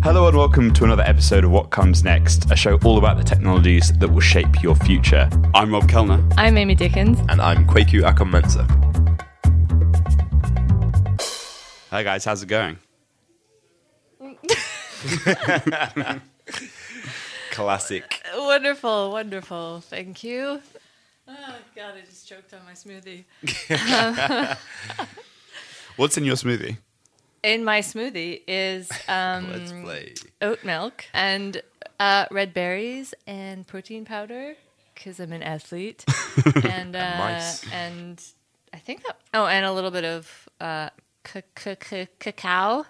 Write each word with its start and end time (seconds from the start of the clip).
Hello 0.00 0.28
and 0.28 0.36
welcome 0.36 0.72
to 0.74 0.84
another 0.84 1.02
episode 1.02 1.44
of 1.44 1.50
What 1.50 1.70
Comes 1.70 2.02
Next, 2.04 2.50
a 2.50 2.56
show 2.56 2.78
all 2.84 2.98
about 2.98 3.16
the 3.18 3.24
technologies 3.24 3.92
that 3.98 4.08
will 4.08 4.20
shape 4.20 4.62
your 4.62 4.74
future. 4.76 5.28
I'm 5.54 5.72
Rob 5.72 5.88
Kellner. 5.88 6.26
I'm 6.36 6.56
Amy 6.56 6.74
Dickens. 6.74 7.18
And 7.28 7.40
I'm 7.42 7.66
Kwaku 7.66 8.02
Akomensa. 8.02 8.64
Hi 11.90 12.02
guys, 12.02 12.24
how's 12.24 12.42
it 12.42 12.46
going? 12.46 12.78
Classic. 17.50 18.22
Wonderful, 18.36 19.10
wonderful. 19.10 19.80
Thank 19.80 20.22
you. 20.22 20.60
Oh, 21.26 21.54
God, 21.76 21.94
I 21.96 22.00
just 22.06 22.28
choked 22.28 22.54
on 22.54 22.60
my 22.64 22.72
smoothie. 22.72 23.24
What's 25.96 26.16
in 26.16 26.24
your 26.24 26.36
smoothie? 26.36 26.78
In 27.42 27.64
my 27.64 27.80
smoothie 27.80 28.42
is 28.48 28.88
um, 29.08 29.50
Let's 29.52 29.72
play. 29.72 30.14
oat 30.42 30.64
milk 30.64 31.04
and 31.14 31.62
uh, 32.00 32.26
red 32.30 32.52
berries 32.54 33.14
and 33.26 33.66
protein 33.66 34.04
powder 34.04 34.54
because 34.94 35.20
I'm 35.20 35.32
an 35.32 35.42
athlete. 35.42 36.04
and 36.64 36.96
uh, 36.96 36.98
Nice. 37.18 37.64
and 37.72 38.22
I 38.72 38.78
think 38.78 39.04
that 39.04 39.18
oh, 39.34 39.46
and 39.46 39.64
a 39.64 39.72
little 39.72 39.90
bit 39.90 40.04
of 40.04 40.48
uh, 40.60 40.90
ca- 41.24 41.42
ca- 41.54 41.76
ca- 41.76 42.08
cacao. 42.18 42.86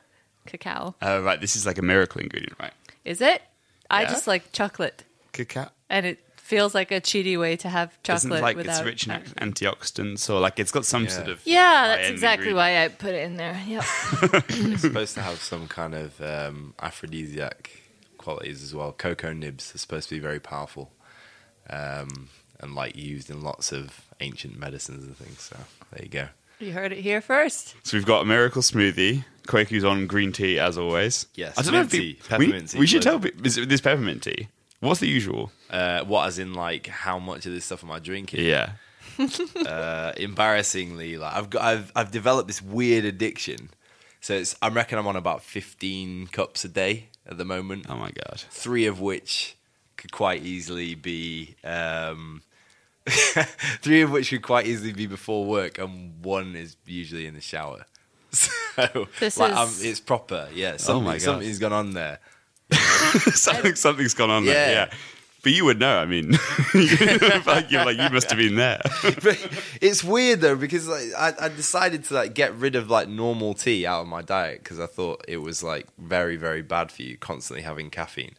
Cacao. 0.47 0.95
Uh, 1.03 1.21
right, 1.23 1.39
this 1.41 1.57
is 1.57 1.67
like 1.67 1.77
a 1.77 1.83
miracle 1.83 2.23
ingredient, 2.23 2.59
right? 2.59 2.73
Is 3.05 3.21
it? 3.21 3.43
I 3.91 4.05
just 4.07 4.27
like 4.27 4.51
chocolate, 4.53 5.05
Cacao. 5.33 5.69
and 5.91 6.05
it 6.07 6.19
feels 6.49 6.75
like 6.75 6.91
a 6.91 7.01
cheaty 7.01 7.39
way 7.39 7.57
to 7.57 7.69
have 7.69 7.91
Isn't 8.09 8.31
chocolate 8.31 8.43
like 8.43 8.57
without. 8.57 8.79
it's 8.79 8.85
rich 8.85 9.07
in 9.07 9.13
antioxidants 9.37 10.29
or 10.31 10.41
like 10.41 10.59
it's 10.59 10.71
got 10.73 10.85
some 10.87 11.05
Yeah. 11.05 11.09
sort 11.11 11.29
of 11.29 11.41
yeah, 11.45 11.89
that's 11.89 12.09
exactly 12.09 12.53
why 12.55 12.83
I 12.85 12.89
put 12.89 13.15
it 13.15 13.25
in 13.25 13.37
there. 13.37 13.61
Yep. 13.67 13.85
It's 14.49 14.81
supposed 14.83 15.15
to 15.15 15.23
have 15.23 15.39
some 15.41 15.69
kind 15.69 15.95
of 15.95 16.21
um, 16.21 16.75
aphrodisiac 16.81 17.71
qualities 18.17 18.63
as 18.63 18.75
well. 18.75 18.93
Cocoa 18.93 19.33
nibs 19.33 19.75
are 19.75 19.79
supposed 19.79 20.09
to 20.09 20.15
be 20.15 20.21
very 20.21 20.41
powerful 20.41 20.91
um, 21.71 22.29
and 22.61 22.75
like 22.75 22.97
used 22.97 23.31
in 23.31 23.43
lots 23.43 23.73
of 23.73 24.01
ancient 24.21 24.59
medicines 24.59 25.05
and 25.05 25.17
things. 25.17 25.41
So 25.43 25.57
there 25.93 26.03
you 26.05 26.09
go. 26.11 26.29
you 26.59 26.73
heard 26.73 26.93
it 26.93 26.99
here 27.01 27.21
first. 27.21 27.75
So 27.85 27.97
we've 27.97 28.07
got 28.07 28.23
a 28.23 28.25
miracle 28.25 28.63
smoothie. 28.63 29.25
Kwaku's 29.47 29.85
on 29.85 30.07
green 30.07 30.33
tea 30.33 30.59
as 30.59 30.77
always. 30.77 31.27
Yes, 31.35 31.59
I 31.59 31.63
don't 31.63 31.73
know 31.73 31.81
if 31.81 31.93
mint 31.93 32.03
tea, 32.03 32.13
peop- 32.15 32.29
peppermint 32.29 32.63
we, 32.63 32.69
tea, 32.69 32.79
we 32.79 32.87
should 32.87 33.03
tell 33.03 33.19
people 33.21 33.47
is 33.47 33.57
it 33.57 33.69
this 33.69 33.81
peppermint 33.81 34.23
tea. 34.23 34.49
What's 34.81 35.01
the 35.01 35.09
usual? 35.09 35.51
Uh, 35.71 36.05
what, 36.05 36.27
as 36.27 36.39
in 36.39 36.55
like 36.55 36.87
how 36.87 37.19
much 37.19 37.47
of 37.47 37.53
this 37.53 37.65
stuff 37.65 37.83
am 37.83 37.91
I 37.91 37.99
drinking? 37.99 38.45
Yeah. 38.45 38.73
uh, 39.67 40.13
embarrassingly, 40.17 41.17
like 41.17 41.35
I've 41.35 41.51
got, 41.51 41.63
I've, 41.63 41.93
I've 41.97 42.11
developed 42.11 42.47
this 42.47 42.63
weird 42.63 43.05
addiction. 43.05 43.71
So 44.21 44.35
it's, 44.35 44.55
I 44.63 44.69
reckon 44.69 44.99
I'm 44.99 45.07
on 45.07 45.17
about 45.17 45.43
15 45.43 46.29
cups 46.29 46.65
a 46.65 46.69
day 46.69 47.09
at 47.27 47.39
the 47.39 47.45
moment. 47.45 47.87
Oh 47.89 47.97
my 47.97 48.11
god. 48.11 48.41
three 48.51 48.87
of 48.87 49.01
which 49.01 49.57
could 49.97 50.13
quite 50.13 50.43
easily 50.45 50.95
be 50.95 51.57
um, 51.65 52.43
three 53.09 54.03
of 54.03 54.11
which 54.13 54.31
could 54.31 54.43
quite 54.43 54.67
easily 54.67 54.93
be 54.93 55.07
before 55.07 55.45
work, 55.47 55.79
and 55.79 56.25
one 56.25 56.55
is 56.55 56.77
usually 56.87 57.27
in 57.27 57.35
the 57.35 57.41
shower. 57.41 57.87
So 58.79 59.09
This 59.19 59.39
like, 59.39 59.51
is- 59.51 59.59
um, 59.59 59.71
it's 59.91 59.99
proper, 59.99 60.49
yeah. 60.55 60.77
Something, 60.77 61.05
my 61.05 61.13
God. 61.15 61.21
something's 61.23 61.59
gone 61.59 61.73
on 61.73 61.95
there. 61.95 62.21
Something, 63.33 63.75
something's 63.75 64.15
gone 64.15 64.31
on 64.31 64.45
there. 64.45 64.71
Yeah. 64.71 64.95
But 65.43 65.53
you 65.53 65.65
would 65.65 65.79
know. 65.79 65.99
I 65.99 66.05
mean, 66.05 66.33
like, 66.75 67.71
you're 67.71 67.85
like 67.85 67.97
you 67.97 68.11
must 68.11 68.29
have 68.29 68.39
been 68.39 68.57
there. 68.57 68.81
But 69.03 69.39
it's 69.81 70.03
weird 70.03 70.41
though 70.41 70.57
because 70.57 70.89
like, 70.89 71.07
I, 71.17 71.47
I 71.47 71.49
decided 71.49 72.05
to 72.05 72.15
like 72.15 72.35
get 72.35 72.55
rid 72.55 72.75
of 72.75 72.91
like 72.91 73.09
normal 73.09 73.55
tea 73.55 73.87
out 73.87 74.03
of 74.03 74.09
my 74.09 74.21
diet 74.21 74.63
because 74.63 74.81
I 74.81 74.87
thought 74.87 75.25
it 75.29 75.39
was 75.39 75.63
like 75.63 75.87
very 75.97 76.37
very 76.37 76.61
bad 76.61 76.91
for 76.91 77.03
you 77.03 77.17
constantly 77.17 77.63
having 77.63 77.89
caffeine. 77.89 78.35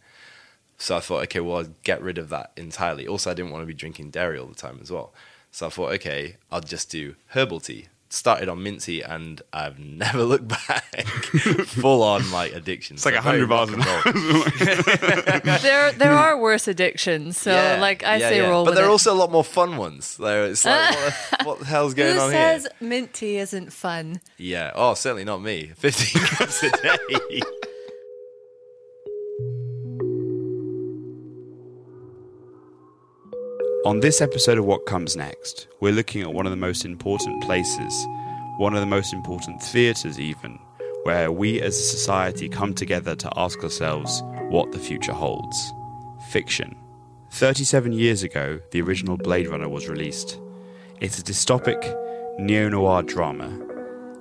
So 0.78 0.96
I 0.96 1.00
thought, 1.00 1.24
okay, 1.24 1.40
well, 1.40 1.58
I'll 1.58 1.74
get 1.84 2.02
rid 2.02 2.18
of 2.18 2.30
that 2.30 2.52
entirely. 2.56 3.08
Also, 3.08 3.32
I 3.32 3.34
didn't 3.34 3.52
want 3.52 3.64
to 3.64 3.68
be 3.68 3.74
drinking 3.74 4.12
dairy 4.12 4.38
all 4.38 4.48
the 4.48 4.56
time 4.56 4.80
as 4.82 4.92
well. 4.92 5.14
So 5.52 5.68
I 5.68 5.70
thought, 5.70 5.92
okay, 5.94 6.38
I'll 6.52 6.62
just 6.62 6.90
do 6.90 7.16
herbal 7.30 7.60
tea. 7.62 7.88
Started 8.12 8.50
on 8.50 8.64
mint 8.64 8.82
tea, 8.82 9.02
and 9.04 9.40
I've 9.54 9.78
never 9.78 10.24
looked 10.24 10.48
back. 10.48 11.06
Full 11.06 12.02
on 12.02 12.32
like 12.32 12.54
addiction. 12.54 12.96
It's 12.96 13.06
like 13.06 13.14
a 13.14 13.22
hundred 13.22 13.50
bars 13.50 13.70
an 13.70 13.82
hour. 13.84 14.02
there, 15.62 15.92
there 15.92 16.14
are 16.14 16.36
worse 16.36 16.68
addictions. 16.68 17.38
So, 17.38 17.52
like 17.80 18.04
I 18.04 18.18
say, 18.18 18.42
roll 18.42 18.66
But 18.66 18.72
with 18.72 18.78
there 18.78 18.88
are 18.88 18.90
also 18.90 19.14
a 19.14 19.16
lot 19.16 19.32
more 19.32 19.44
fun 19.44 19.78
ones. 19.78 20.18
There, 20.18 20.46
it's 20.46 20.66
like, 20.66 20.96
what, 20.96 21.14
the, 21.14 21.46
what 21.46 21.60
the 21.60 21.66
hell's 21.66 21.94
going 21.94 22.16
Who 22.16 22.22
on 22.22 22.32
says 22.32 22.64
here? 22.80 22.90
mint 22.90 23.14
tea 23.14 23.38
isn't 23.38 23.72
fun? 23.72 24.22
Yeah. 24.38 24.72
Oh, 24.74 24.96
certainly 24.96 25.24
not 25.24 25.44
me. 25.44 25.72
15 25.78 26.22
cups 26.24 26.64
a 26.64 26.72
day. 26.72 27.42
On 33.90 34.02
this 34.02 34.22
episode 34.22 34.60
of 34.60 34.66
What 34.66 34.86
Comes 34.86 35.16
Next, 35.16 35.68
we're 35.80 35.92
looking 35.92 36.22
at 36.22 36.32
one 36.32 36.46
of 36.46 36.52
the 36.52 36.56
most 36.56 36.86
important 36.86 37.42
places, 37.42 38.06
one 38.58 38.76
of 38.76 38.82
the 38.82 38.86
most 38.86 39.14
important 39.14 39.64
theatres, 39.64 40.20
even, 40.20 40.60
where 41.06 41.32
we 41.32 41.60
as 41.60 41.76
a 41.76 41.82
society 41.82 42.48
come 42.48 42.76
together 42.76 43.16
to 43.16 43.32
ask 43.36 43.64
ourselves 43.64 44.22
what 44.50 44.72
the 44.72 44.78
future 44.78 45.12
holds 45.12 45.74
fiction. 46.30 46.76
37 47.32 47.92
years 47.92 48.22
ago, 48.22 48.60
the 48.70 48.80
original 48.80 49.18
Blade 49.18 49.48
Runner 49.48 49.68
was 49.68 49.90
released. 49.90 50.40
It's 51.02 51.18
a 51.18 51.24
dystopic, 51.24 51.82
neo 52.38 52.70
noir 52.70 53.02
drama. 53.02 53.60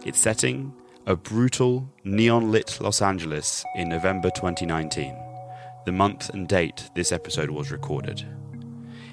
Its 0.02 0.18
setting, 0.18 0.72
a 1.04 1.14
brutal, 1.14 1.86
neon 2.04 2.50
lit 2.50 2.80
Los 2.80 3.02
Angeles 3.02 3.66
in 3.76 3.90
November 3.90 4.30
2019, 4.30 5.14
the 5.84 5.92
month 5.92 6.30
and 6.30 6.48
date 6.48 6.88
this 6.94 7.12
episode 7.12 7.50
was 7.50 7.70
recorded. 7.70 8.24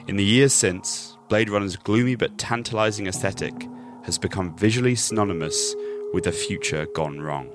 In 0.08 0.18
the 0.18 0.24
years 0.24 0.54
since, 0.54 1.18
Blade 1.30 1.50
Runner's 1.50 1.78
gloomy 1.78 2.16
but 2.16 2.38
tantalizing 2.38 3.08
aesthetic 3.08 3.56
has 4.04 4.20
become 4.20 4.56
visually 4.56 4.94
synonymous 4.94 5.74
with 6.14 6.28
a 6.28 6.32
future 6.32 6.86
gone 6.94 7.20
wrong. 7.20 7.50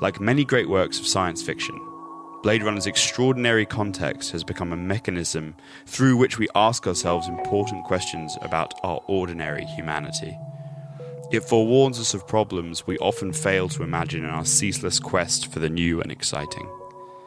Like 0.00 0.20
many 0.20 0.44
great 0.44 0.68
works 0.68 0.98
of 0.98 1.06
science 1.06 1.40
fiction, 1.40 1.78
Blade 2.42 2.64
Runner's 2.64 2.88
extraordinary 2.88 3.64
context 3.64 4.32
has 4.32 4.42
become 4.42 4.72
a 4.72 4.76
mechanism 4.76 5.54
through 5.86 6.16
which 6.16 6.40
we 6.40 6.48
ask 6.56 6.88
ourselves 6.88 7.28
important 7.28 7.84
questions 7.84 8.36
about 8.42 8.74
our 8.82 9.00
ordinary 9.06 9.64
humanity. 9.64 10.36
It 11.30 11.44
forewarns 11.44 12.00
us 12.00 12.14
of 12.14 12.26
problems 12.26 12.84
we 12.84 12.98
often 12.98 13.32
fail 13.32 13.68
to 13.68 13.84
imagine 13.84 14.24
in 14.24 14.30
our 14.30 14.44
ceaseless 14.44 14.98
quest 14.98 15.52
for 15.52 15.60
the 15.60 15.70
new 15.70 16.00
and 16.00 16.10
exciting. 16.10 16.68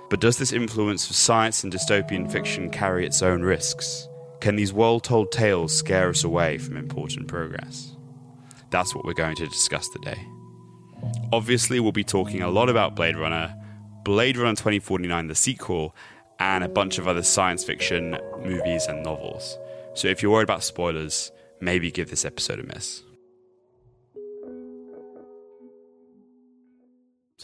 But 0.10 0.22
does 0.22 0.38
this 0.38 0.54
influence 0.54 1.10
of 1.10 1.16
science 1.16 1.64
and 1.64 1.74
dystopian 1.74 2.32
fiction 2.32 2.70
carry 2.70 3.06
its 3.06 3.22
own 3.22 3.42
risks? 3.42 4.08
Can 4.40 4.56
these 4.56 4.72
well 4.72 5.00
told 5.00 5.32
tales 5.32 5.76
scare 5.76 6.10
us 6.10 6.24
away 6.24 6.58
from 6.58 6.78
important 6.78 7.28
progress? 7.28 7.96
That's 8.70 8.94
what 8.94 9.06
we're 9.06 9.14
going 9.14 9.36
to 9.38 9.48
discuss 9.48 9.90
today. 9.90 10.20
Obviously, 11.32 11.80
we'll 11.80 11.92
be 11.92 12.04
talking 12.04 12.42
a 12.42 12.50
lot 12.50 12.70
about 12.70 12.96
Blade 12.96 13.18
Runner, 13.18 13.56
Blade 14.04 14.38
Runner 14.38 14.56
2049, 14.56 15.28
the 15.28 15.36
sequel, 15.36 15.96
and 16.40 16.64
a 16.64 16.70
bunch 16.70 16.98
of 16.98 17.08
other 17.08 17.24
science 17.24 17.64
fiction 17.64 18.18
movies 18.44 18.86
and 18.88 19.04
novels. 19.04 19.58
So 19.94 20.08
if 20.08 20.22
you're 20.22 20.32
worried 20.32 20.44
about 20.44 20.64
spoilers, 20.64 21.32
maybe 21.62 21.92
give 21.92 22.10
this 22.10 22.26
episode 22.26 22.60
a 22.60 22.64
miss. 22.64 23.02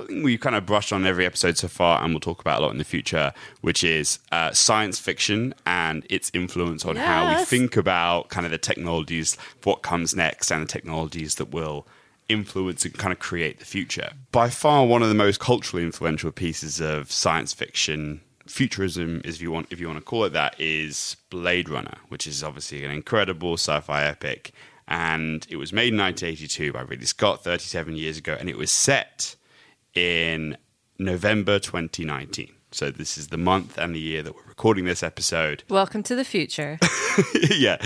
Something 0.01 0.23
we've 0.23 0.39
kind 0.39 0.55
of 0.55 0.65
brushed 0.65 0.91
on 0.91 1.05
every 1.05 1.27
episode 1.27 1.59
so 1.59 1.67
far, 1.67 2.03
and 2.03 2.11
we'll 2.11 2.19
talk 2.19 2.41
about 2.41 2.59
a 2.59 2.63
lot 2.63 2.71
in 2.71 2.79
the 2.79 2.83
future, 2.83 3.33
which 3.61 3.83
is 3.83 4.17
uh, 4.31 4.51
science 4.51 4.97
fiction 4.97 5.53
and 5.67 6.07
its 6.09 6.31
influence 6.33 6.83
on 6.85 6.95
how 6.95 7.37
we 7.37 7.45
think 7.45 7.77
about 7.77 8.29
kind 8.29 8.43
of 8.47 8.51
the 8.51 8.57
technologies, 8.57 9.37
what 9.63 9.83
comes 9.83 10.15
next, 10.15 10.49
and 10.49 10.63
the 10.63 10.67
technologies 10.67 11.35
that 11.35 11.51
will 11.51 11.85
influence 12.29 12.83
and 12.83 12.95
kind 12.95 13.13
of 13.13 13.19
create 13.19 13.59
the 13.59 13.65
future. 13.65 14.09
By 14.31 14.49
far, 14.49 14.87
one 14.87 15.03
of 15.03 15.09
the 15.09 15.13
most 15.13 15.39
culturally 15.39 15.85
influential 15.85 16.31
pieces 16.31 16.81
of 16.81 17.11
science 17.11 17.53
fiction, 17.53 18.21
futurism, 18.47 19.21
if 19.23 19.39
you 19.39 19.51
want, 19.51 19.67
if 19.69 19.79
you 19.79 19.85
want 19.85 19.99
to 19.99 20.03
call 20.05 20.23
it 20.23 20.33
that, 20.33 20.59
is 20.59 21.15
Blade 21.29 21.69
Runner, 21.69 21.97
which 22.09 22.25
is 22.25 22.43
obviously 22.43 22.83
an 22.83 22.89
incredible 22.89 23.53
sci-fi 23.53 24.05
epic. 24.05 24.51
And 24.87 25.45
it 25.47 25.57
was 25.57 25.71
made 25.71 25.93
in 25.93 25.99
1982 25.99 26.73
by 26.73 26.81
Ridley 26.81 27.05
Scott, 27.05 27.43
37 27.43 27.95
years 27.95 28.17
ago, 28.17 28.35
and 28.39 28.49
it 28.49 28.57
was 28.57 28.71
set 28.71 29.35
in 29.93 30.57
November 30.97 31.59
2019. 31.59 32.60
So 32.73 32.89
this 32.89 33.17
is 33.17 33.27
the 33.27 33.37
month 33.37 33.77
and 33.77 33.93
the 33.93 33.99
year 33.99 34.23
that 34.23 34.33
we're 34.33 34.47
recording 34.47 34.85
this 34.85 35.03
episode. 35.03 35.63
Welcome 35.69 36.03
to 36.03 36.15
the 36.15 36.23
future. 36.23 36.79
yeah. 37.49 37.77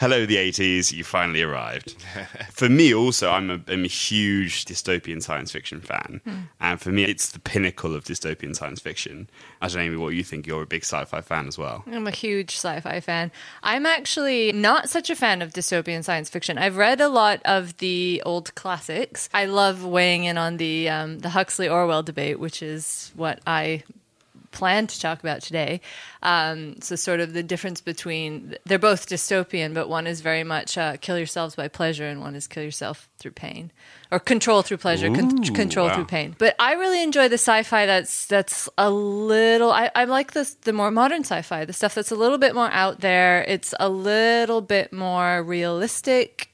Hello, 0.00 0.26
the 0.26 0.34
80s. 0.34 0.92
You 0.92 1.04
finally 1.04 1.42
arrived. 1.42 1.94
for 2.50 2.68
me, 2.68 2.92
also, 2.92 3.30
I'm 3.30 3.50
a, 3.50 3.60
I'm 3.68 3.84
a 3.84 3.88
huge 3.88 4.64
dystopian 4.64 5.22
science 5.22 5.52
fiction 5.52 5.80
fan. 5.80 6.20
And 6.58 6.80
for 6.80 6.90
me, 6.90 7.04
it's 7.04 7.30
the 7.30 7.38
pinnacle 7.38 7.94
of 7.94 8.02
dystopian 8.02 8.56
science 8.56 8.80
fiction. 8.80 9.30
I 9.60 9.68
don't 9.68 9.76
know, 9.76 9.82
Amy, 9.82 9.96
what 9.96 10.14
you 10.14 10.24
think. 10.24 10.48
You're 10.48 10.62
a 10.62 10.66
big 10.66 10.82
sci 10.82 11.04
fi 11.04 11.20
fan 11.20 11.46
as 11.46 11.56
well. 11.56 11.84
I'm 11.86 12.08
a 12.08 12.10
huge 12.10 12.56
sci 12.56 12.80
fi 12.80 12.98
fan. 12.98 13.30
I'm 13.62 13.86
actually 13.86 14.50
not 14.50 14.90
such 14.90 15.08
a 15.08 15.14
fan 15.14 15.40
of 15.40 15.52
dystopian 15.52 16.02
science 16.02 16.28
fiction. 16.28 16.58
I've 16.58 16.76
read 16.76 17.00
a 17.00 17.08
lot 17.08 17.40
of 17.44 17.76
the 17.76 18.20
old 18.26 18.52
classics. 18.56 19.28
I 19.32 19.44
love 19.44 19.84
weighing 19.84 20.24
in 20.24 20.36
on 20.36 20.56
the, 20.56 20.88
um, 20.88 21.20
the 21.20 21.30
Huxley 21.30 21.68
Orwell 21.68 22.02
debate, 22.02 22.40
which 22.40 22.60
is 22.60 23.12
what 23.14 23.38
I 23.46 23.84
plan 24.52 24.86
to 24.86 25.00
talk 25.00 25.20
about 25.20 25.40
today. 25.40 25.80
Um, 26.22 26.80
so, 26.80 26.94
sort 26.94 27.20
of 27.20 27.32
the 27.32 27.42
difference 27.42 27.80
between 27.80 28.56
they're 28.64 28.78
both 28.78 29.08
dystopian, 29.08 29.74
but 29.74 29.88
one 29.88 30.06
is 30.06 30.20
very 30.20 30.44
much 30.44 30.78
uh, 30.78 30.96
kill 30.98 31.18
yourselves 31.18 31.56
by 31.56 31.68
pleasure, 31.68 32.06
and 32.06 32.20
one 32.20 32.36
is 32.36 32.46
kill 32.46 32.62
yourself 32.62 33.08
through 33.18 33.32
pain, 33.32 33.72
or 34.10 34.20
control 34.20 34.62
through 34.62 34.76
pleasure, 34.76 35.12
con- 35.12 35.42
control 35.42 35.88
wow. 35.88 35.94
through 35.94 36.04
pain. 36.04 36.36
But 36.38 36.54
I 36.58 36.74
really 36.74 37.02
enjoy 37.02 37.28
the 37.28 37.34
sci-fi 37.34 37.86
that's 37.86 38.26
that's 38.26 38.68
a 38.78 38.90
little. 38.90 39.72
I, 39.72 39.90
I 39.94 40.04
like 40.04 40.32
this 40.32 40.54
the 40.54 40.72
more 40.72 40.90
modern 40.90 41.22
sci-fi, 41.22 41.64
the 41.64 41.72
stuff 41.72 41.94
that's 41.94 42.12
a 42.12 42.16
little 42.16 42.38
bit 42.38 42.54
more 42.54 42.70
out 42.70 43.00
there. 43.00 43.42
It's 43.48 43.74
a 43.80 43.88
little 43.88 44.60
bit 44.60 44.92
more 44.92 45.42
realistic. 45.42 46.50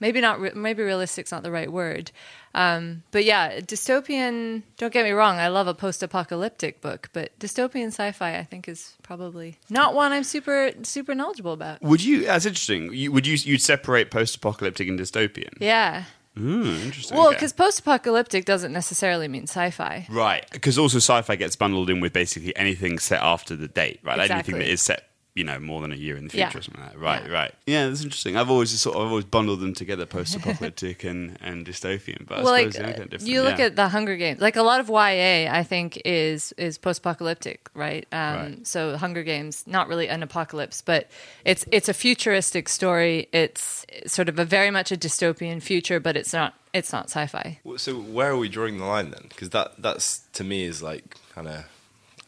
Maybe 0.00 0.20
not. 0.20 0.40
Re- 0.40 0.52
maybe 0.54 0.82
realistic's 0.82 1.30
not 1.30 1.42
the 1.42 1.52
right 1.52 1.70
word. 1.70 2.10
Um, 2.54 3.02
but 3.10 3.24
yeah, 3.24 3.60
dystopian. 3.60 4.62
Don't 4.76 4.92
get 4.92 5.04
me 5.04 5.12
wrong. 5.12 5.38
I 5.38 5.48
love 5.48 5.66
a 5.66 5.74
post-apocalyptic 5.74 6.80
book, 6.80 7.08
but 7.12 7.38
dystopian 7.38 7.88
sci-fi, 7.88 8.36
I 8.36 8.44
think, 8.44 8.68
is 8.68 8.94
probably 9.02 9.58
not 9.70 9.94
one 9.94 10.12
I'm 10.12 10.24
super 10.24 10.72
super 10.82 11.14
knowledgeable 11.14 11.52
about. 11.52 11.82
Would 11.82 12.04
you, 12.04 12.24
that's 12.26 12.46
interesting. 12.46 12.92
You, 12.92 13.12
would 13.12 13.26
you, 13.26 13.36
you'd 13.36 13.62
separate 13.62 14.10
post 14.10 14.36
apocalyptic 14.36 14.88
and 14.88 14.98
dystopian? 14.98 15.50
Yeah. 15.60 16.04
Ooh, 16.38 16.64
interesting. 16.64 17.16
Well, 17.16 17.28
okay. 17.28 17.36
because 17.36 17.52
post-apocalyptic 17.52 18.46
doesn't 18.46 18.72
necessarily 18.72 19.28
mean 19.28 19.42
sci-fi. 19.42 20.06
Right, 20.08 20.46
because 20.50 20.78
also 20.78 20.96
sci-fi 20.96 21.36
gets 21.36 21.56
bundled 21.56 21.90
in 21.90 22.00
with 22.00 22.14
basically 22.14 22.56
anything 22.56 22.98
set 22.98 23.20
after 23.20 23.54
the 23.54 23.68
date, 23.68 24.00
right? 24.02 24.18
Exactly. 24.18 24.54
Anything 24.54 24.58
that 24.58 24.72
is 24.72 24.80
set, 24.80 25.10
you 25.34 25.44
know, 25.44 25.58
more 25.58 25.80
than 25.80 25.92
a 25.92 25.96
year 25.96 26.14
in 26.16 26.28
the 26.28 26.36
Yeah. 26.36 26.50
future 26.50 26.58
or 26.58 26.62
something 26.62 26.82
like 26.82 26.92
that. 26.92 26.98
Right, 26.98 27.22
Yeah. 27.24 27.32
right. 27.32 27.54
Yeah, 27.66 27.88
that's 27.88 28.02
interesting. 28.02 28.36
I've 28.36 28.50
always 28.50 28.70
sort 28.78 28.96
of 28.96 29.02
I've 29.02 29.08
always 29.08 29.24
bundled 29.24 29.60
them 29.60 29.72
together, 29.72 30.04
post-apocalyptic 30.04 31.04
and, 31.10 31.38
and 31.40 31.64
dystopian. 31.66 32.26
But 32.26 32.40
I 32.40 32.42
well, 32.42 32.56
suppose 32.58 32.76
like 32.78 32.86
yeah, 32.86 32.92
they're 32.96 33.06
different. 33.06 33.30
you 33.30 33.42
look 33.42 33.58
yeah. 33.58 33.64
at 33.66 33.76
the 33.76 33.88
Hunger 33.88 34.16
Games, 34.16 34.42
like 34.42 34.56
a 34.56 34.62
lot 34.62 34.80
of 34.80 34.88
YA, 34.90 35.48
I 35.50 35.62
think 35.62 36.00
is 36.04 36.52
is 36.58 36.76
post-apocalyptic, 36.78 37.70
right? 37.74 38.06
Um, 38.12 38.36
Right. 38.36 38.66
So 38.66 38.96
Hunger 38.98 39.22
Games, 39.22 39.64
not 39.66 39.88
really 39.88 40.08
an 40.08 40.22
apocalypse, 40.22 40.82
but 40.82 41.08
it's 41.46 41.64
it's 41.72 41.88
a 41.88 41.94
futuristic 41.94 42.68
story. 42.68 43.28
It's 43.32 43.86
sort 44.06 44.28
of 44.28 44.38
a 44.38 44.44
very 44.44 44.70
much 44.70 44.92
a 44.92 44.96
dystopian 44.98 45.62
future, 45.62 45.98
but 45.98 46.14
it's 46.16 46.34
not 46.34 46.54
it's 46.74 46.92
not 46.92 47.04
sci-fi. 47.06 47.58
So 47.76 47.94
where 47.94 48.30
are 48.32 48.36
we 48.36 48.48
drawing 48.50 48.78
the 48.78 48.84
line 48.84 49.10
then? 49.10 49.24
Because 49.30 49.48
that 49.50 49.80
that's 49.80 50.20
to 50.34 50.44
me 50.44 50.64
is 50.64 50.82
like 50.82 51.16
kind 51.34 51.48
of 51.48 51.64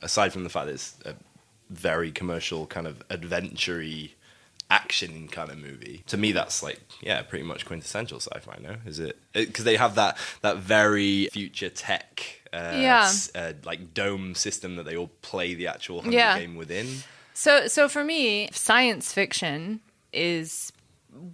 aside 0.00 0.32
from 0.32 0.44
the 0.44 0.50
fact 0.50 0.66
that 0.66 0.72
it's 0.74 0.94
a 1.04 1.14
very 1.76 2.10
commercial 2.10 2.66
kind 2.66 2.86
of 2.86 3.02
adventure-y 3.10 4.10
action 4.70 5.28
kind 5.28 5.50
of 5.50 5.58
movie. 5.58 6.02
To 6.08 6.16
me, 6.16 6.32
that's 6.32 6.62
like 6.62 6.80
yeah, 7.00 7.22
pretty 7.22 7.44
much 7.44 7.66
quintessential 7.66 8.18
sci-fi. 8.20 8.58
No, 8.62 8.76
is 8.86 8.98
it? 8.98 9.18
Because 9.32 9.64
they 9.64 9.76
have 9.76 9.94
that 9.96 10.16
that 10.42 10.56
very 10.58 11.28
future 11.32 11.68
tech. 11.68 12.40
Uh, 12.52 12.70
Yeah. 12.80 13.12
uh, 13.34 13.52
like 13.64 13.92
dome 13.94 14.34
system 14.34 14.76
that 14.76 14.84
they 14.84 14.96
all 14.96 15.10
play 15.22 15.54
the 15.54 15.66
actual 15.66 16.02
Hunger 16.02 16.16
Yeah. 16.16 16.38
game 16.38 16.54
within. 16.54 16.86
So 17.34 17.66
so 17.66 17.88
for 17.88 18.04
me, 18.04 18.48
science 18.52 19.12
fiction 19.12 19.80
is 20.12 20.72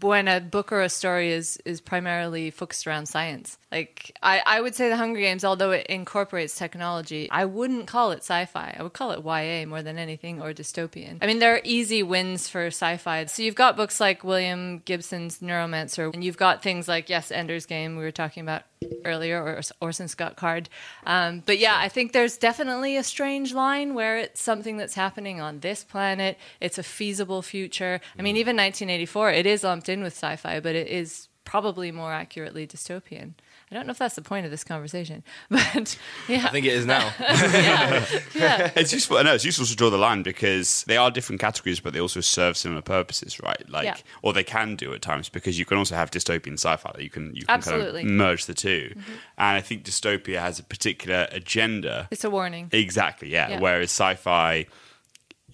when 0.00 0.28
a 0.28 0.40
book 0.40 0.72
or 0.72 0.82
a 0.82 0.88
story 0.88 1.32
is 1.32 1.58
is 1.64 1.80
primarily 1.80 2.50
focused 2.50 2.86
around 2.86 3.06
science. 3.06 3.58
Like 3.72 4.16
I, 4.22 4.42
I 4.44 4.60
would 4.60 4.74
say 4.74 4.88
the 4.88 4.96
Hunger 4.96 5.20
Games, 5.20 5.44
although 5.44 5.70
it 5.70 5.86
incorporates 5.86 6.56
technology, 6.56 7.28
I 7.30 7.44
wouldn't 7.44 7.86
call 7.86 8.12
it 8.12 8.18
sci-fi. 8.18 8.76
I 8.78 8.82
would 8.82 8.92
call 8.92 9.12
it 9.12 9.24
YA 9.24 9.66
more 9.66 9.82
than 9.82 9.98
anything 9.98 10.42
or 10.42 10.52
dystopian. 10.52 11.18
I 11.22 11.26
mean, 11.26 11.38
there 11.38 11.54
are 11.54 11.60
easy 11.64 12.02
wins 12.02 12.48
for 12.48 12.66
sci-fi. 12.66 13.26
So 13.26 13.42
you've 13.42 13.54
got 13.54 13.76
books 13.76 14.00
like 14.00 14.24
William 14.24 14.82
Gibson's 14.84 15.40
Neuromancer, 15.40 16.12
and 16.12 16.24
you've 16.24 16.36
got 16.36 16.62
things 16.62 16.88
like 16.88 17.08
yes, 17.08 17.30
Ender's 17.30 17.66
Game 17.66 17.96
we 17.96 18.02
were 18.02 18.10
talking 18.10 18.42
about 18.42 18.62
earlier, 19.04 19.42
or 19.42 19.60
Orson 19.80 20.08
Scott 20.08 20.36
Card. 20.36 20.68
Um, 21.04 21.42
but 21.44 21.58
yeah, 21.58 21.76
I 21.78 21.88
think 21.88 22.12
there's 22.12 22.38
definitely 22.38 22.96
a 22.96 23.02
strange 23.02 23.52
line 23.52 23.94
where 23.94 24.18
it's 24.18 24.40
something 24.40 24.76
that's 24.76 24.94
happening 24.94 25.40
on 25.40 25.60
this 25.60 25.84
planet. 25.84 26.38
It's 26.60 26.78
a 26.78 26.82
feasible 26.82 27.42
future. 27.42 28.00
I 28.18 28.22
mean, 28.22 28.36
even 28.36 28.56
1984, 28.56 29.32
it 29.32 29.46
is 29.46 29.64
lumped 29.64 29.88
in 29.88 30.02
with 30.02 30.14
sci-fi, 30.14 30.60
but 30.60 30.74
it 30.74 30.88
is 30.88 31.28
probably 31.44 31.92
more 31.92 32.12
accurately 32.12 32.66
dystopian. 32.66 33.34
I 33.70 33.76
don't 33.76 33.86
know 33.86 33.92
if 33.92 33.98
that's 33.98 34.16
the 34.16 34.22
point 34.22 34.44
of 34.44 34.50
this 34.50 34.64
conversation, 34.64 35.22
but 35.48 35.96
yeah, 36.28 36.44
I 36.46 36.48
think 36.50 36.66
it 36.66 36.72
is 36.72 36.86
now. 36.86 37.12
yeah, 37.20 38.04
yeah. 38.34 38.70
it's 38.76 38.92
useful. 38.92 39.16
I 39.18 39.22
know 39.22 39.34
it's 39.34 39.44
useful 39.44 39.64
to 39.66 39.76
draw 39.76 39.90
the 39.90 39.96
line 39.96 40.22
because 40.24 40.82
they 40.88 40.96
are 40.96 41.10
different 41.10 41.40
categories, 41.40 41.78
but 41.78 41.92
they 41.92 42.00
also 42.00 42.20
serve 42.20 42.56
similar 42.56 42.82
purposes, 42.82 43.40
right? 43.40 43.62
Like, 43.70 43.84
Yeah. 43.84 43.96
or 44.22 44.32
they 44.32 44.42
can 44.42 44.74
do 44.74 44.92
at 44.92 45.02
times 45.02 45.28
because 45.28 45.56
you 45.58 45.64
can 45.64 45.78
also 45.78 45.94
have 45.94 46.10
dystopian 46.10 46.54
sci-fi. 46.54 46.90
That 46.94 47.02
you 47.02 47.10
can 47.10 47.34
you 47.34 47.42
can 47.46 47.54
Absolutely. 47.54 48.00
kind 48.02 48.10
of 48.10 48.16
merge 48.16 48.46
the 48.46 48.54
2 48.54 48.92
and 48.96 49.56
I 49.56 49.60
think 49.60 49.84
dystopia 49.84 50.40
has 50.40 50.58
a 50.58 50.64
particular 50.64 51.28
agenda. 51.30 52.08
It's 52.10 52.24
a 52.24 52.30
warning. 52.30 52.68
Exactly, 52.72 53.28
yeah. 53.30 53.50
Yeah. 53.50 53.60
Whereas 53.60 53.90
sci-fi, 53.90 54.66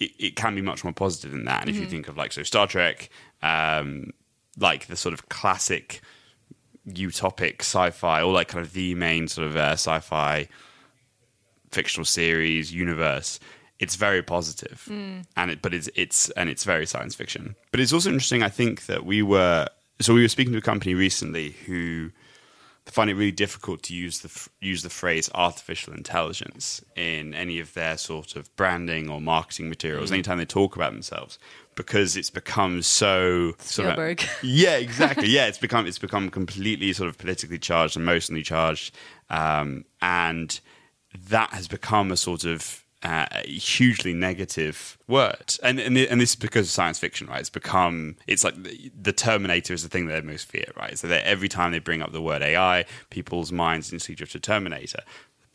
it, 0.00 0.10
it 0.18 0.36
can 0.36 0.54
be 0.54 0.62
much 0.62 0.84
more 0.84 0.92
positive 0.94 1.32
than 1.32 1.44
that. 1.44 1.62
And 1.62 1.70
Mm-hmm. 1.70 1.76
if 1.82 1.84
you 1.84 1.90
think 1.90 2.08
of 2.08 2.16
like 2.16 2.32
so 2.32 2.42
Star 2.42 2.66
Trek, 2.66 3.10
um, 3.42 4.12
like 4.58 4.86
the 4.86 4.96
sort 4.96 5.12
of 5.12 5.28
classic 5.28 6.00
utopic 6.88 7.60
sci-fi, 7.60 8.22
or 8.22 8.32
like 8.32 8.48
kind 8.48 8.64
of 8.64 8.72
the 8.72 8.94
main 8.94 9.28
sort 9.28 9.46
of 9.46 9.56
uh, 9.56 9.72
sci-fi 9.72 10.48
fictional 11.70 12.04
series 12.04 12.72
universe. 12.72 13.40
It's 13.78 13.96
very 13.96 14.22
positive, 14.22 14.86
and 15.36 15.50
it, 15.50 15.60
but 15.60 15.74
it's 15.74 15.90
it's 15.94 16.30
and 16.30 16.48
it's 16.48 16.64
very 16.64 16.86
science 16.86 17.14
fiction. 17.14 17.56
But 17.70 17.80
it's 17.80 17.92
also 17.92 18.10
interesting. 18.10 18.42
I 18.42 18.48
think 18.48 18.86
that 18.86 19.04
we 19.04 19.22
were 19.22 19.66
so 20.00 20.14
we 20.14 20.22
were 20.22 20.28
speaking 20.28 20.52
to 20.52 20.58
a 20.58 20.62
company 20.62 20.94
recently 20.94 21.50
who 21.66 22.10
find 22.86 23.10
it 23.10 23.14
really 23.14 23.32
difficult 23.32 23.82
to 23.82 23.94
use 23.94 24.20
the 24.20 24.48
use 24.60 24.82
the 24.82 24.90
phrase 24.90 25.28
artificial 25.34 25.92
intelligence 25.92 26.82
in 26.94 27.34
any 27.34 27.58
of 27.58 27.74
their 27.74 27.96
sort 27.96 28.36
of 28.36 28.54
branding 28.56 29.10
or 29.10 29.20
marketing 29.20 29.68
materials 29.68 30.12
anytime 30.12 30.38
they 30.38 30.44
talk 30.44 30.76
about 30.76 30.92
themselves 30.92 31.38
because 31.76 32.16
it's 32.16 32.30
become 32.30 32.82
so 32.82 33.52
sort 33.60 33.86
of- 33.92 33.98
yeah 34.42 34.76
exactly 34.76 35.28
yeah 35.28 35.46
it's 35.46 35.58
become 35.58 35.86
it's 35.86 35.98
become 35.98 36.28
completely 36.30 36.92
sort 36.92 37.08
of 37.08 37.16
politically 37.16 37.58
charged 37.58 37.96
emotionally 37.96 38.42
charged 38.42 38.94
um, 39.30 39.84
and 40.02 40.60
that 41.28 41.50
has 41.50 41.68
become 41.68 42.10
a 42.10 42.16
sort 42.16 42.44
of 42.44 42.82
uh, 43.02 43.26
hugely 43.44 44.12
negative 44.14 44.98
word, 45.06 45.54
and 45.62 45.78
and, 45.78 45.96
and 45.96 46.20
this 46.20 46.30
is 46.30 46.36
because 46.36 46.66
of 46.66 46.70
science 46.70 46.98
fiction, 46.98 47.26
right? 47.28 47.40
It's 47.40 47.50
become 47.50 48.16
it's 48.26 48.42
like 48.42 48.60
the, 48.60 48.90
the 49.00 49.12
Terminator 49.12 49.74
is 49.74 49.82
the 49.82 49.88
thing 49.88 50.06
that 50.06 50.20
they 50.20 50.26
most 50.26 50.48
fear, 50.48 50.66
right? 50.76 50.98
So 50.98 51.06
that 51.08 51.24
every 51.24 51.48
time 51.48 51.72
they 51.72 51.78
bring 51.78 52.02
up 52.02 52.12
the 52.12 52.22
word 52.22 52.42
AI, 52.42 52.84
people's 53.10 53.52
minds 53.52 53.92
instantly 53.92 54.16
drift 54.16 54.32
to 54.32 54.40
Terminator. 54.40 55.02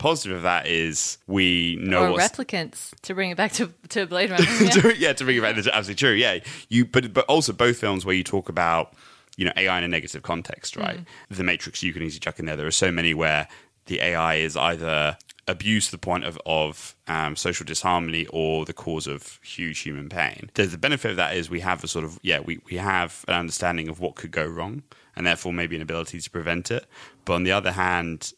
Positive 0.02 0.38
of 0.38 0.42
that 0.42 0.66
is 0.66 1.18
we 1.28 1.78
know 1.80 2.06
or 2.06 2.10
what's 2.10 2.36
replicants 2.36 2.90
to 3.02 3.14
bring 3.14 3.30
it 3.30 3.36
back 3.36 3.52
to, 3.52 3.72
to 3.90 4.04
Blade 4.04 4.30
Runner. 4.30 4.44
Yeah. 4.60 4.70
to, 4.70 4.98
yeah, 4.98 5.12
to 5.12 5.24
bring 5.24 5.36
it 5.36 5.42
back, 5.42 5.54
that's 5.54 5.68
absolutely 5.68 5.94
true. 5.94 6.12
Yeah, 6.12 6.40
you, 6.68 6.84
but 6.84 7.12
but 7.14 7.24
also 7.26 7.52
both 7.52 7.76
films 7.78 8.04
where 8.04 8.14
you 8.16 8.24
talk 8.24 8.48
about 8.48 8.94
you 9.36 9.44
know 9.44 9.52
AI 9.56 9.78
in 9.78 9.84
a 9.84 9.88
negative 9.88 10.22
context, 10.22 10.76
right? 10.76 10.98
The 11.30 11.44
Matrix, 11.44 11.84
you 11.84 11.92
can 11.92 12.02
easily 12.02 12.18
chuck 12.18 12.40
in 12.40 12.46
there. 12.46 12.56
There 12.56 12.66
are 12.66 12.72
so 12.72 12.90
many 12.90 13.14
where 13.14 13.46
the 13.86 14.00
AI 14.00 14.34
is 14.34 14.56
either 14.56 15.16
abused 15.48 15.86
to 15.86 15.92
the 15.92 15.98
point 15.98 16.24
of 16.24 16.36
of 16.46 16.96
um, 17.06 17.36
social 17.36 17.64
disharmony 17.64 18.26
or 18.30 18.64
the 18.64 18.72
cause 18.72 19.06
of 19.06 19.38
huge 19.44 19.80
human 19.80 20.08
pain. 20.08 20.50
There's 20.54 20.72
the 20.72 20.78
benefit 20.78 21.12
of 21.12 21.16
that 21.18 21.36
is 21.36 21.48
we 21.48 21.60
have 21.60 21.84
a 21.84 21.88
sort 21.88 22.04
of 22.04 22.18
yeah 22.22 22.40
we 22.40 22.60
we 22.70 22.76
have 22.76 23.24
an 23.28 23.34
understanding 23.34 23.88
of 23.88 24.00
what 24.00 24.16
could 24.16 24.32
go 24.32 24.44
wrong 24.44 24.82
and 25.14 25.26
therefore 25.26 25.52
maybe 25.52 25.76
an 25.76 25.82
ability 25.82 26.20
to 26.20 26.30
prevent 26.30 26.70
it. 26.70 26.86
But 27.24 27.34
on 27.34 27.44
the 27.44 27.52
other 27.52 27.72
hand, 27.72 28.32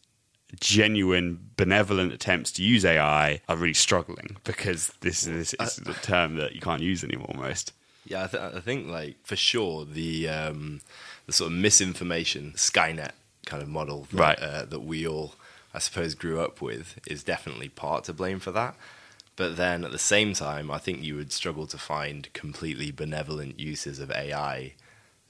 genuine 0.59 1.39
benevolent 1.57 2.13
attempts 2.13 2.51
to 2.53 2.63
use 2.63 2.83
AI 2.85 3.41
are 3.47 3.55
really 3.57 3.73
struggling 3.73 4.37
because 4.43 4.91
this 5.01 5.25
is 5.27 5.55
this 5.59 5.77
is 5.79 5.87
a 5.87 5.93
term 5.95 6.35
that 6.35 6.53
you 6.55 6.61
can't 6.61 6.81
use 6.81 7.03
anymore 7.03 7.27
almost. 7.29 7.71
Yeah, 8.05 8.25
I, 8.25 8.27
th- 8.27 8.43
I 8.55 8.59
think 8.59 8.87
like 8.87 9.15
for 9.23 9.35
sure 9.35 9.85
the 9.85 10.27
um, 10.29 10.81
the 11.25 11.33
sort 11.33 11.51
of 11.51 11.57
misinformation 11.57 12.53
Skynet 12.55 13.11
kind 13.45 13.61
of 13.63 13.69
model 13.69 14.07
that, 14.11 14.19
Right. 14.19 14.39
uh, 14.39 14.65
that 14.65 14.81
we 14.81 15.07
all, 15.07 15.35
I 15.73 15.79
suppose, 15.79 16.15
grew 16.15 16.39
up 16.39 16.61
with 16.61 16.99
is 17.07 17.23
definitely 17.23 17.69
part 17.69 18.03
to 18.05 18.13
blame 18.13 18.39
for 18.39 18.51
that. 18.51 18.75
But 19.35 19.57
then 19.57 19.83
at 19.83 19.91
the 19.91 19.99
same 19.99 20.33
time, 20.33 20.71
I 20.71 20.77
think 20.77 21.03
you 21.03 21.15
would 21.15 21.31
struggle 21.33 21.67
to 21.67 21.77
find 21.77 22.31
completely 22.33 22.89
benevolent 22.91 23.59
uses 23.59 23.99
of 23.99 24.09
AI 24.11 24.73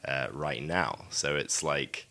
uh, 0.08 0.27
right 0.32 0.62
now. 0.62 1.05
So 1.10 1.36
it's 1.36 1.63
like 1.63 2.08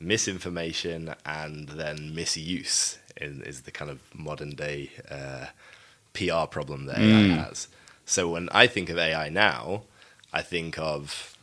misinformation 0.00 1.14
and 1.26 1.68
then 1.70 2.14
misuse 2.14 2.98
is, 3.20 3.40
is 3.40 3.60
the 3.62 3.70
kind 3.70 3.90
of 3.90 4.00
modern 4.14 4.50
day 4.50 4.90
uh, 5.10 5.46
PR 6.12 6.46
problem 6.50 6.86
that 6.86 6.98
AI 6.98 7.34
has. 7.36 7.68
So 8.04 8.30
when 8.30 8.48
I 8.52 8.66
think 8.66 8.90
of 8.90 8.98
AI 8.98 9.28
now, 9.28 9.82
I 10.32 10.42
think 10.42 10.78
of 10.78 11.36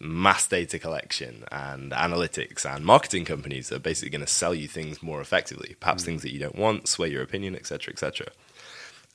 mass 0.00 0.46
data 0.46 0.78
collection 0.78 1.44
and 1.50 1.92
analytics 1.92 2.64
and 2.64 2.84
marketing 2.84 3.24
companies 3.24 3.68
that 3.68 3.76
are 3.76 3.80
basically 3.80 4.10
going 4.10 4.24
to 4.24 4.32
sell 4.32 4.54
you 4.54 4.68
things 4.68 5.02
more 5.02 5.20
effectively, 5.20 5.76
perhaps 5.80 6.04
things 6.04 6.22
that 6.22 6.32
you 6.32 6.38
don't 6.38 6.56
want, 6.56 6.88
sway 6.88 7.08
your 7.08 7.22
opinion, 7.22 7.56
etc., 7.56 7.92
etc. 7.92 8.28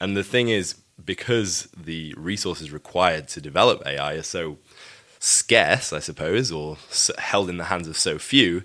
And 0.02 0.18
the 0.18 0.24
thing 0.24 0.50
is, 0.50 0.76
because 1.04 1.70
the 1.78 2.14
resources 2.18 2.72
required 2.72 3.28
to 3.30 3.42
develop 3.42 3.82
AI 3.86 4.16
are 4.16 4.24
so 4.24 4.58
scarce, 5.24 5.94
I 5.94 6.00
suppose, 6.00 6.52
or 6.52 6.78
held 7.18 7.50
in 7.50 7.56
the 7.56 7.64
hands 7.66 7.88
of 7.88 7.98
so 7.98 8.20
few, 8.20 8.64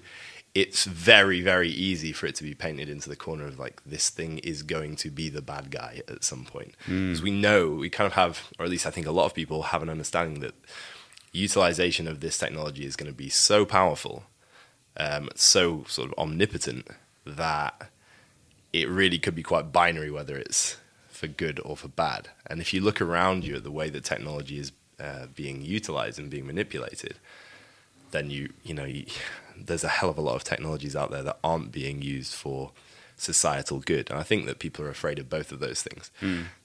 it's 0.57 0.87
very, 0.87 1.41
very 1.41 1.69
easy 1.69 2.13
for 2.13 2.27
it 2.27 2.35
to 2.35 2.43
be 2.43 2.53
painted 2.53 2.89
into 2.89 3.09
the 3.09 3.15
corner 3.15 3.47
of 3.47 3.61
like 3.61 3.81
this 3.87 4.11
thing 4.11 4.39
is 4.39 4.65
going 4.65 4.97
to 4.97 5.09
be 5.09 5.29
the 5.29 5.41
bad 5.41 5.71
guy 5.71 6.03
at 6.09 6.25
some 6.25 6.45
point. 6.45 6.75
Because 6.85 7.23
we 7.23 7.31
know, 7.31 7.71
we 7.71 7.89
kind 7.89 8.09
of 8.09 8.15
have, 8.15 8.49
or 8.59 8.65
at 8.65 8.73
least 8.73 8.87
I 8.87 8.91
think 8.91 9.07
a 9.07 9.13
lot 9.13 9.27
of 9.27 9.35
people 9.35 9.63
have 9.65 9.85
an 9.85 9.89
understanding 9.89 10.41
that 10.41 10.55
utilization 11.31 12.09
of 12.09 12.19
this 12.19 12.37
technology 12.37 12.85
is 12.85 12.97
going 12.97 13.11
to 13.11 13.17
be 13.17 13.29
so 13.29 13.65
powerful, 13.65 14.25
um, 14.97 15.29
so 15.37 15.85
sort 15.87 16.11
of 16.11 16.19
omnipotent 16.19 16.89
that 17.25 17.89
it 18.73 18.89
really 18.89 19.21
could 19.21 19.37
be 19.37 19.45
quite 19.45 19.71
binary 19.71 20.11
whether 20.11 20.37
it's 20.37 20.77
for 21.09 21.29
good 21.29 21.61
or 21.65 21.77
for 21.77 21.89
bad. 21.89 22.31
And 22.49 22.61
if 22.61 22.75
you 22.75 22.81
look 22.81 23.01
around 23.01 23.45
you 23.45 23.55
at 23.57 23.63
the 23.63 23.71
way 23.71 23.91
that 23.91 24.03
technology 24.03 24.59
is 24.59 24.73
uh, 25.01 25.27
being 25.35 25.63
utilized 25.63 26.19
and 26.19 26.31
being 26.31 26.47
manipulated, 26.47 27.17
then 28.11 28.31
you 28.31 28.53
you 28.63 28.75
know 28.75 28.85
you, 28.85 29.07
there's 29.57 29.85
a 29.85 29.89
hell 29.89 30.11
of 30.11 30.19
a 30.19 30.23
lot 30.23 30.37
of 30.37 30.45
technologies 30.45 30.97
out 30.97 31.11
there 31.11 31.23
that 31.23 31.39
aren't 31.43 31.73
being 31.73 32.03
used 32.03 32.35
for 32.35 32.73
societal 33.17 33.81
good. 33.81 34.11
And 34.11 34.19
I 34.19 34.23
think 34.23 34.47
that 34.47 34.59
people 34.59 34.85
are 34.85 34.91
afraid 34.91 35.19
of 35.19 35.29
both 35.29 35.53
of 35.53 35.59
those 35.59 35.83
things. 35.83 36.11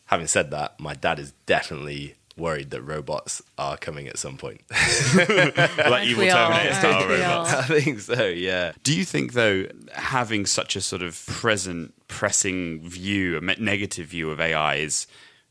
Having 0.05 0.27
said 0.27 0.51
that, 0.51 0.79
my 0.79 0.93
dad 0.93 1.17
is 1.17 1.33
definitely 1.45 2.15
worried 2.35 2.71
that 2.71 2.81
robots 2.81 3.41
are 3.57 3.77
coming 3.77 4.07
at 4.07 4.17
some 4.17 4.37
point. 4.37 4.61
like 5.15 6.07
evil 6.07 6.23
we 6.23 6.29
all, 6.29 6.49
Terminator 6.49 6.73
style 6.75 7.07
robots. 7.07 7.53
I 7.69 7.79
think 7.79 7.99
so. 7.99 8.27
Yeah. 8.27 8.73
Do 8.83 8.95
you 8.95 9.05
think, 9.05 9.33
though, 9.33 9.67
having 9.93 10.45
such 10.45 10.75
a 10.75 10.81
sort 10.81 11.01
of 11.01 11.23
present, 11.27 11.93
pressing 12.07 12.87
view, 12.87 13.37
a 13.37 13.41
negative 13.41 14.07
view 14.07 14.29
of 14.29 14.39
AI 14.39 14.75
is 14.75 15.07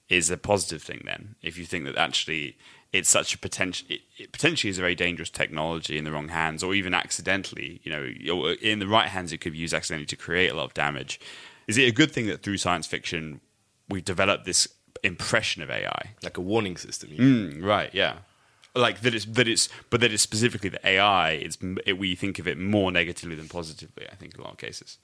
is 0.09 0.31
a 0.31 0.37
positive 0.37 0.83
thing? 0.83 1.03
Then, 1.05 1.37
if 1.43 1.57
you 1.57 1.65
think 1.65 1.85
that 1.85 1.97
actually 1.97 2.57
it's 2.93 3.09
such 3.09 3.35
a 3.35 3.39
potential, 3.39 3.87
it, 3.91 4.01
it 4.19 4.33
potentially 4.33 4.71
is 4.71 4.79
a 4.79 4.83
very 4.83 4.95
dangerous 4.95 5.31
technology 5.31 5.97
in 5.97 6.05
the 6.05 6.13
wrong 6.13 6.29
hands, 6.29 6.63
or 6.63 6.75
even 6.75 6.93
accidentally, 6.93 7.81
you 7.83 7.91
know, 7.91 8.05
in 8.61 8.79
the 8.79 8.87
right 8.87 9.09
hands, 9.09 9.33
it 9.33 9.39
could 9.39 9.53
be 9.53 9.59
used 9.59 9.75
accidentally 9.75 10.07
to 10.07 10.17
create 10.17 10.51
a 10.51 10.55
lot 10.55 10.65
of 10.65 10.75
damage. 10.75 11.19
Is 11.67 11.79
it 11.79 11.89
a 11.89 11.93
good 11.93 12.13
thing 12.13 12.27
that 12.27 12.43
through 12.43 12.59
science 12.59 12.87
fiction 12.87 13.41
we've 13.89 14.05
developed 14.05 14.45
this 14.45 14.69
impression 15.03 15.63
of 15.63 15.71
AI? 15.71 16.15
Like 16.23 16.37
a 16.37 16.43
warning 16.43 16.77
system. 16.77 17.11
you? 17.13 17.19
Mm, 17.19 17.65
right. 17.65 17.91
Yeah. 17.95 18.17
Like 18.75 19.01
that. 19.03 19.15
It's 19.15 19.27
that 19.27 19.49
it's 19.49 19.69
but 19.91 20.01
that 20.01 20.13
it's 20.13 20.23
specifically 20.23 20.71
the 20.71 20.87
AI. 20.87 21.33
It's 21.33 21.59
it, 21.87 21.99
we 21.99 22.15
think 22.15 22.39
of 22.39 22.49
it 22.49 22.59
more 22.59 22.91
negatively 22.91 23.37
than 23.37 23.49
positively. 23.49 24.07
I 24.11 24.15
think 24.15 24.35
in 24.35 24.41
a 24.41 24.45
lot 24.45 24.53
of 24.53 24.59
cases. 24.59 24.99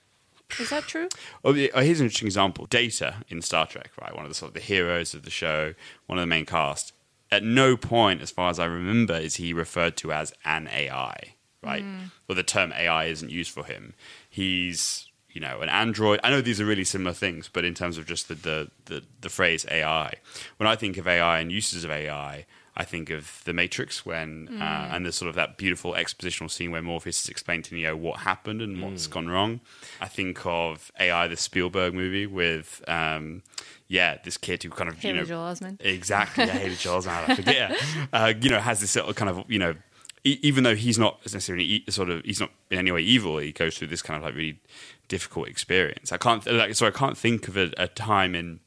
Is 0.58 0.70
that 0.70 0.84
true? 0.84 1.08
Oh, 1.44 1.50
oh, 1.50 1.80
here's 1.82 2.00
an 2.00 2.06
interesting 2.06 2.26
example. 2.26 2.64
Data 2.64 3.16
in 3.28 3.42
Star 3.42 3.66
Trek, 3.66 3.90
right? 4.00 4.14
One 4.14 4.24
of 4.24 4.30
the 4.30 4.34
sort 4.34 4.48
of 4.48 4.54
the 4.54 4.60
heroes 4.60 5.12
of 5.12 5.24
the 5.24 5.30
show, 5.30 5.74
one 6.06 6.18
of 6.18 6.22
the 6.22 6.26
main 6.26 6.46
cast. 6.46 6.94
At 7.30 7.44
no 7.44 7.76
point, 7.76 8.22
as 8.22 8.30
far 8.30 8.50
as 8.50 8.58
I 8.58 8.64
remember, 8.64 9.14
is 9.14 9.36
he 9.36 9.52
referred 9.52 9.96
to 9.98 10.12
as 10.12 10.32
an 10.44 10.68
AI, 10.68 11.34
right? 11.62 11.82
Hmm. 11.82 11.98
Or 12.28 12.34
the 12.34 12.42
term 12.42 12.72
AI 12.72 13.04
isn't 13.06 13.30
used 13.30 13.50
for 13.50 13.64
him. 13.64 13.94
He's, 14.28 15.08
you 15.30 15.40
know, 15.40 15.60
an 15.60 15.68
android. 15.68 16.20
I 16.24 16.30
know 16.30 16.40
these 16.40 16.60
are 16.60 16.64
really 16.64 16.84
similar 16.84 17.12
things, 17.12 17.48
but 17.52 17.64
in 17.64 17.74
terms 17.74 17.98
of 17.98 18.06
just 18.06 18.28
the 18.28 18.34
the, 18.34 18.70
the, 18.86 19.02
the 19.20 19.28
phrase 19.28 19.66
AI, 19.70 20.14
when 20.56 20.66
I 20.66 20.76
think 20.76 20.96
of 20.96 21.06
AI 21.06 21.40
and 21.40 21.52
uses 21.52 21.84
of 21.84 21.90
AI, 21.90 22.46
I 22.80 22.84
think 22.84 23.10
of 23.10 23.42
the 23.44 23.52
Matrix 23.52 24.06
when 24.06 24.48
uh, 24.60 24.88
and 24.92 25.04
there's 25.04 25.16
sort 25.16 25.28
of 25.28 25.34
that 25.34 25.56
beautiful 25.58 25.94
expositional 25.94 26.48
scene 26.48 26.70
where 26.70 26.80
Morpheus 26.80 27.20
is 27.24 27.28
explaining 27.28 27.64
to 27.64 27.74
Neo 27.74 27.96
what 27.96 28.20
happened 28.20 28.62
and 28.62 28.80
what's 28.80 29.08
gone 29.08 29.26
wrong. 29.28 29.58
I 30.00 30.06
think 30.06 30.46
of 30.46 30.92
AI, 31.00 31.26
the 31.26 31.36
Spielberg 31.36 31.92
movie 31.92 32.26
with 32.26 32.82
um, 32.86 33.42
yeah, 33.88 34.18
this 34.22 34.36
kid 34.36 34.62
who 34.62 34.70
kind 34.70 34.88
of 34.88 34.96
Haley 34.98 35.14
you 35.14 35.20
know 35.22 35.26
Joel 35.26 35.52
Osment. 35.52 35.76
exactly 35.80 36.44
yeah, 36.44 36.52
Haley 36.52 36.76
Joel 36.76 37.02
Osment, 37.02 37.28
I 37.28 37.34
forget 37.42 37.76
uh, 38.12 38.32
you 38.40 38.48
know 38.48 38.60
has 38.60 38.80
this 38.80 38.92
sort 38.92 39.08
of 39.08 39.16
kind 39.16 39.28
of 39.28 39.44
you 39.50 39.58
know 39.58 39.74
e- 40.22 40.38
even 40.42 40.62
though 40.62 40.76
he's 40.76 40.98
not 41.00 41.18
necessarily 41.26 41.64
e- 41.64 41.84
sort 41.88 42.10
of 42.10 42.22
he's 42.24 42.38
not 42.38 42.50
in 42.70 42.78
any 42.78 42.92
way 42.92 43.00
evil, 43.02 43.38
he 43.38 43.50
goes 43.50 43.76
through 43.76 43.88
this 43.88 44.02
kind 44.02 44.16
of 44.18 44.22
like 44.22 44.34
really 44.36 44.60
difficult 45.08 45.48
experience. 45.48 46.12
I 46.12 46.16
can't 46.16 46.46
like 46.46 46.76
so 46.76 46.86
I 46.86 46.90
can't 46.92 47.18
think 47.18 47.48
of 47.48 47.56
a, 47.56 47.72
a 47.76 47.88
time 47.88 48.36
in 48.36 48.60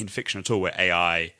in 0.00 0.08
fiction 0.08 0.40
at 0.40 0.50
all 0.50 0.60
where 0.60 0.74
AI 0.76 1.32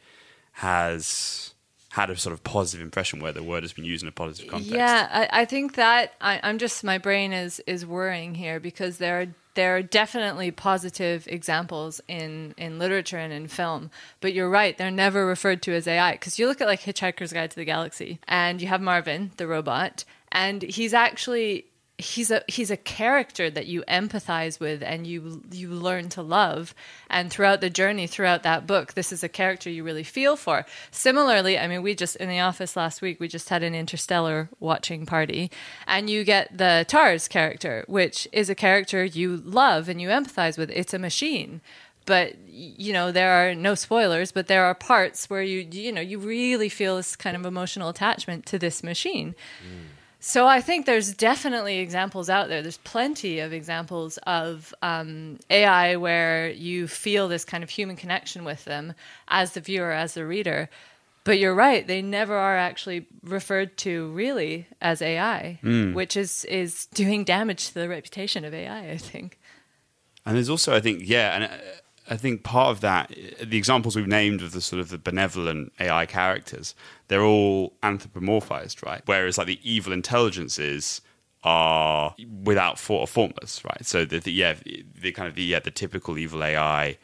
has 0.52 1.52
had 1.96 2.10
a 2.10 2.16
sort 2.16 2.34
of 2.34 2.44
positive 2.44 2.84
impression 2.84 3.20
where 3.20 3.32
the 3.32 3.42
word 3.42 3.62
has 3.62 3.72
been 3.72 3.86
used 3.86 4.02
in 4.02 4.08
a 4.08 4.12
positive 4.12 4.50
context. 4.50 4.70
Yeah, 4.70 5.08
I, 5.10 5.40
I 5.40 5.44
think 5.46 5.76
that 5.76 6.12
I, 6.20 6.38
I'm 6.42 6.58
just 6.58 6.84
my 6.84 6.98
brain 6.98 7.32
is 7.32 7.58
is 7.60 7.86
worrying 7.86 8.34
here 8.34 8.60
because 8.60 8.98
there 8.98 9.22
are 9.22 9.26
there 9.54 9.74
are 9.76 9.82
definitely 9.82 10.50
positive 10.50 11.26
examples 11.26 12.02
in 12.06 12.54
in 12.58 12.78
literature 12.78 13.16
and 13.16 13.32
in 13.32 13.48
film, 13.48 13.90
but 14.20 14.34
you're 14.34 14.50
right, 14.50 14.76
they're 14.76 14.90
never 14.90 15.24
referred 15.24 15.62
to 15.62 15.72
as 15.72 15.88
AI 15.88 16.12
because 16.12 16.38
you 16.38 16.46
look 16.46 16.60
at 16.60 16.66
like 16.66 16.82
Hitchhiker's 16.82 17.32
Guide 17.32 17.50
to 17.52 17.56
the 17.56 17.64
Galaxy 17.64 18.18
and 18.28 18.60
you 18.60 18.68
have 18.68 18.82
Marvin 18.82 19.30
the 19.38 19.46
robot 19.46 20.04
and 20.30 20.60
he's 20.60 20.92
actually 20.92 21.64
he's 21.98 22.30
a 22.30 22.42
he's 22.46 22.70
a 22.70 22.76
character 22.76 23.48
that 23.48 23.66
you 23.66 23.82
empathize 23.88 24.60
with 24.60 24.82
and 24.82 25.06
you 25.06 25.42
you 25.50 25.70
learn 25.70 26.08
to 26.10 26.22
love. 26.22 26.74
And 27.08 27.30
throughout 27.30 27.60
the 27.60 27.70
journey 27.70 28.06
throughout 28.06 28.42
that 28.42 28.66
book 28.66 28.94
this 28.94 29.12
is 29.12 29.24
a 29.24 29.28
character 29.28 29.70
you 29.70 29.82
really 29.82 30.02
feel 30.02 30.36
for. 30.36 30.66
Similarly 30.90 31.58
i 31.58 31.66
mean 31.66 31.82
we 31.82 31.94
just 31.94 32.16
in 32.16 32.28
the 32.28 32.40
office 32.40 32.76
last 32.76 33.00
week 33.00 33.18
we 33.18 33.28
just 33.28 33.48
had 33.48 33.62
an 33.62 33.74
interstellar 33.74 34.48
watching 34.60 35.06
party. 35.06 35.50
And 35.86 36.10
you 36.10 36.24
get 36.24 36.56
the 36.56 36.84
tars 36.86 37.28
character 37.28 37.84
which 37.88 38.28
is 38.32 38.50
a 38.50 38.54
character 38.54 39.04
you 39.04 39.38
love 39.38 39.88
and 39.88 40.00
you 40.00 40.08
empathize 40.08 40.58
with. 40.58 40.70
It's 40.70 40.94
a 40.94 40.98
machine. 40.98 41.60
But 42.04 42.36
you 42.46 42.92
know 42.92 43.10
there 43.10 43.32
are 43.32 43.54
no 43.54 43.74
spoilers 43.74 44.32
but 44.32 44.48
there 44.48 44.64
are 44.64 44.74
parts 44.74 45.30
where 45.30 45.42
you 45.42 45.66
you 45.70 45.92
know 45.92 46.00
you 46.00 46.18
really 46.18 46.68
feel 46.68 46.96
this 46.96 47.16
kind 47.16 47.36
of 47.36 47.44
emotional 47.44 47.88
attachment 47.88 48.46
to 48.46 48.58
this 48.58 48.82
machine 48.82 49.34
mm. 49.62 49.86
So 50.20 50.46
I 50.46 50.60
think 50.60 50.86
there's 50.86 51.14
definitely 51.14 51.78
examples 51.78 52.30
out 52.30 52.48
there. 52.48 52.62
There's 52.62 52.78
plenty 52.78 53.40
of 53.40 53.52
examples 53.52 54.18
of 54.26 54.74
um, 54.82 55.38
AI 55.50 55.96
where 55.96 56.50
you 56.50 56.88
feel 56.88 57.28
this 57.28 57.44
kind 57.44 57.62
of 57.62 57.70
human 57.70 57.96
connection 57.96 58.44
with 58.44 58.64
them 58.64 58.94
as 59.28 59.52
the 59.52 59.60
viewer, 59.60 59.92
as 59.92 60.14
the 60.14 60.26
reader. 60.26 60.68
But 61.24 61.38
you're 61.38 61.54
right; 61.54 61.86
they 61.86 62.02
never 62.02 62.36
are 62.36 62.56
actually 62.56 63.06
referred 63.22 63.76
to 63.78 64.10
really 64.10 64.68
as 64.80 65.02
AI, 65.02 65.58
which 65.92 66.16
is 66.16 66.44
is 66.44 66.86
doing 66.86 67.24
damage 67.24 67.68
to 67.68 67.74
the 67.74 67.88
reputation 67.88 68.44
of 68.44 68.54
AI. 68.54 68.90
I 68.90 68.96
think. 68.96 69.38
And 70.24 70.36
there's 70.36 70.50
also, 70.50 70.74
I 70.74 70.80
think, 70.80 71.02
yeah, 71.04 71.36
and 71.36 71.44
uh, 71.44 71.56
I 72.10 72.16
think 72.16 72.42
part 72.42 72.70
of 72.70 72.80
that, 72.80 73.14
the 73.42 73.56
examples 73.56 73.94
we've 73.96 74.08
named 74.08 74.42
of 74.42 74.52
the 74.52 74.60
sort 74.60 74.80
of 74.80 74.88
the 74.88 74.98
benevolent 74.98 75.72
AI 75.78 76.06
characters, 76.06 76.74
they're 77.08 77.22
all 77.24 77.74
anthropomorphized, 77.82 78.84
right? 78.84 79.02
Whereas 79.06 79.38
like 79.38 79.46
the 79.46 79.60
evil 79.62 79.92
intelligences 79.92 81.00
are 81.44 82.14
without 82.42 82.78
thought 82.78 83.00
or 83.00 83.06
formless, 83.06 83.64
right? 83.64 83.84
So 83.86 84.04
the, 84.04 84.18
the 84.18 84.32
yeah, 84.32 84.54
the 85.00 85.12
kind 85.12 85.28
of 85.28 85.34
the 85.34 85.42
yeah, 85.44 85.60
the 85.60 85.70
typical 85.70 86.18
evil 86.18 86.42
AI 86.42 86.98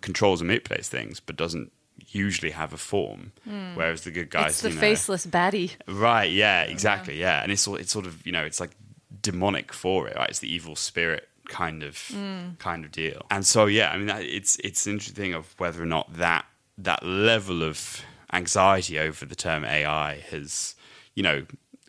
controls 0.00 0.40
and 0.40 0.48
manipulates 0.48 0.88
things, 0.88 1.20
but 1.20 1.36
doesn't 1.36 1.72
usually 2.08 2.50
have 2.50 2.72
a 2.72 2.76
form. 2.76 3.32
Hmm. 3.44 3.74
Whereas 3.74 4.02
the 4.02 4.10
good 4.10 4.30
guys, 4.30 4.50
it's 4.50 4.62
the 4.62 4.68
you 4.70 4.74
know, 4.74 4.80
faceless 4.80 5.26
baddie. 5.26 5.72
Right. 5.86 6.30
Yeah. 6.30 6.62
Exactly. 6.62 7.18
Yeah. 7.18 7.42
And 7.42 7.52
it's 7.52 7.62
sort- 7.62 7.80
it's 7.80 7.92
sort 7.92 8.06
of 8.06 8.24
you 8.26 8.32
know 8.32 8.44
it's 8.44 8.60
like 8.60 8.76
demonic 9.20 9.72
for 9.72 10.08
it. 10.08 10.16
Right. 10.16 10.28
It's 10.28 10.40
the 10.40 10.52
evil 10.52 10.76
spirit 10.76 11.28
kind 11.48 11.82
of 11.82 11.98
hmm. 12.08 12.54
kind 12.58 12.84
of 12.84 12.90
deal. 12.90 13.26
And 13.30 13.46
so 13.46 13.66
yeah, 13.66 13.90
I 13.90 13.98
mean 13.98 14.08
it's 14.08 14.56
it's 14.64 14.86
interesting 14.86 15.34
of 15.34 15.54
whether 15.58 15.82
or 15.82 15.86
not 15.86 16.12
that 16.14 16.46
that 16.78 17.04
level 17.04 17.62
of 17.62 18.02
anxiety 18.32 18.98
over 18.98 19.26
the 19.26 19.34
term 19.34 19.64
AI 19.64 20.20
has 20.30 20.74
you 21.14 21.22
know 21.22 21.44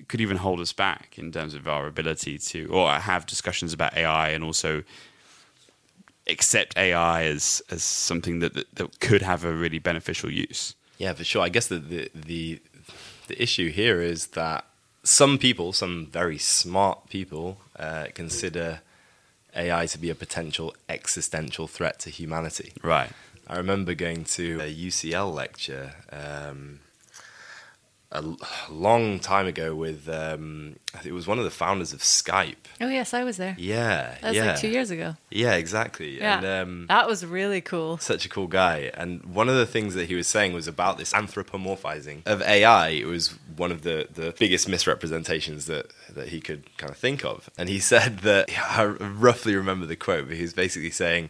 could 0.08 0.22
even 0.22 0.38
hold 0.38 0.60
us 0.60 0.74
back 0.74 1.18
in 1.18 1.32
terms 1.32 1.54
of 1.54 1.68
our 1.68 1.88
ability 1.88 2.38
to 2.38 2.66
or 2.66 2.92
have 2.92 3.26
discussions 3.26 3.74
about 3.74 3.96
AI 3.96 4.30
and 4.30 4.44
also 4.44 4.84
accept 6.28 6.78
AI 6.78 7.24
as 7.24 7.62
as 7.70 7.84
something 7.84 8.40
that 8.40 8.54
that, 8.54 8.76
that 8.76 9.00
could 9.00 9.22
have 9.22 9.44
a 9.44 9.54
really 9.54 9.80
beneficial 9.80 10.32
use. 10.32 10.76
Yeah, 10.98 11.14
for 11.14 11.24
sure. 11.24 11.42
I 11.42 11.50
guess 11.50 11.68
the, 11.68 11.80
the 11.80 12.10
the 12.14 12.62
the 13.28 13.42
issue 13.42 13.70
here 13.72 14.02
is 14.02 14.28
that 14.28 14.66
some 15.04 15.38
people, 15.38 15.74
some 15.74 16.08
very 16.08 16.38
smart 16.38 17.10
people, 17.10 17.58
uh, 17.78 18.08
consider 18.14 18.82
AI 19.56 19.86
to 19.88 19.98
be 19.98 20.10
a 20.10 20.16
potential 20.16 20.74
existential 20.88 21.68
threat 21.68 22.00
to 22.00 22.10
humanity. 22.10 22.74
Right. 22.82 23.12
I 23.48 23.58
remember 23.58 23.94
going 23.94 24.24
to 24.26 24.60
a 24.62 24.74
UCL 24.74 25.34
lecture 25.34 25.94
um, 26.12 26.80
a 28.12 28.24
long 28.70 29.20
time 29.20 29.48
ago 29.48 29.74
with 29.74 30.08
um, 30.08 30.76
I 30.94 31.00
think 31.00 31.08
it 31.08 31.14
was 31.14 31.26
one 31.26 31.40
of 31.40 31.44
the 31.46 31.50
founders 31.50 31.94
of 31.94 32.02
Skype. 32.02 32.56
Oh 32.80 32.88
yes, 32.88 33.12
I 33.14 33.24
was 33.24 33.38
there. 33.38 33.56
Yeah, 33.58 34.16
That 34.22 34.30
was 34.30 34.38
yeah, 34.38 34.46
like 34.46 34.60
two 34.60 34.68
years 34.70 34.92
ago. 34.92 35.16
yeah, 35.32 35.54
exactly. 35.56 36.20
Yeah, 36.20 36.38
And, 36.38 36.46
um, 36.46 36.86
that 36.88 37.08
was 37.08 37.26
really 37.26 37.60
cool. 37.60 37.98
such 37.98 38.26
a 38.26 38.30
cool 38.30 38.48
guy. 38.48 38.92
And 38.94 39.26
one 39.26 39.50
of 39.50 39.56
the 39.56 39.66
things 39.66 39.96
that 39.96 40.08
he 40.08 40.16
was 40.16 40.28
saying 40.28 40.54
was 40.54 40.68
about 40.68 40.98
this 41.00 41.12
anthropomorphizing 41.12 42.22
of 42.28 42.42
AI. 42.44 42.90
It 42.90 43.08
was 43.08 43.30
one 43.58 43.72
of 43.72 43.82
the, 43.82 44.08
the 44.14 44.34
biggest 44.38 44.70
misrepresentations 44.70 45.66
that, 45.66 45.92
that 46.14 46.28
he 46.30 46.40
could 46.40 46.76
kind 46.78 46.92
of 46.92 46.98
think 46.98 47.26
of. 47.26 47.50
And 47.58 47.68
he 47.68 47.80
said 47.94 48.20
that, 48.20 48.50
I 48.78 48.84
roughly 48.86 49.56
remember 49.56 49.86
the 49.88 49.96
quote, 49.96 50.28
but 50.28 50.36
he 50.38 50.44
was 50.44 50.54
basically 50.54 50.92
saying, 50.92 51.30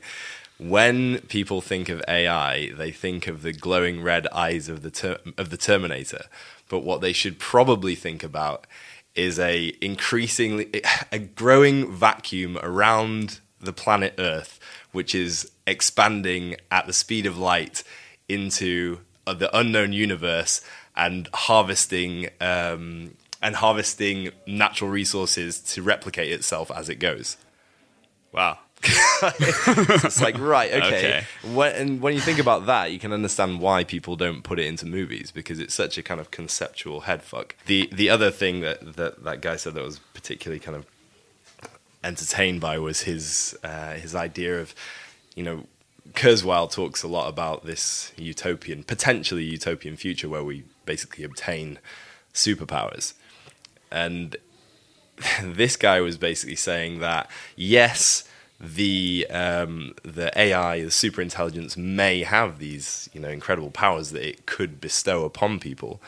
when 0.58 1.20
people 1.22 1.62
think 1.62 1.90
of 1.90 2.02
AI, 2.08 2.72
they 2.72 2.92
think 2.92 3.28
of 3.28 3.42
the 3.42 3.54
glowing 3.54 4.02
red 4.02 4.28
eyes 4.28 4.70
of 4.70 4.82
the 4.82 4.92
ter- 4.92 5.20
of 5.38 5.50
the 5.50 5.58
Terminator. 5.58 6.26
But 6.70 6.80
what 6.80 7.02
they 7.02 7.14
should 7.14 7.40
probably 7.40 7.96
think 7.96 8.24
about 8.24 8.66
is 9.16 9.40
a 9.40 9.74
increasingly 9.82 10.82
a 11.12 11.20
growing 11.20 11.92
vacuum 11.92 12.58
around 12.62 13.40
the 13.60 13.74
planet 13.74 14.16
Earth, 14.18 14.60
which 14.92 15.16
is 15.16 15.52
expanding 15.66 16.56
at 16.72 16.88
the 16.88 16.94
speed 16.94 17.26
of 17.26 17.38
light 17.38 17.84
into 18.28 19.00
uh, 19.26 19.34
the 19.34 19.56
unknown 19.58 19.94
universe 19.94 20.62
and 20.96 21.30
harvesting 21.34 22.30
um, 22.42 23.16
and 23.42 23.56
harvesting 23.56 24.30
natural 24.48 24.90
resources 24.90 25.60
to 25.60 25.82
replicate 25.82 26.32
itself 26.32 26.72
as 26.72 26.90
it 26.90 26.96
goes. 26.96 27.38
Wow. 28.32 28.60
It's 29.24 30.22
like 30.22 30.38
right, 30.38 30.72
okay. 30.74 30.86
Okay. 30.86 31.24
When, 31.54 31.76
and 31.76 32.02
when 32.02 32.14
you 32.14 32.20
think 32.20 32.40
about 32.40 32.66
that, 32.66 32.92
you 32.92 33.00
can 33.00 33.14
understand 33.14 33.62
why 33.62 33.84
people 33.84 34.16
don't 34.16 34.44
put 34.44 34.60
it 34.60 34.66
into 34.66 34.86
movies 34.86 35.32
because 35.32 35.60
it's 35.60 35.74
such 35.74 35.98
a 35.98 36.04
kind 36.04 36.20
of 36.20 36.32
conceptual 36.32 37.02
headfuck. 37.02 37.52
The 37.66 37.90
the 37.92 38.10
other 38.10 38.32
thing 38.32 38.62
that 38.62 38.96
that, 38.96 39.24
that 39.24 39.42
guy 39.42 39.56
said 39.56 39.74
that 39.76 39.84
was 39.84 40.00
particularly 40.14 40.60
kind 40.60 40.78
of 40.78 40.86
entertained 42.04 42.60
by 42.60 42.78
was 42.80 43.04
his 43.04 43.58
uh, 43.64 43.94
his 43.94 44.14
idea 44.14 44.60
of, 44.60 44.76
you 45.36 45.44
know, 45.44 45.66
Kurzweil 46.14 46.70
talks 46.72 47.02
a 47.04 47.08
lot 47.08 47.30
about 47.30 47.66
this 47.66 48.12
utopian, 48.18 48.84
potentially 48.84 49.44
utopian 49.44 49.96
future 49.96 50.28
where 50.28 50.44
we 50.44 50.64
basically 50.86 51.24
obtain 51.24 51.80
superpowers, 52.34 53.14
and 53.90 54.36
this 55.44 55.76
guy 55.76 56.02
was 56.02 56.18
basically 56.18 56.56
saying 56.56 57.00
that 57.00 57.30
yes, 57.56 58.28
the 58.64 59.28
um, 59.30 59.94
the 60.04 60.32
AI, 60.40 60.84
the 60.84 60.92
super 60.92 61.22
intelligence, 61.22 61.76
may 61.76 62.24
have 62.24 62.60
these 62.60 63.10
you 63.14 63.20
know 63.20 63.30
incredible 63.30 63.72
powers 63.72 64.12
that 64.12 64.28
it 64.28 64.46
could 64.46 64.80
bestow 64.80 65.26
upon 65.26 65.60
people, 65.60 66.02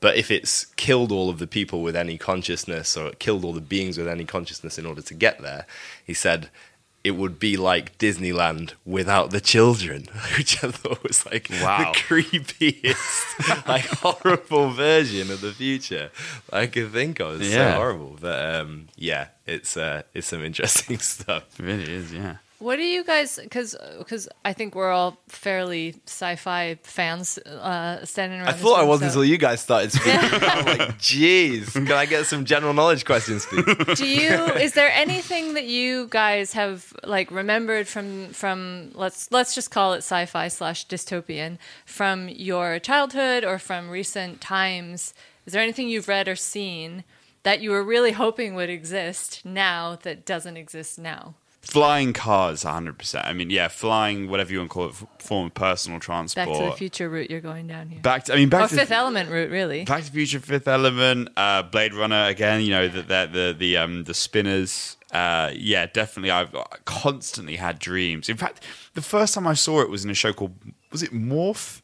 but 0.00 0.16
if 0.16 0.30
it's 0.30 0.66
killed 0.76 1.10
all 1.10 1.30
of 1.30 1.38
the 1.38 1.46
people 1.46 1.82
with 1.82 1.96
any 1.96 2.18
consciousness 2.18 2.96
or 2.96 3.12
killed 3.12 3.44
all 3.44 3.54
the 3.54 3.62
beings 3.62 3.96
with 3.96 4.08
any 4.08 4.26
consciousness 4.26 4.78
in 4.78 4.84
order 4.84 5.02
to 5.02 5.14
get 5.14 5.40
there, 5.40 5.66
he 6.04 6.14
said. 6.14 6.50
It 7.06 7.14
would 7.20 7.38
be 7.38 7.56
like 7.56 7.86
Disneyland 7.98 8.72
without 8.84 9.30
the 9.30 9.40
children, 9.40 10.00
which 10.36 10.52
I 10.64 10.70
thought 10.72 11.02
was 11.02 11.24
like 11.30 11.46
Wow. 11.62 11.92
the 11.92 11.98
creepiest, 11.98 13.26
like 13.74 13.86
horrible 14.02 14.70
version 14.70 15.30
of 15.30 15.40
the 15.40 15.52
future 15.52 16.10
I 16.52 16.66
could 16.66 16.90
think 16.92 17.20
of. 17.20 17.40
It's 17.40 17.50
Yeah. 17.52 17.72
so 17.72 17.76
horrible, 17.80 18.16
but 18.20 18.38
um, 18.56 18.88
yeah, 18.96 19.24
it's 19.46 19.76
uh, 19.76 20.02
it's 20.14 20.26
some 20.26 20.42
interesting 20.44 20.98
stuff. 21.14 21.44
It 21.60 21.64
really 21.64 21.90
is, 22.00 22.12
yeah. 22.12 22.36
What 22.58 22.76
do 22.76 22.82
you 22.82 23.04
guys? 23.04 23.38
Because 23.42 23.76
because 23.98 24.28
I 24.44 24.54
think 24.54 24.74
we're 24.74 24.90
all 24.90 25.18
fairly 25.28 25.94
sci-fi 26.06 26.78
fans 26.82 27.36
uh, 27.38 28.04
standing 28.04 28.40
around. 28.40 28.48
I 28.48 28.52
thought 28.52 28.80
I 28.80 28.84
wasn't 28.84 29.12
so- 29.12 29.20
until 29.20 29.30
you 29.30 29.36
guys 29.38 29.60
started 29.60 29.92
speaking. 29.92 30.12
I'm 30.20 30.64
like, 30.64 30.98
jeez, 30.98 31.72
can 31.72 31.92
I 31.92 32.06
get 32.06 32.24
some 32.26 32.44
general 32.46 32.72
knowledge 32.72 33.04
questions, 33.04 33.44
please? 33.44 33.98
do 33.98 34.06
you 34.06 34.32
is 34.54 34.72
there 34.72 34.90
anything 34.90 35.54
that 35.54 35.64
you 35.66 36.06
guys 36.08 36.54
have 36.54 36.94
like 37.04 37.30
remembered 37.30 37.86
from 37.88 38.28
from 38.28 38.90
let's 38.94 39.30
let's 39.30 39.54
just 39.54 39.70
call 39.70 39.92
it 39.92 39.98
sci-fi 39.98 40.48
slash 40.48 40.86
dystopian 40.86 41.58
from 41.84 42.28
your 42.28 42.78
childhood 42.78 43.44
or 43.44 43.58
from 43.58 43.90
recent 43.90 44.40
times 44.40 45.12
is 45.46 45.52
there 45.52 45.62
anything 45.62 45.88
you've 45.88 46.08
read 46.08 46.26
or 46.28 46.36
seen 46.36 47.04
that 47.42 47.60
you 47.60 47.70
were 47.70 47.82
really 47.82 48.12
hoping 48.12 48.54
would 48.54 48.70
exist 48.70 49.42
now 49.44 49.96
that 50.02 50.24
doesn't 50.24 50.56
exist 50.56 50.98
now 50.98 51.34
Flying 51.66 52.12
cars, 52.12 52.62
100%. 52.64 53.26
I 53.26 53.32
mean, 53.32 53.50
yeah, 53.50 53.68
flying, 53.68 54.30
whatever 54.30 54.52
you 54.52 54.58
want 54.58 54.70
to 54.70 54.74
call 54.74 54.84
it, 54.86 54.90
f- 54.90 55.04
form 55.18 55.46
of 55.46 55.54
personal 55.54 55.98
transport. 55.98 56.46
back 56.48 56.56
to 56.58 56.64
the 56.64 56.72
future 56.72 57.08
route 57.08 57.28
you're 57.28 57.40
going 57.40 57.66
down 57.66 57.88
here 57.88 58.00
Back 58.00 58.24
to, 58.24 58.34
I 58.34 58.36
mean, 58.36 58.48
back 58.48 58.66
or 58.66 58.68
to 58.68 58.76
fifth 58.76 58.92
element 58.92 59.30
route 59.30 59.50
really 59.50 59.84
Back 59.84 60.00
to 60.04 60.06
the 60.06 60.12
Future, 60.12 60.38
Fifth 60.38 60.68
Element, 60.68 61.28
uh, 61.36 61.62
Blade 61.64 61.92
Runner 61.92 62.26
again. 62.26 62.60
You 62.60 62.70
know 62.70 62.88
the 62.88 63.02
the 63.02 63.28
the 63.32 63.56
the, 63.58 63.76
um, 63.78 64.04
the 64.04 64.14
spinners. 64.14 64.96
Uh, 65.12 65.50
yeah, 65.54 65.86
definitely. 65.86 66.30
I've 66.30 66.54
constantly 66.84 67.56
had 67.56 67.78
dreams. 67.78 68.28
In 68.28 68.36
fact, 68.36 68.62
the 68.94 69.02
first 69.02 69.34
time 69.34 69.46
I 69.46 69.54
saw 69.54 69.80
it 69.80 69.90
was 69.90 70.04
in 70.04 70.10
a 70.10 70.14
show 70.14 70.32
called 70.32 70.54
was 70.92 71.02
it 71.02 71.12
Morph, 71.12 71.80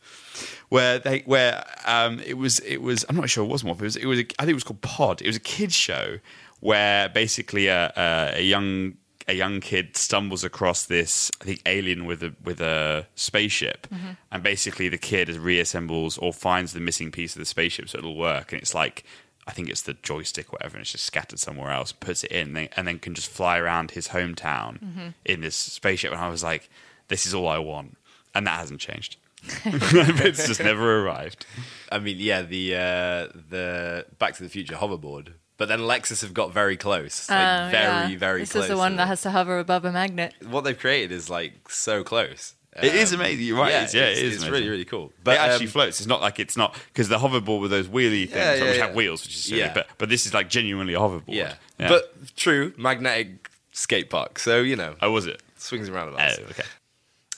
where 0.68 0.98
they 0.98 1.20
where 1.20 1.64
um, 1.87 2.20
it 2.20 2.35
was 2.35 2.61
it 2.61 2.78
was 2.83 3.04
I'm 3.09 3.16
not 3.16 3.28
sure 3.30 3.44
it 3.44 3.48
was 3.48 3.62
Morph. 3.62 3.80
It 3.80 3.83
was 3.83 3.96
it 3.96 4.07
was 4.07 4.18
a, 4.20 4.22
I 4.38 4.44
think 4.44 4.50
it 4.50 4.54
was 4.54 4.64
called 4.64 4.80
Pod. 4.80 5.22
It 5.22 5.26
was 5.26 5.37
a 5.37 5.40
kids 5.40 5.74
show 5.74 6.18
where 6.61 7.09
basically 7.09 7.66
a, 7.66 7.92
a, 7.96 8.38
a 8.38 8.42
young 8.42 8.94
a 9.28 9.35
young 9.35 9.61
kid 9.61 9.96
stumbles 9.96 10.44
across 10.44 10.85
this 10.87 11.30
I 11.40 11.44
think 11.44 11.62
alien 11.66 12.04
with 12.06 12.22
a 12.22 12.35
with 12.42 12.61
a 12.61 13.06
spaceship, 13.14 13.87
and 14.30 14.42
basically 14.42 14.88
the 14.88 14.98
kid 14.98 15.28
reassembles 15.28 16.18
or 16.20 16.32
finds 16.32 16.72
the 16.72 16.80
missing 16.80 17.11
piece 17.12 17.35
of 17.37 17.40
the 17.40 17.46
spaceship 17.46 17.88
so 17.88 17.98
it'll 17.98 18.16
work, 18.16 18.52
and 18.52 18.61
it's 18.62 18.74
like. 18.74 19.04
I 19.44 19.50
think 19.50 19.68
it's 19.70 19.82
the 19.82 19.94
joystick, 19.94 20.50
or 20.50 20.52
whatever, 20.52 20.76
and 20.76 20.82
it's 20.82 20.92
just 20.92 21.04
scattered 21.04 21.40
somewhere 21.40 21.72
else. 21.72 21.90
Puts 21.90 22.22
it 22.22 22.30
in, 22.30 22.52
then- 22.52 22.68
and 22.76 22.87
then 22.87 23.00
can 23.00 23.12
just 23.12 23.28
fly 23.28 23.58
around 23.58 23.90
his 23.90 24.06
hometown 24.11 25.14
in 25.24 25.40
this 25.40 25.56
spaceship. 25.56 26.12
And 26.12 26.20
I 26.20 26.28
was 26.28 26.44
like, 26.44 26.70
"This 27.08 27.26
is 27.26 27.35
all 27.35 27.48
I 27.48 27.58
want," 27.58 27.98
and 28.37 28.46
that 28.46 28.61
hasn't 28.61 28.78
changed. 28.78 29.16
it's 29.64 30.46
just 30.46 30.62
never 30.62 31.04
arrived. 31.04 31.44
I 31.90 31.98
mean, 31.98 32.18
yeah, 32.20 32.42
the 32.42 32.74
uh, 32.76 33.38
the 33.50 34.06
Back 34.20 34.37
to 34.37 34.44
the 34.44 34.48
Future 34.48 34.76
hoverboard, 34.76 35.32
but 35.58 35.68
then 35.68 35.80
Lexus 35.80 36.22
have 36.22 36.34
got 36.34 36.52
very 36.52 36.76
close, 36.76 37.28
like 37.30 37.38
Oh, 37.38 37.68
very 37.70 38.12
yeah. 38.12 38.18
very 38.18 38.40
this 38.40 38.52
close. 38.52 38.64
is 38.64 38.70
the 38.70 38.76
one 38.76 38.96
that 38.96 39.06
has 39.08 39.22
to 39.22 39.30
hover 39.30 39.58
above 39.58 39.84
a 39.84 39.92
magnet 39.92 40.34
what 40.48 40.62
they've 40.64 40.78
created 40.78 41.12
is 41.12 41.28
like 41.30 41.68
so 41.68 42.02
close. 42.04 42.54
It 42.82 42.94
is 42.94 43.12
Um, 43.12 43.20
amazing. 43.20 43.44
You're 43.44 43.58
right. 43.58 43.70
Yeah, 43.70 43.82
it's, 43.84 43.92
yeah, 43.94 44.02
it's, 44.04 44.18
it 44.20 44.24
is 44.24 44.34
it's 44.36 44.42
amazing. 44.44 44.52
really 44.54 44.68
really 44.70 44.84
cool. 44.86 45.12
But 45.22 45.34
it 45.34 45.40
actually 45.40 45.66
um, 45.66 45.72
floats. 45.72 46.00
It's 46.00 46.06
not 46.08 46.22
like 46.22 46.40
it's 46.40 46.56
not 46.56 46.74
because 46.88 47.08
the 47.10 47.18
hoverboard 47.18 47.60
with 47.60 47.70
those 47.70 47.86
wheelie 47.86 48.24
things, 48.24 48.32
Yeah, 48.34 48.54
yeah, 48.54 48.64
which 48.64 48.76
yeah. 48.78 48.86
have 48.86 48.94
wheels, 48.94 49.22
which 49.24 49.34
is 49.34 49.44
silly. 49.44 49.60
Yeah. 49.60 49.74
But 49.74 49.88
but 49.98 50.08
this 50.08 50.24
is 50.24 50.32
like 50.32 50.48
genuinely 50.48 50.94
a 50.94 50.98
hoverboard. 50.98 51.24
yeah. 51.28 51.54
but 51.78 52.34
true 52.36 52.72
magnetic 52.78 53.50
skate 53.72 54.08
park. 54.08 54.38
So 54.38 54.60
you 54.62 54.76
know, 54.76 54.94
oh, 55.02 55.10
was 55.10 55.26
it? 55.26 55.42
swings 55.56 55.86
and 55.88 55.96
Oh, 55.96 56.00
roundabouts. 56.00 56.38
okay. 56.38 56.62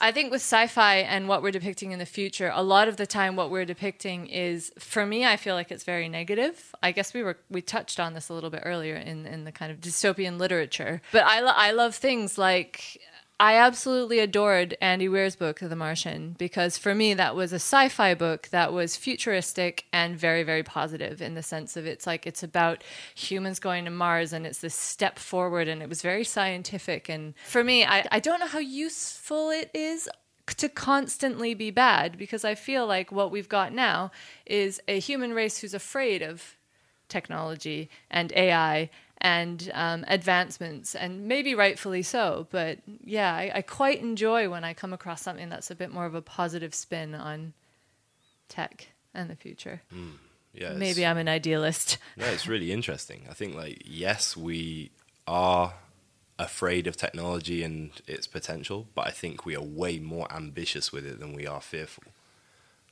I 0.00 0.10
think 0.10 0.32
with 0.32 0.40
sci-fi 0.42 0.96
and 0.96 1.28
what 1.28 1.42
we're 1.42 1.52
depicting 1.52 1.92
in 1.92 1.98
the 1.98 2.06
future, 2.06 2.50
a 2.52 2.62
lot 2.62 2.88
of 2.88 2.96
the 2.96 3.06
time 3.06 3.36
what 3.36 3.50
we're 3.50 3.64
depicting 3.64 4.26
is 4.26 4.72
for 4.78 5.06
me 5.06 5.24
I 5.24 5.36
feel 5.36 5.54
like 5.54 5.70
it's 5.70 5.84
very 5.84 6.08
negative. 6.08 6.74
I 6.82 6.92
guess 6.92 7.14
we 7.14 7.22
were 7.22 7.38
we 7.48 7.62
touched 7.62 8.00
on 8.00 8.12
this 8.14 8.28
a 8.28 8.34
little 8.34 8.50
bit 8.50 8.62
earlier 8.64 8.96
in 8.96 9.24
in 9.26 9.44
the 9.44 9.52
kind 9.52 9.70
of 9.70 9.80
dystopian 9.80 10.38
literature. 10.38 11.00
But 11.12 11.24
I 11.24 11.40
lo- 11.40 11.52
I 11.54 11.70
love 11.70 11.94
things 11.94 12.36
like 12.36 13.00
I 13.40 13.56
absolutely 13.56 14.20
adored 14.20 14.76
Andy 14.80 15.08
Weir's 15.08 15.34
book 15.34 15.58
The 15.58 15.74
Martian 15.74 16.36
because 16.38 16.78
for 16.78 16.94
me 16.94 17.14
that 17.14 17.34
was 17.34 17.52
a 17.52 17.56
sci-fi 17.56 18.14
book 18.14 18.48
that 18.48 18.72
was 18.72 18.96
futuristic 18.96 19.86
and 19.92 20.16
very 20.16 20.44
very 20.44 20.62
positive 20.62 21.20
in 21.20 21.34
the 21.34 21.42
sense 21.42 21.76
of 21.76 21.84
it's 21.84 22.06
like 22.06 22.28
it's 22.28 22.44
about 22.44 22.84
humans 23.14 23.58
going 23.58 23.86
to 23.86 23.90
Mars 23.90 24.32
and 24.32 24.46
it's 24.46 24.60
this 24.60 24.74
step 24.74 25.18
forward 25.18 25.66
and 25.66 25.82
it 25.82 25.88
was 25.88 26.00
very 26.00 26.22
scientific 26.22 27.08
and 27.08 27.34
for 27.44 27.64
me 27.64 27.84
I, 27.84 28.06
I 28.12 28.20
don't 28.20 28.38
know 28.38 28.46
how 28.46 28.60
useful 28.60 29.50
it 29.50 29.68
is 29.74 30.08
to 30.46 30.68
constantly 30.68 31.54
be 31.54 31.72
bad 31.72 32.16
because 32.16 32.44
I 32.44 32.54
feel 32.54 32.86
like 32.86 33.10
what 33.10 33.32
we've 33.32 33.48
got 33.48 33.72
now 33.72 34.12
is 34.46 34.80
a 34.86 35.00
human 35.00 35.32
race 35.32 35.58
who's 35.58 35.74
afraid 35.74 36.22
of 36.22 36.56
technology 37.14 37.88
and 38.10 38.32
AI 38.34 38.90
and 39.18 39.70
um, 39.72 40.04
advancements, 40.08 40.94
and 40.96 41.28
maybe 41.28 41.54
rightfully 41.54 42.02
so. 42.02 42.48
But 42.50 42.78
yeah, 43.04 43.32
I, 43.32 43.52
I 43.54 43.62
quite 43.62 44.00
enjoy 44.00 44.50
when 44.50 44.64
I 44.64 44.74
come 44.74 44.92
across 44.92 45.22
something 45.22 45.48
that's 45.48 45.70
a 45.70 45.76
bit 45.76 45.92
more 45.92 46.06
of 46.06 46.14
a 46.16 46.20
positive 46.20 46.74
spin 46.74 47.14
on 47.14 47.54
tech 48.48 48.88
and 49.14 49.30
the 49.30 49.36
future. 49.36 49.80
Yeah, 50.52 50.74
Maybe 50.74 51.06
I'm 51.06 51.16
an 51.18 51.28
idealist. 51.28 51.98
No, 52.16 52.26
it's 52.26 52.46
really 52.46 52.70
interesting. 52.72 53.26
I 53.30 53.34
think 53.34 53.54
like 53.54 53.82
yes, 53.84 54.36
we 54.36 54.90
are 55.26 55.74
afraid 56.38 56.86
of 56.88 56.96
technology 56.96 57.62
and 57.62 57.90
its 58.06 58.26
potential, 58.26 58.88
but 58.94 59.06
I 59.06 59.10
think 59.10 59.46
we 59.46 59.56
are 59.56 59.62
way 59.62 59.98
more 60.00 60.26
ambitious 60.32 60.92
with 60.92 61.06
it 61.06 61.20
than 61.20 61.32
we 61.32 61.46
are 61.46 61.60
fearful. 61.60 62.04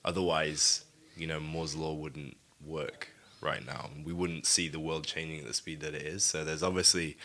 Otherwise, 0.05 0.85
you 1.17 1.27
know, 1.27 1.41
Moore's 1.41 1.77
law 1.77 1.93
wouldn't 1.95 2.37
work 2.65 3.12
right 3.43 3.65
now. 3.67 3.91
We 4.05 4.13
wouldn't 4.13 4.47
see 4.47 4.69
the 4.69 4.81
world 4.81 5.05
changing 5.07 5.41
at 5.41 5.47
the 5.47 5.55
speed 5.55 5.81
that 5.81 5.95
it 5.95 6.03
is. 6.03 6.23
So 6.25 6.45
there's 6.45 6.63
obviously 6.63 7.17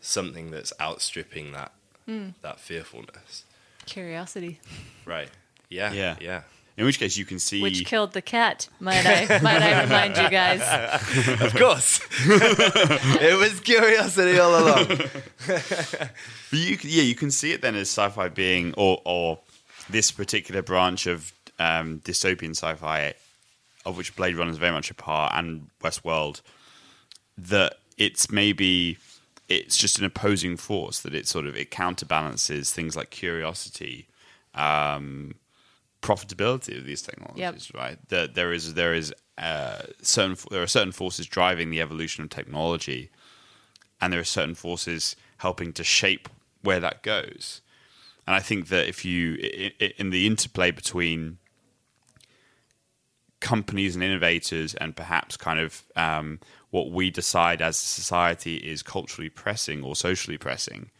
something 0.00 0.50
that's 0.50 0.72
outstripping 0.80 1.52
that 1.52 1.72
that 2.42 2.60
fearfulness. 2.60 3.44
Curiosity. 3.86 4.60
Right. 5.06 5.28
Yeah. 5.70 5.92
Yeah. 5.92 6.16
Yeah. 6.20 6.42
In 6.76 6.84
which 6.84 6.98
case, 6.98 7.16
you 7.16 7.24
can 7.24 7.38
see 7.38 7.62
which 7.62 7.84
killed 7.86 8.14
the 8.14 8.20
cat. 8.20 8.68
Might 8.80 9.06
I 9.06 9.38
might 9.42 9.62
I 9.62 9.82
remind 9.84 10.16
you 10.16 10.28
guys? 10.28 10.60
Of 11.40 11.54
course. 11.54 12.00
it 12.26 13.38
was 13.38 13.60
curiosity 13.60 14.38
all 14.40 14.58
along. 14.58 14.86
But 16.50 16.58
you, 16.60 16.76
can- 16.76 16.90
yeah, 16.90 17.02
you 17.02 17.14
can 17.14 17.30
see 17.30 17.52
it 17.52 17.62
then 17.62 17.74
as 17.74 17.88
sci-fi 17.88 18.28
being, 18.28 18.74
or 18.76 19.00
or 19.04 19.38
this 19.90 20.10
particular 20.10 20.62
branch 20.62 21.06
of 21.06 21.32
um, 21.58 22.00
dystopian 22.04 22.50
sci-fi, 22.50 23.14
of 23.84 23.96
which 23.96 24.16
Blade 24.16 24.36
Runner 24.36 24.50
is 24.50 24.58
very 24.58 24.72
much 24.72 24.90
a 24.90 24.94
part, 24.94 25.32
and 25.34 25.68
Westworld, 25.82 26.40
that 27.36 27.76
it's 27.96 28.30
maybe 28.30 28.98
it's 29.48 29.76
just 29.76 29.98
an 29.98 30.04
opposing 30.04 30.56
force 30.56 31.00
that 31.00 31.14
it 31.14 31.28
sort 31.28 31.46
of 31.46 31.56
it 31.56 31.70
counterbalances 31.70 32.70
things 32.72 32.96
like 32.96 33.10
curiosity, 33.10 34.08
um, 34.54 35.34
profitability 36.02 36.78
of 36.78 36.84
these 36.86 37.02
technologies, 37.02 37.38
right? 37.74 37.98
That 38.08 38.34
there 38.34 38.52
is 38.52 38.74
there 38.74 38.94
is 38.94 39.12
uh, 39.38 39.82
certain 40.00 40.36
there 40.50 40.62
are 40.62 40.66
certain 40.66 40.92
forces 40.92 41.26
driving 41.26 41.70
the 41.70 41.80
evolution 41.80 42.24
of 42.24 42.30
technology, 42.30 43.10
and 44.00 44.12
there 44.12 44.20
are 44.20 44.24
certain 44.24 44.54
forces 44.54 45.16
helping 45.38 45.72
to 45.74 45.84
shape 45.84 46.28
where 46.62 46.80
that 46.80 47.02
goes. 47.02 47.60
And 48.26 48.34
I 48.34 48.40
think 48.40 48.68
that 48.68 48.88
if 48.88 49.04
you 49.04 49.34
in 49.98 50.10
the 50.10 50.26
interplay 50.26 50.70
between 50.70 51.38
companies 53.44 53.94
and 53.94 54.02
innovators, 54.02 54.74
and 54.74 54.96
perhaps 54.96 55.36
kind 55.36 55.60
of 55.60 55.82
um, 55.96 56.40
what 56.70 56.90
we 56.90 57.10
decide 57.10 57.60
as 57.60 57.76
a 57.76 57.86
society 57.86 58.56
is 58.56 58.82
culturally 58.82 59.28
pressing 59.28 59.84
or 59.84 59.94
socially 59.94 60.38
pressing, 60.38 60.90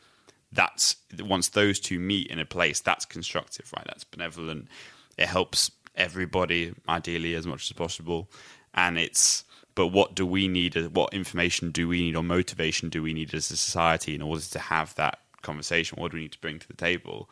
that's 0.53 0.97
once 1.21 1.49
those 1.49 1.81
two 1.81 1.99
meet 1.99 2.27
in 2.29 2.39
a 2.39 2.45
place, 2.45 2.81
that's 2.81 3.07
constructive, 3.07 3.73
right? 3.75 3.87
That's 3.87 4.05
benevolent. 4.05 4.69
It 5.17 5.27
helps 5.27 5.71
everybody 5.97 6.75
ideally 6.87 7.35
as 7.35 7.47
much 7.47 7.71
as 7.71 7.73
possible, 7.73 8.29
and 8.75 8.99
it's. 8.99 9.45
But 9.75 9.89
what 9.89 10.15
do 10.15 10.25
we 10.25 10.47
need? 10.47 10.77
What 10.95 11.15
information 11.15 11.73
do 11.73 11.89
we 11.89 12.03
need, 12.03 12.15
or 12.15 12.23
motivation 12.23 12.91
do 12.91 13.03
we 13.03 13.15
need 13.15 13.35
as 13.35 13.51
a 13.51 13.57
society 13.57 14.15
in 14.15 14.23
order 14.23 14.43
to 14.43 14.59
have 14.59 14.95
that 14.97 15.19
conversation? 15.43 15.99
What 15.99 16.11
do 16.13 16.19
we 16.19 16.25
need 16.25 16.33
to 16.33 16.41
bring 16.41 16.59
to 16.59 16.69
the 16.69 16.75
table? 16.75 17.29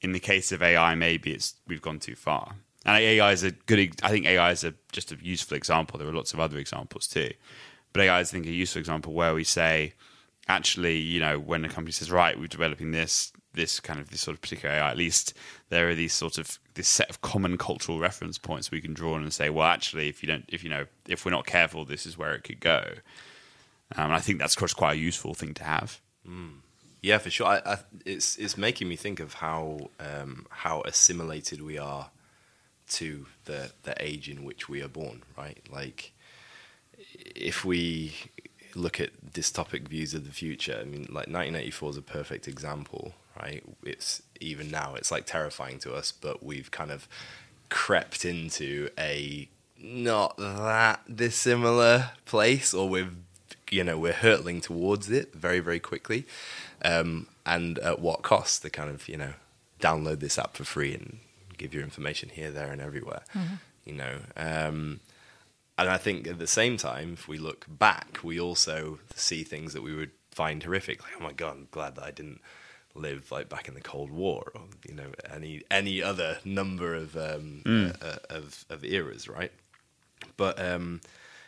In 0.00 0.12
the 0.12 0.20
case 0.20 0.52
of 0.52 0.62
AI, 0.62 0.94
maybe 0.94 1.32
it's 1.32 1.54
we've 1.68 1.82
gone 1.82 2.00
too 2.00 2.16
far. 2.16 2.56
And 2.84 2.96
AI 2.96 3.32
is 3.32 3.42
a 3.42 3.50
good. 3.50 3.78
I 4.02 4.10
think 4.10 4.26
AI 4.26 4.52
is 4.52 4.64
a 4.64 4.74
just 4.92 5.12
a 5.12 5.16
useful 5.20 5.56
example. 5.56 5.98
There 5.98 6.08
are 6.08 6.12
lots 6.12 6.32
of 6.32 6.40
other 6.40 6.58
examples 6.58 7.06
too, 7.06 7.30
but 7.92 8.02
AI 8.02 8.20
is 8.20 8.30
I 8.30 8.32
think 8.32 8.46
a 8.46 8.50
useful 8.50 8.80
example 8.80 9.12
where 9.12 9.34
we 9.34 9.44
say, 9.44 9.94
actually, 10.48 10.98
you 10.98 11.20
know, 11.20 11.38
when 11.38 11.64
a 11.64 11.68
company 11.68 11.92
says, 11.92 12.10
right, 12.10 12.38
we're 12.38 12.46
developing 12.46 12.92
this 12.92 13.32
this 13.54 13.80
kind 13.80 13.98
of 13.98 14.10
this 14.10 14.20
sort 14.20 14.36
of 14.36 14.40
particular 14.40 14.74
AI, 14.74 14.90
at 14.90 14.96
least 14.96 15.34
there 15.68 15.88
are 15.88 15.94
these 15.94 16.12
sort 16.12 16.38
of 16.38 16.58
this 16.74 16.88
set 16.88 17.10
of 17.10 17.20
common 17.20 17.58
cultural 17.58 17.98
reference 17.98 18.38
points 18.38 18.70
we 18.70 18.80
can 18.80 18.94
draw 18.94 19.14
on 19.14 19.22
and 19.22 19.32
say, 19.32 19.50
well, 19.50 19.66
actually, 19.66 20.08
if 20.08 20.22
you 20.22 20.28
don't, 20.28 20.44
if 20.48 20.62
you 20.62 20.70
know, 20.70 20.86
if 21.08 21.24
we're 21.24 21.32
not 21.32 21.46
careful, 21.46 21.84
this 21.84 22.06
is 22.06 22.16
where 22.16 22.34
it 22.34 22.44
could 22.44 22.60
go. 22.60 22.84
Um, 23.96 24.06
and 24.06 24.12
I 24.14 24.20
think 24.20 24.38
that's 24.38 24.54
of 24.54 24.58
course 24.58 24.74
quite 24.74 24.92
a 24.92 24.98
useful 24.98 25.34
thing 25.34 25.54
to 25.54 25.64
have. 25.64 26.00
Yeah, 27.02 27.18
for 27.18 27.30
sure. 27.30 27.46
I, 27.46 27.62
I, 27.64 27.78
it's 28.04 28.36
it's 28.36 28.56
making 28.56 28.88
me 28.88 28.96
think 28.96 29.20
of 29.20 29.34
how 29.34 29.90
um, 29.98 30.46
how 30.50 30.82
assimilated 30.82 31.62
we 31.62 31.78
are 31.78 32.10
to 32.90 33.26
the 33.44 33.72
the 33.82 33.94
age 34.00 34.28
in 34.28 34.44
which 34.44 34.68
we 34.68 34.82
are 34.82 34.88
born. 34.88 35.22
Right, 35.36 35.60
like 35.70 36.12
if 36.96 37.64
we 37.64 38.14
look 38.74 39.00
at 39.00 39.32
dystopic 39.32 39.88
views 39.88 40.14
of 40.14 40.24
the 40.24 40.32
future, 40.32 40.78
I 40.80 40.84
mean, 40.84 41.02
like 41.02 41.28
1984 41.28 41.90
is 41.90 41.96
a 41.96 42.02
perfect 42.02 42.48
example. 42.48 43.14
Right, 43.40 43.62
it's 43.84 44.22
even 44.40 44.70
now 44.70 44.94
it's 44.94 45.10
like 45.10 45.26
terrifying 45.26 45.78
to 45.80 45.94
us, 45.94 46.12
but 46.12 46.42
we've 46.42 46.70
kind 46.70 46.90
of 46.90 47.08
crept 47.68 48.24
into 48.24 48.88
a 48.98 49.48
not 49.80 50.36
that 50.38 51.16
dissimilar 51.16 52.10
place, 52.24 52.74
or 52.74 52.88
we've 52.88 53.14
you 53.70 53.84
know 53.84 53.98
we're 53.98 54.12
hurtling 54.12 54.60
towards 54.60 55.10
it 55.10 55.34
very 55.34 55.60
very 55.60 55.80
quickly 55.80 56.26
um, 56.82 57.26
and 57.44 57.78
at 57.80 58.00
what 58.00 58.22
cost 58.22 58.62
to 58.62 58.70
kind 58.70 58.90
of 58.90 59.08
you 59.08 59.16
know 59.16 59.34
download 59.80 60.20
this 60.20 60.38
app 60.38 60.56
for 60.56 60.64
free 60.64 60.94
and 60.94 61.18
give 61.58 61.74
your 61.74 61.82
information 61.82 62.28
here 62.28 62.50
there 62.50 62.70
and 62.70 62.80
everywhere 62.80 63.22
you 63.84 63.92
know 63.92 64.18
um, 64.36 65.00
and 65.76 65.88
i 65.88 65.96
think 65.96 66.26
at 66.26 66.38
the 66.38 66.46
same 66.46 66.76
time 66.76 67.12
if 67.14 67.28
we 67.28 67.38
look 67.38 67.66
back 67.68 68.18
we 68.22 68.40
also 68.40 68.98
see 69.14 69.42
things 69.42 69.72
that 69.74 69.82
we 69.82 69.94
would 69.94 70.10
find 70.30 70.62
horrific 70.62 71.02
like 71.02 71.12
oh 71.18 71.22
my 71.22 71.32
god 71.32 71.52
i'm 71.56 71.68
glad 71.70 71.94
that 71.96 72.04
i 72.04 72.10
didn't 72.10 72.40
live 72.94 73.30
like 73.30 73.48
back 73.48 73.68
in 73.68 73.74
the 73.74 73.80
cold 73.80 74.10
war 74.10 74.50
or 74.54 74.62
you 74.88 74.94
know 74.94 75.10
any 75.32 75.62
any 75.70 76.02
other 76.02 76.38
number 76.44 76.94
of 76.94 77.16
um, 77.16 77.62
uh, 78.02 78.16
of, 78.30 78.64
of 78.70 78.84
eras 78.84 79.28
right? 79.28 79.52
But 80.36 80.60
um, 80.60 81.00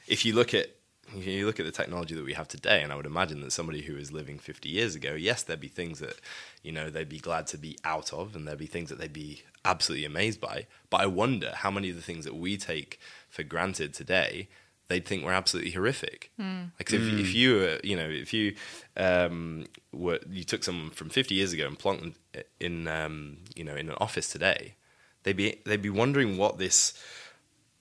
if 0.06 0.24
you 0.24 0.34
look 0.34 0.54
at 0.54 0.66
if 0.66 0.79
you 1.16 1.46
look 1.46 1.60
at 1.60 1.66
the 1.66 1.72
technology 1.72 2.14
that 2.14 2.24
we 2.24 2.34
have 2.34 2.48
today, 2.48 2.82
and 2.82 2.92
I 2.92 2.96
would 2.96 3.06
imagine 3.06 3.40
that 3.40 3.52
somebody 3.52 3.82
who 3.82 3.94
was 3.94 4.12
living 4.12 4.38
50 4.38 4.68
years 4.68 4.94
ago, 4.94 5.14
yes, 5.14 5.42
there'd 5.42 5.60
be 5.60 5.68
things 5.68 5.98
that 6.00 6.16
you 6.62 6.72
know 6.72 6.90
they'd 6.90 7.08
be 7.08 7.18
glad 7.18 7.46
to 7.48 7.58
be 7.58 7.78
out 7.84 8.12
of, 8.12 8.36
and 8.36 8.46
there'd 8.46 8.58
be 8.58 8.66
things 8.66 8.90
that 8.90 8.98
they'd 8.98 9.12
be 9.12 9.42
absolutely 9.64 10.04
amazed 10.04 10.40
by. 10.40 10.66
But 10.88 11.00
I 11.00 11.06
wonder 11.06 11.52
how 11.54 11.70
many 11.70 11.90
of 11.90 11.96
the 11.96 12.02
things 12.02 12.24
that 12.24 12.34
we 12.36 12.56
take 12.56 13.00
for 13.28 13.42
granted 13.42 13.94
today 13.94 14.48
they'd 14.90 15.06
think 15.06 15.24
were 15.24 15.32
absolutely 15.32 15.70
horrific. 15.70 16.32
Like 16.78 16.92
if, 16.92 17.00
if 17.20 17.32
you 17.32 17.54
were, 17.54 17.80
you 17.84 17.94
know, 17.94 18.08
if 18.08 18.34
you 18.34 18.56
um, 18.96 19.66
were 19.92 20.18
you 20.28 20.42
took 20.42 20.64
someone 20.64 20.90
from 20.90 21.08
50 21.10 21.34
years 21.34 21.52
ago 21.52 21.66
and 21.68 21.78
plonked 21.78 22.00
them 22.00 22.14
in, 22.58 22.88
um, 22.88 23.38
you 23.54 23.62
know, 23.62 23.76
in 23.76 23.88
an 23.88 23.94
office 24.00 24.28
today, 24.28 24.74
they'd 25.22 25.36
be 25.36 25.60
they'd 25.64 25.80
be 25.80 25.90
wondering 25.90 26.36
what 26.36 26.58
this 26.58 26.92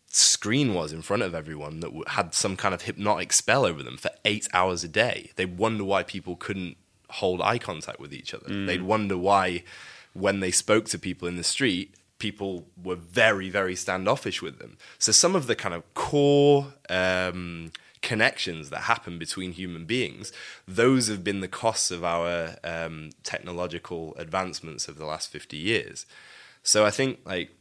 screen 0.09 0.73
was 0.73 0.91
in 0.91 1.01
front 1.01 1.23
of 1.23 1.35
everyone 1.35 1.79
that 1.81 1.91
had 2.07 2.33
some 2.33 2.55
kind 2.55 2.73
of 2.73 2.83
hypnotic 2.83 3.31
spell 3.31 3.65
over 3.65 3.83
them 3.83 3.97
for 3.97 4.11
eight 4.25 4.47
hours 4.53 4.83
a 4.83 4.87
day. 4.87 5.31
They'd 5.35 5.57
wonder 5.57 5.83
why 5.83 6.03
people 6.03 6.35
couldn't 6.35 6.77
hold 7.09 7.41
eye 7.41 7.59
contact 7.59 7.99
with 7.99 8.13
each 8.13 8.33
other. 8.33 8.47
They'd 8.65 8.81
wonder 8.81 9.17
why, 9.17 9.63
when 10.13 10.39
they 10.39 10.51
spoke 10.51 10.85
to 10.85 10.99
people 10.99 11.27
in 11.27 11.37
the 11.37 11.43
street, 11.43 11.93
people 12.17 12.65
were 12.81 12.95
very, 12.95 13.49
very 13.49 13.75
standoffish 13.75 14.41
with 14.41 14.59
them. 14.59 14.77
So 14.97 15.11
some 15.11 15.35
of 15.35 15.47
the 15.47 15.55
kind 15.55 15.73
of 15.73 15.91
core 15.93 16.73
um, 16.89 17.71
connections 18.01 18.69
that 18.69 18.81
happen 18.81 19.17
between 19.17 19.53
human 19.53 19.85
beings, 19.85 20.31
those 20.67 21.07
have 21.07 21.23
been 21.23 21.39
the 21.39 21.47
costs 21.47 21.91
of 21.91 22.03
our 22.03 22.55
um, 22.63 23.11
technological 23.23 24.15
advancements 24.17 24.87
of 24.87 24.97
the 24.97 25.05
last 25.05 25.29
50 25.29 25.55
years. 25.57 26.05
So 26.61 26.85
I 26.85 26.91
think 26.91 27.19
like 27.25 27.51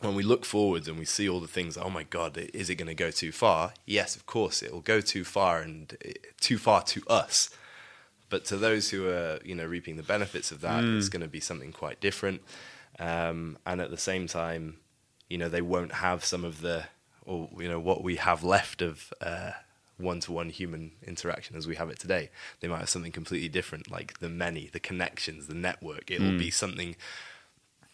when 0.00 0.14
we 0.14 0.22
look 0.22 0.44
forwards 0.44 0.86
and 0.86 0.98
we 0.98 1.04
see 1.04 1.28
all 1.28 1.40
the 1.40 1.48
things, 1.48 1.76
oh 1.76 1.90
my 1.90 2.04
God, 2.04 2.36
is 2.36 2.70
it 2.70 2.76
going 2.76 2.88
to 2.88 2.94
go 2.94 3.10
too 3.10 3.32
far? 3.32 3.72
Yes, 3.84 4.14
of 4.14 4.26
course, 4.26 4.62
it 4.62 4.72
will 4.72 4.80
go 4.80 5.00
too 5.00 5.24
far 5.24 5.60
and 5.60 5.96
uh, 6.04 6.10
too 6.40 6.58
far 6.58 6.82
to 6.84 7.02
us. 7.08 7.50
But 8.30 8.44
to 8.46 8.56
those 8.56 8.90
who 8.90 9.08
are, 9.08 9.40
you 9.44 9.54
know, 9.54 9.64
reaping 9.64 9.96
the 9.96 10.02
benefits 10.02 10.52
of 10.52 10.60
that, 10.60 10.84
it's 10.84 11.08
going 11.08 11.22
to 11.22 11.28
be 11.28 11.40
something 11.40 11.72
quite 11.72 11.98
different. 11.98 12.42
Um, 12.98 13.58
and 13.64 13.80
at 13.80 13.90
the 13.90 13.96
same 13.96 14.26
time, 14.26 14.76
you 15.28 15.38
know, 15.38 15.48
they 15.48 15.62
won't 15.62 15.92
have 15.92 16.24
some 16.24 16.44
of 16.44 16.60
the, 16.60 16.84
or 17.24 17.48
you 17.58 17.68
know, 17.68 17.80
what 17.80 18.04
we 18.04 18.16
have 18.16 18.44
left 18.44 18.82
of 18.82 19.12
uh, 19.22 19.52
one-to-one 19.96 20.50
human 20.50 20.92
interaction 21.06 21.56
as 21.56 21.66
we 21.66 21.76
have 21.76 21.88
it 21.88 21.98
today. 21.98 22.28
They 22.60 22.68
might 22.68 22.80
have 22.80 22.90
something 22.90 23.12
completely 23.12 23.48
different, 23.48 23.90
like 23.90 24.20
the 24.20 24.28
many, 24.28 24.68
the 24.70 24.80
connections, 24.80 25.46
the 25.46 25.54
network. 25.54 26.10
It 26.10 26.20
will 26.20 26.38
be 26.38 26.50
something 26.50 26.96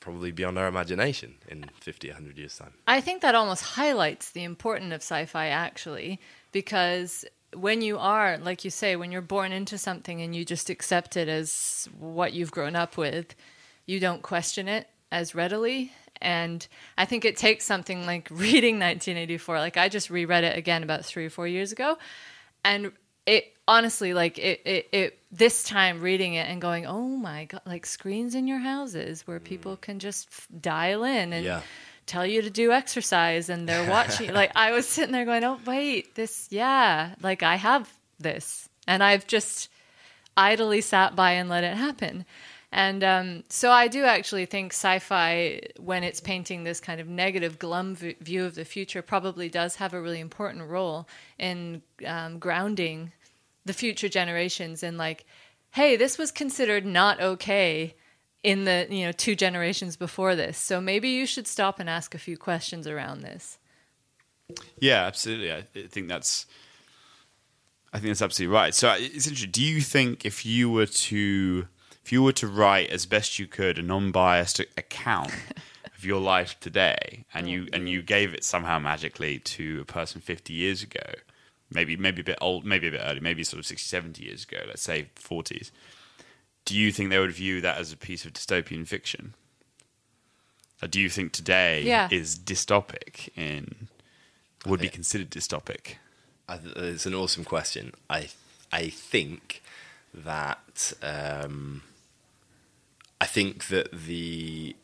probably 0.04 0.30
beyond 0.30 0.58
our 0.58 0.68
imagination 0.68 1.34
in 1.48 1.64
50, 1.80 2.08
100 2.08 2.36
years' 2.36 2.58
time. 2.58 2.74
I 2.86 3.00
think 3.00 3.22
that 3.22 3.34
almost 3.34 3.62
highlights 3.62 4.32
the 4.32 4.44
importance 4.44 4.92
of 4.92 5.00
sci-fi 5.00 5.46
actually, 5.46 6.20
because 6.52 7.24
when 7.54 7.80
you 7.80 7.96
are, 7.98 8.36
like 8.36 8.66
you 8.66 8.70
say, 8.70 8.96
when 8.96 9.10
you're 9.10 9.22
born 9.22 9.50
into 9.50 9.78
something 9.78 10.20
and 10.20 10.36
you 10.36 10.44
just 10.44 10.68
accept 10.68 11.16
it 11.16 11.26
as 11.28 11.88
what 11.98 12.34
you've 12.34 12.50
grown 12.50 12.76
up 12.76 12.98
with, 12.98 13.34
you 13.86 13.98
don't 13.98 14.20
question 14.20 14.68
it 14.68 14.88
as 15.10 15.34
readily. 15.34 15.90
And 16.20 16.66
I 16.98 17.06
think 17.06 17.24
it 17.24 17.38
takes 17.38 17.64
something 17.64 18.04
like 18.04 18.28
reading 18.30 18.74
1984. 18.74 19.58
Like 19.58 19.78
I 19.78 19.88
just 19.88 20.10
reread 20.10 20.44
it 20.44 20.58
again 20.58 20.82
about 20.82 21.06
three 21.06 21.24
or 21.24 21.30
four 21.30 21.48
years 21.48 21.72
ago, 21.72 21.96
and 22.62 22.92
it 23.26 23.52
honestly, 23.66 24.14
like 24.14 24.38
it, 24.38 24.60
it, 24.64 24.88
it 24.92 25.18
this 25.32 25.64
time 25.64 26.00
reading 26.00 26.34
it 26.34 26.48
and 26.48 26.60
going, 26.60 26.86
oh 26.86 27.08
my 27.08 27.46
god, 27.46 27.62
like 27.66 27.86
screens 27.86 28.34
in 28.34 28.46
your 28.46 28.58
houses 28.58 29.26
where 29.26 29.40
mm. 29.40 29.44
people 29.44 29.76
can 29.76 29.98
just 29.98 30.28
f- 30.30 30.48
dial 30.60 31.04
in 31.04 31.32
and 31.32 31.44
Yeah. 31.44 31.62
tell 32.06 32.26
you 32.26 32.42
to 32.42 32.50
do 32.50 32.70
exercise 32.72 33.48
and 33.48 33.66
they're 33.68 33.88
watching 33.90 34.32
like 34.34 34.52
i 34.54 34.72
was 34.72 34.86
sitting 34.86 35.12
there 35.12 35.24
going 35.24 35.42
oh 35.42 35.58
wait 35.64 36.14
this 36.14 36.48
yeah 36.50 37.14
like 37.22 37.42
i 37.42 37.56
have 37.56 37.90
this. 38.20 38.68
And 38.86 39.02
i've 39.02 39.26
just 39.26 39.70
idly 40.36 40.82
sat 40.82 41.16
by 41.16 41.32
and 41.32 41.48
let 41.48 41.64
it 41.64 41.74
happen 41.76 42.26
and 42.74 43.02
um, 43.02 43.42
so 43.48 43.70
i 43.70 43.88
do 43.88 44.04
actually 44.04 44.44
think 44.44 44.72
sci-fi 44.72 45.60
when 45.78 46.04
it's 46.04 46.20
painting 46.20 46.64
this 46.64 46.80
kind 46.80 47.00
of 47.00 47.08
negative 47.08 47.58
glum 47.58 47.94
v- 47.94 48.16
view 48.20 48.44
of 48.44 48.54
the 48.54 48.64
future 48.64 49.00
probably 49.00 49.48
does 49.48 49.76
have 49.76 49.94
a 49.94 50.00
really 50.00 50.20
important 50.20 50.68
role 50.68 51.08
in 51.38 51.80
um, 52.06 52.38
grounding 52.38 53.12
the 53.64 53.72
future 53.72 54.08
generations 54.08 54.82
in 54.82 54.98
like 54.98 55.24
hey 55.70 55.96
this 55.96 56.18
was 56.18 56.30
considered 56.30 56.84
not 56.84 57.20
okay 57.20 57.94
in 58.44 58.64
the 58.64 58.86
you 58.90 59.06
know 59.06 59.12
two 59.12 59.34
generations 59.34 59.96
before 59.96 60.36
this. 60.36 60.56
So 60.58 60.80
maybe 60.80 61.08
you 61.08 61.26
should 61.26 61.48
stop 61.48 61.80
and 61.80 61.90
ask 61.90 62.14
a 62.14 62.18
few 62.18 62.36
questions 62.36 62.86
around 62.86 63.22
this. 63.22 63.58
Yeah, 64.78 65.06
absolutely. 65.06 65.50
I 65.52 65.62
think 65.88 66.08
that's. 66.08 66.46
I 67.92 67.98
think 67.98 68.10
that's 68.10 68.22
absolutely 68.22 68.54
right. 68.54 68.74
So 68.74 68.88
uh, 68.88 68.96
it's 68.98 69.26
interesting. 69.26 69.50
Do 69.50 69.64
you 69.64 69.80
think 69.80 70.26
if 70.26 70.44
you 70.44 70.68
were 70.68 70.86
to, 70.86 71.68
if 72.04 72.12
you 72.12 72.22
were 72.22 72.32
to 72.32 72.46
write 72.46 72.90
as 72.90 73.06
best 73.06 73.38
you 73.38 73.46
could 73.46 73.78
a 73.78 73.82
non-biased 73.82 74.60
account 74.76 75.32
of 75.96 76.04
your 76.04 76.20
life 76.20 76.58
today, 76.60 77.24
and 77.32 77.48
you 77.48 77.68
and 77.72 77.88
you 77.88 78.02
gave 78.02 78.34
it 78.34 78.44
somehow 78.44 78.78
magically 78.78 79.38
to 79.40 79.80
a 79.80 79.84
person 79.84 80.20
fifty 80.20 80.52
years 80.52 80.82
ago, 80.82 81.14
maybe 81.70 81.96
maybe 81.96 82.20
a 82.20 82.24
bit 82.24 82.38
old, 82.40 82.64
maybe 82.64 82.88
a 82.88 82.90
bit 82.90 83.00
early, 83.02 83.20
maybe 83.20 83.42
sort 83.44 83.58
of 83.58 83.66
60, 83.66 83.86
70 83.88 84.22
years 84.24 84.44
ago, 84.44 84.58
let's 84.66 84.82
say 84.82 85.08
forties, 85.16 85.72
do 86.66 86.76
you 86.76 86.92
think 86.92 87.08
they 87.10 87.18
would 87.18 87.32
view 87.32 87.60
that 87.62 87.78
as 87.78 87.92
a 87.92 87.96
piece 87.96 88.24
of 88.26 88.32
dystopian 88.34 88.86
fiction? 88.86 89.34
Or 90.82 90.88
do 90.88 91.00
you 91.00 91.08
think 91.08 91.32
today 91.32 91.82
Yeah. 91.82 92.08
is 92.10 92.38
dystopic 92.38 93.30
in 93.36 93.88
would 94.66 94.80
be 94.80 94.88
considered 94.90 95.30
dystopic? 95.30 95.94
I 96.48 96.58
th- 96.58 96.76
it's 96.76 97.06
an 97.06 97.14
awesome 97.14 97.44
question. 97.44 97.92
I 98.10 98.28
I 98.70 98.90
think 98.90 99.62
that 100.12 100.92
um, 101.02 101.82
I 103.20 103.26
think 103.26 103.68
that 103.68 103.92
the 103.92 104.76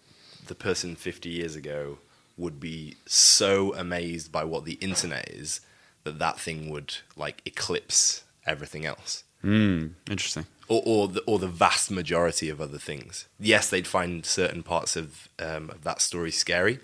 the 0.47 0.55
person 0.55 0.97
50 0.97 1.29
years 1.29 1.55
ago 1.55 1.99
would 2.37 2.59
be 2.59 2.97
so 3.07 3.75
amazed 3.75 4.33
by 4.33 4.43
what 4.45 4.65
the 4.65 4.75
internet 4.75 5.29
is 5.29 5.61
that 6.05 6.19
that 6.19 6.41
thing 6.41 6.71
would 6.71 6.95
like 7.17 7.43
eclipse 7.45 8.25
everything 8.47 8.87
else. 8.87 9.25
Mm, 9.45 9.93
interesting. 10.09 10.47
or 10.69 10.83
or 10.85 11.09
the, 11.09 11.21
or 11.23 11.39
the 11.39 11.49
vast 11.49 11.91
majority 11.91 12.49
of 12.49 12.61
other 12.61 12.79
things. 12.79 13.27
Yes, 13.39 13.71
they'd 13.71 13.87
find 13.87 14.25
certain 14.27 14.63
parts 14.63 14.97
of 14.97 15.29
um, 15.39 15.71
of 15.71 15.83
that 15.85 16.01
story 16.01 16.31
scary, 16.31 16.79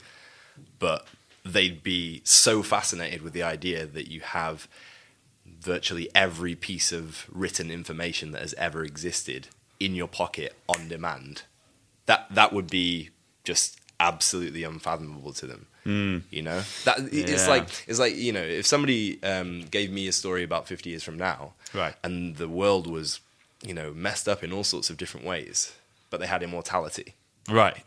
but 0.78 1.06
they'd 1.44 1.82
be 1.82 2.22
so 2.24 2.62
fascinated 2.62 3.22
with 3.22 3.32
the 3.32 3.42
idea 3.42 3.86
that 3.86 4.08
you 4.10 4.20
have 4.20 4.68
virtually 5.46 6.08
every 6.14 6.54
piece 6.54 6.92
of 6.92 7.26
written 7.30 7.70
information 7.70 8.32
that 8.32 8.42
has 8.42 8.54
ever 8.54 8.84
existed 8.84 9.48
in 9.80 9.94
your 9.94 10.08
pocket 10.08 10.54
on 10.68 10.88
demand. 10.88 11.42
That 12.06 12.26
that 12.34 12.52
would 12.52 12.68
be 12.70 13.10
just 13.44 13.78
absolutely 13.98 14.62
unfathomable 14.64 15.32
to 15.34 15.46
them. 15.46 15.66
You 16.30 16.42
know, 16.42 16.64
that 16.84 16.98
it's 17.12 17.44
Yeah. 17.44 17.48
like 17.48 17.68
it's 17.86 18.00
like 18.00 18.16
you 18.16 18.32
know, 18.32 18.42
if 18.42 18.66
somebody 18.66 19.22
um, 19.22 19.66
gave 19.70 19.92
me 19.92 20.08
a 20.08 20.12
story 20.12 20.42
about 20.42 20.66
fifty 20.66 20.90
years 20.90 21.04
from 21.04 21.16
now, 21.16 21.54
Right. 21.72 21.94
and 22.02 22.36
the 22.36 22.48
world 22.48 22.88
was 22.88 23.20
you 23.62 23.72
know 23.72 23.92
messed 23.94 24.28
up 24.28 24.42
in 24.42 24.52
all 24.52 24.64
sorts 24.64 24.90
of 24.90 24.96
different 24.96 25.24
ways, 25.26 25.72
but 26.10 26.18
they 26.18 26.26
had 26.26 26.42
immortality. 26.42 27.14
Right. 27.48 27.84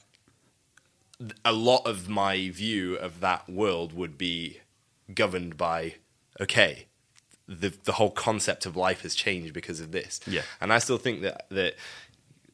A 1.44 1.52
lot 1.52 1.86
of 1.86 2.08
my 2.08 2.50
view 2.50 2.96
of 2.96 3.20
that 3.20 3.50
world 3.50 3.92
would 3.92 4.18
be 4.18 4.62
governed 5.14 5.58
by 5.58 5.96
okay, 6.40 6.86
the 7.50 7.74
the 7.84 7.94
whole 7.94 8.12
concept 8.12 8.66
of 8.66 8.76
life 8.78 9.02
has 9.02 9.16
changed 9.16 9.54
because 9.54 9.80
of 9.80 9.92
this. 9.92 10.20
Yeah. 10.28 10.42
and 10.62 10.72
I 10.72 10.78
still 10.80 10.98
think 11.00 11.22
that 11.24 11.48
that 11.50 11.74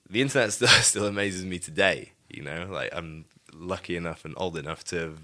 the 0.09 0.21
internet 0.21 0.53
still 0.57 0.67
still 0.69 1.05
amazes 1.05 1.43
me 1.45 1.59
today. 1.59 2.13
You 2.29 2.43
know, 2.43 2.67
like 2.71 2.89
I'm 2.93 3.25
lucky 3.53 3.95
enough 3.95 4.25
and 4.25 4.33
old 4.37 4.57
enough 4.57 4.83
to 4.85 4.95
have 4.97 5.17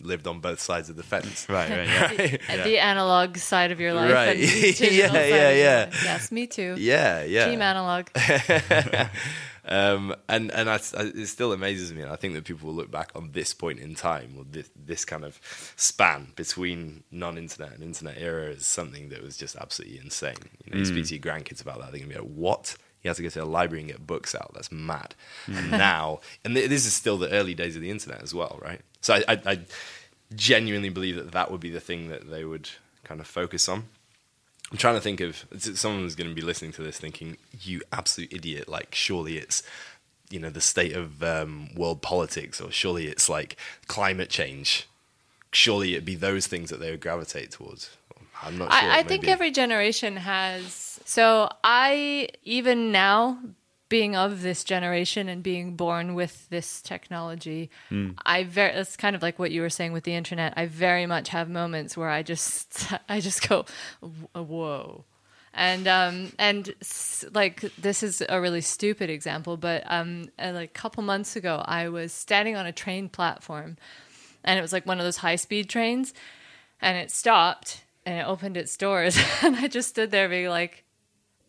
lived 0.00 0.26
on 0.26 0.40
both 0.40 0.60
sides 0.60 0.90
of 0.90 0.96
the 0.96 1.02
fence. 1.02 1.48
Right. 1.48 1.70
Right. 1.70 2.40
Yeah. 2.48 2.52
At 2.54 2.64
the 2.64 2.78
analog 2.78 3.38
side 3.38 3.72
of 3.72 3.80
your 3.80 3.94
life, 3.94 4.12
Right. 4.12 4.36
And 4.36 4.80
Yeah, 4.80 5.12
yeah, 5.12 5.50
yeah. 5.50 5.90
Yes, 6.04 6.30
me 6.30 6.46
too. 6.46 6.74
Yeah, 6.78 7.24
yeah. 7.24 7.46
Team 7.48 7.62
analog. 7.62 8.06
Um, 9.68 10.14
and 10.28 10.52
and 10.52 10.70
I, 10.70 10.74
I, 10.96 11.02
it 11.14 11.26
still 11.26 11.52
amazes 11.52 11.92
me. 11.92 12.02
And 12.02 12.10
I 12.10 12.16
think 12.16 12.34
that 12.34 12.44
people 12.44 12.68
will 12.68 12.74
look 12.74 12.90
back 12.90 13.10
on 13.14 13.32
this 13.32 13.52
point 13.52 13.80
in 13.80 13.94
time, 13.94 14.34
or 14.38 14.44
this, 14.48 14.70
this 14.76 15.04
kind 15.04 15.24
of 15.24 15.40
span 15.76 16.28
between 16.36 17.02
non-internet 17.10 17.72
and 17.72 17.82
internet 17.82 18.16
era, 18.18 18.52
as 18.52 18.66
something 18.66 19.08
that 19.08 19.22
was 19.22 19.36
just 19.36 19.56
absolutely 19.56 19.98
insane. 19.98 20.36
You 20.64 20.72
know, 20.72 20.78
you 20.78 20.84
speak 20.84 21.06
to 21.06 21.14
your 21.16 21.22
grandkids 21.22 21.60
about 21.60 21.80
that, 21.80 21.90
they're 21.90 22.00
gonna 22.00 22.12
be 22.14 22.18
like, 22.20 22.28
"What? 22.28 22.76
You 23.02 23.08
have 23.10 23.16
to 23.18 23.22
go 23.22 23.28
to 23.28 23.42
a 23.42 23.44
library 23.44 23.82
and 23.82 23.90
get 23.90 24.06
books 24.06 24.34
out? 24.34 24.52
That's 24.54 24.70
mad." 24.70 25.14
And 25.46 25.70
now, 25.72 26.20
and 26.44 26.54
th- 26.54 26.68
this 26.68 26.86
is 26.86 26.92
still 26.92 27.18
the 27.18 27.30
early 27.30 27.54
days 27.54 27.74
of 27.76 27.82
the 27.82 27.90
internet 27.90 28.22
as 28.22 28.32
well, 28.32 28.58
right? 28.62 28.80
So 29.00 29.14
I, 29.14 29.24
I, 29.28 29.40
I 29.46 29.60
genuinely 30.34 30.88
believe 30.88 31.16
that 31.16 31.32
that 31.32 31.50
would 31.50 31.60
be 31.60 31.70
the 31.70 31.80
thing 31.80 32.08
that 32.08 32.30
they 32.30 32.44
would 32.44 32.68
kind 33.04 33.20
of 33.20 33.26
focus 33.26 33.68
on. 33.68 33.84
I'm 34.70 34.78
trying 34.78 34.96
to 34.96 35.00
think 35.00 35.20
of 35.20 35.44
someone's 35.58 36.14
going 36.14 36.28
to 36.28 36.34
be 36.34 36.42
listening 36.42 36.72
to 36.72 36.82
this 36.82 36.98
thinking, 36.98 37.36
"You 37.60 37.82
absolute 37.92 38.32
idiot! 38.32 38.68
Like, 38.68 38.94
surely 38.94 39.38
it's 39.38 39.62
you 40.28 40.40
know 40.40 40.50
the 40.50 40.60
state 40.60 40.94
of 40.94 41.22
um, 41.22 41.74
world 41.74 42.02
politics, 42.02 42.60
or 42.60 42.70
surely 42.70 43.06
it's 43.06 43.28
like 43.28 43.56
climate 43.86 44.28
change. 44.28 44.88
Surely 45.52 45.92
it'd 45.92 46.04
be 46.04 46.16
those 46.16 46.46
things 46.46 46.70
that 46.70 46.80
they 46.80 46.90
would 46.90 47.00
gravitate 47.00 47.52
towards." 47.52 47.96
I'm 48.42 48.58
not 48.58 48.72
sure. 48.72 48.90
I, 48.90 48.98
I 48.98 49.02
think 49.02 49.26
every 49.26 49.50
generation 49.50 50.16
has. 50.16 51.00
So 51.04 51.48
I 51.64 52.28
even 52.42 52.92
now, 52.92 53.38
being 53.88 54.16
of 54.16 54.42
this 54.42 54.64
generation 54.64 55.28
and 55.28 55.42
being 55.42 55.76
born 55.76 56.14
with 56.14 56.48
this 56.48 56.82
technology, 56.82 57.70
I 58.24 58.44
very. 58.44 58.72
It's 58.72 58.96
kind 58.96 59.14
of 59.14 59.22
like 59.22 59.38
what 59.38 59.50
you 59.50 59.60
were 59.60 59.70
saying 59.70 59.92
with 59.92 60.04
the 60.04 60.14
internet. 60.14 60.54
I 60.56 60.66
very 60.66 61.06
much 61.06 61.28
have 61.30 61.48
moments 61.48 61.96
where 61.96 62.08
I 62.10 62.22
just, 62.22 62.92
I 63.08 63.20
just 63.20 63.48
go, 63.48 63.64
whoa. 64.34 65.04
And 65.54 65.88
um 65.88 66.32
and 66.38 66.74
like 67.32 67.60
this 67.78 68.02
is 68.02 68.22
a 68.28 68.40
really 68.40 68.60
stupid 68.60 69.08
example, 69.08 69.56
but 69.56 69.84
um 69.86 70.28
like 70.38 70.70
a 70.70 70.72
couple 70.72 71.02
months 71.02 71.34
ago, 71.36 71.62
I 71.64 71.88
was 71.88 72.12
standing 72.12 72.56
on 72.56 72.66
a 72.66 72.72
train 72.72 73.08
platform, 73.08 73.78
and 74.44 74.58
it 74.58 74.62
was 74.62 74.72
like 74.72 74.84
one 74.84 74.98
of 74.98 75.04
those 75.04 75.18
high 75.18 75.36
speed 75.36 75.70
trains, 75.70 76.12
and 76.80 76.98
it 76.98 77.10
stopped 77.10 77.84
and 78.04 78.18
it 78.18 78.26
opened 78.26 78.56
its 78.56 78.76
doors 78.76 79.18
and 79.42 79.56
i 79.56 79.66
just 79.66 79.88
stood 79.88 80.10
there 80.10 80.28
being 80.28 80.48
like 80.48 80.84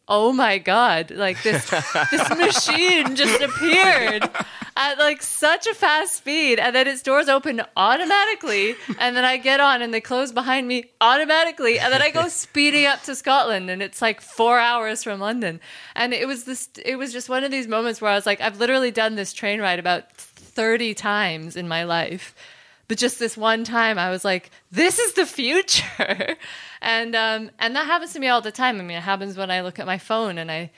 oh 0.09 0.31
my 0.31 0.57
god 0.57 1.11
like 1.11 1.41
this 1.43 1.69
this 2.11 2.29
machine 2.29 3.15
just 3.15 3.41
appeared 3.41 4.29
at 4.75 4.97
like 4.99 5.21
such 5.21 5.67
a 5.67 5.73
fast 5.73 6.15
speed 6.15 6.59
and 6.59 6.75
then 6.75 6.87
its 6.87 7.01
doors 7.01 7.27
open 7.27 7.61
automatically 7.75 8.75
and 8.99 9.17
then 9.17 9.25
i 9.25 9.37
get 9.37 9.59
on 9.59 9.81
and 9.81 9.93
they 9.93 9.99
close 9.99 10.31
behind 10.31 10.67
me 10.67 10.85
automatically 11.01 11.77
and 11.79 11.91
then 11.91 12.01
i 12.01 12.09
go 12.09 12.27
speeding 12.29 12.85
up 12.85 13.01
to 13.03 13.15
scotland 13.15 13.69
and 13.69 13.81
it's 13.81 14.01
like 14.01 14.21
four 14.21 14.59
hours 14.59 15.03
from 15.03 15.19
london. 15.19 15.59
And 15.95 16.13
it 16.13 16.27
was 16.27 16.43
this 16.45 16.69
it 16.85 16.95
was 16.95 17.11
just 17.11 17.27
one 17.27 17.43
of 17.43 17.51
these 17.51 17.67
moments 17.67 18.01
where 18.01 18.11
i 18.11 18.15
was 18.15 18.25
like 18.25 18.39
i've 18.39 18.59
literally 18.59 18.91
done 18.91 19.15
this 19.15 19.33
train 19.33 19.59
ride 19.59 19.79
about 19.79 20.11
30 20.13 20.93
times 20.93 21.55
in 21.55 21.67
my 21.67 21.83
life 21.83 22.33
but 22.87 22.97
just 22.97 23.19
this 23.19 23.35
one 23.37 23.63
time 23.63 23.97
i 23.99 24.09
was 24.09 24.23
like 24.25 24.51
this 24.71 24.99
is 24.99 25.13
the 25.13 25.25
future 25.25 26.35
and 26.81 27.15
um 27.15 27.51
and 27.59 27.75
that 27.75 27.85
happens 27.85 28.13
to 28.13 28.19
me 28.19 28.27
all 28.27 28.41
the 28.41 28.51
time 28.51 28.79
i 28.79 28.83
mean 28.83 28.97
it 28.97 29.01
happens 29.01 29.37
when 29.37 29.51
i 29.51 29.61
look 29.61 29.79
at 29.79 29.85
my 29.85 29.97
phone 29.97 30.37
and 30.37 30.51
i 30.51 30.69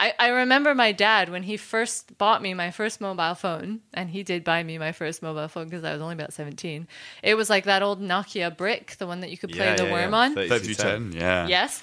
I, 0.00 0.14
I 0.16 0.28
remember 0.28 0.76
my 0.76 0.92
dad 0.92 1.28
when 1.28 1.42
he 1.42 1.56
first 1.56 2.16
bought 2.18 2.40
me 2.40 2.54
my 2.54 2.70
first 2.70 3.00
mobile 3.00 3.34
phone, 3.34 3.80
and 3.92 4.08
he 4.08 4.22
did 4.22 4.44
buy 4.44 4.62
me 4.62 4.78
my 4.78 4.92
first 4.92 5.22
mobile 5.22 5.48
phone 5.48 5.64
because 5.64 5.82
I 5.82 5.92
was 5.92 6.00
only 6.00 6.14
about 6.14 6.32
17. 6.32 6.86
It 7.24 7.34
was 7.34 7.50
like 7.50 7.64
that 7.64 7.82
old 7.82 8.00
Nokia 8.00 8.56
brick, 8.56 8.94
the 8.98 9.08
one 9.08 9.18
that 9.22 9.30
you 9.30 9.36
could 9.36 9.50
play 9.50 9.66
Yeah, 9.66 9.74
the 9.74 9.86
yeah, 9.86 9.92
worm 9.92 10.12
yeah. 10.12 10.18
on. 10.18 10.34
3210. 10.34 11.20
Yeah. 11.20 11.48
Yes. 11.48 11.82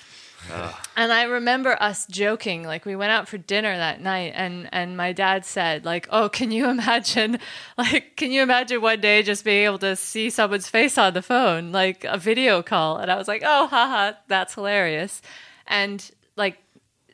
Ah. 0.51 0.81
And 0.95 1.11
I 1.11 1.23
remember 1.23 1.75
us 1.81 2.05
joking, 2.05 2.63
like 2.63 2.85
we 2.85 2.95
went 2.95 3.11
out 3.11 3.27
for 3.27 3.37
dinner 3.37 3.75
that 3.75 4.01
night, 4.01 4.33
and 4.35 4.69
and 4.71 4.95
my 4.95 5.11
dad 5.11 5.45
said, 5.45 5.85
like, 5.85 6.07
"Oh, 6.11 6.29
can 6.29 6.51
you 6.51 6.69
imagine, 6.69 7.39
like, 7.77 8.15
can 8.15 8.31
you 8.31 8.41
imagine 8.41 8.81
one 8.81 9.01
day 9.01 9.23
just 9.23 9.43
being 9.43 9.65
able 9.65 9.79
to 9.79 9.95
see 9.95 10.29
someone's 10.29 10.69
face 10.69 10.97
on 10.97 11.13
the 11.13 11.21
phone, 11.21 11.71
like 11.71 12.03
a 12.05 12.17
video 12.17 12.61
call?" 12.63 12.97
And 12.97 13.11
I 13.11 13.15
was 13.17 13.27
like, 13.27 13.43
"Oh, 13.45 13.67
haha, 13.67 14.13
that's 14.27 14.53
hilarious." 14.53 15.21
And 15.67 16.09
like, 16.35 16.57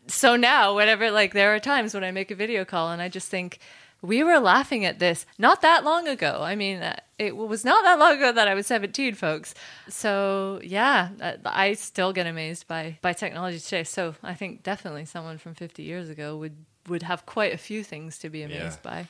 so 0.08 0.36
now, 0.36 0.76
whenever 0.76 1.10
like 1.12 1.34
there 1.34 1.56
are 1.56 1.60
times 1.60 1.94
when 1.94 2.04
I 2.04 2.12
make 2.12 2.32
a 2.32 2.36
video 2.36 2.65
call, 2.65 2.91
and 2.91 3.02
I 3.02 3.10
just 3.10 3.30
think. 3.30 3.60
We 4.02 4.24
were 4.24 4.40
laughing 4.40 4.84
at 4.86 5.00
this 5.00 5.26
not 5.38 5.62
that 5.62 5.84
long 5.84 6.08
ago. 6.08 6.42
I 6.42 6.56
mean, 6.56 6.82
uh, 6.82 6.96
it 7.20 7.38
was 7.38 7.64
not 7.64 7.84
that 7.84 8.00
long 8.00 8.18
ago 8.18 8.32
that 8.32 8.48
I 8.48 8.56
was 8.56 8.66
17, 8.68 9.14
folks. 9.14 9.54
So, 9.90 10.60
yeah, 10.64 11.10
uh, 11.22 11.34
I 11.46 11.74
still 11.74 12.12
get 12.12 12.26
amazed 12.26 12.68
by, 12.68 12.98
by 13.02 13.14
technology 13.14 13.60
today. 13.60 13.84
So, 13.84 14.16
I 14.24 14.34
think 14.34 14.64
definitely 14.64 15.06
someone 15.06 15.38
from 15.38 15.54
50 15.54 15.84
years 15.84 16.10
ago 16.10 16.36
would, 16.38 16.56
would 16.88 17.04
have 17.04 17.26
quite 17.28 17.54
a 17.54 17.58
few 17.58 17.84
things 17.84 18.18
to 18.20 18.30
be 18.30 18.42
amazed 18.42 18.80
Yeah. 18.84 18.92
by. 18.92 19.08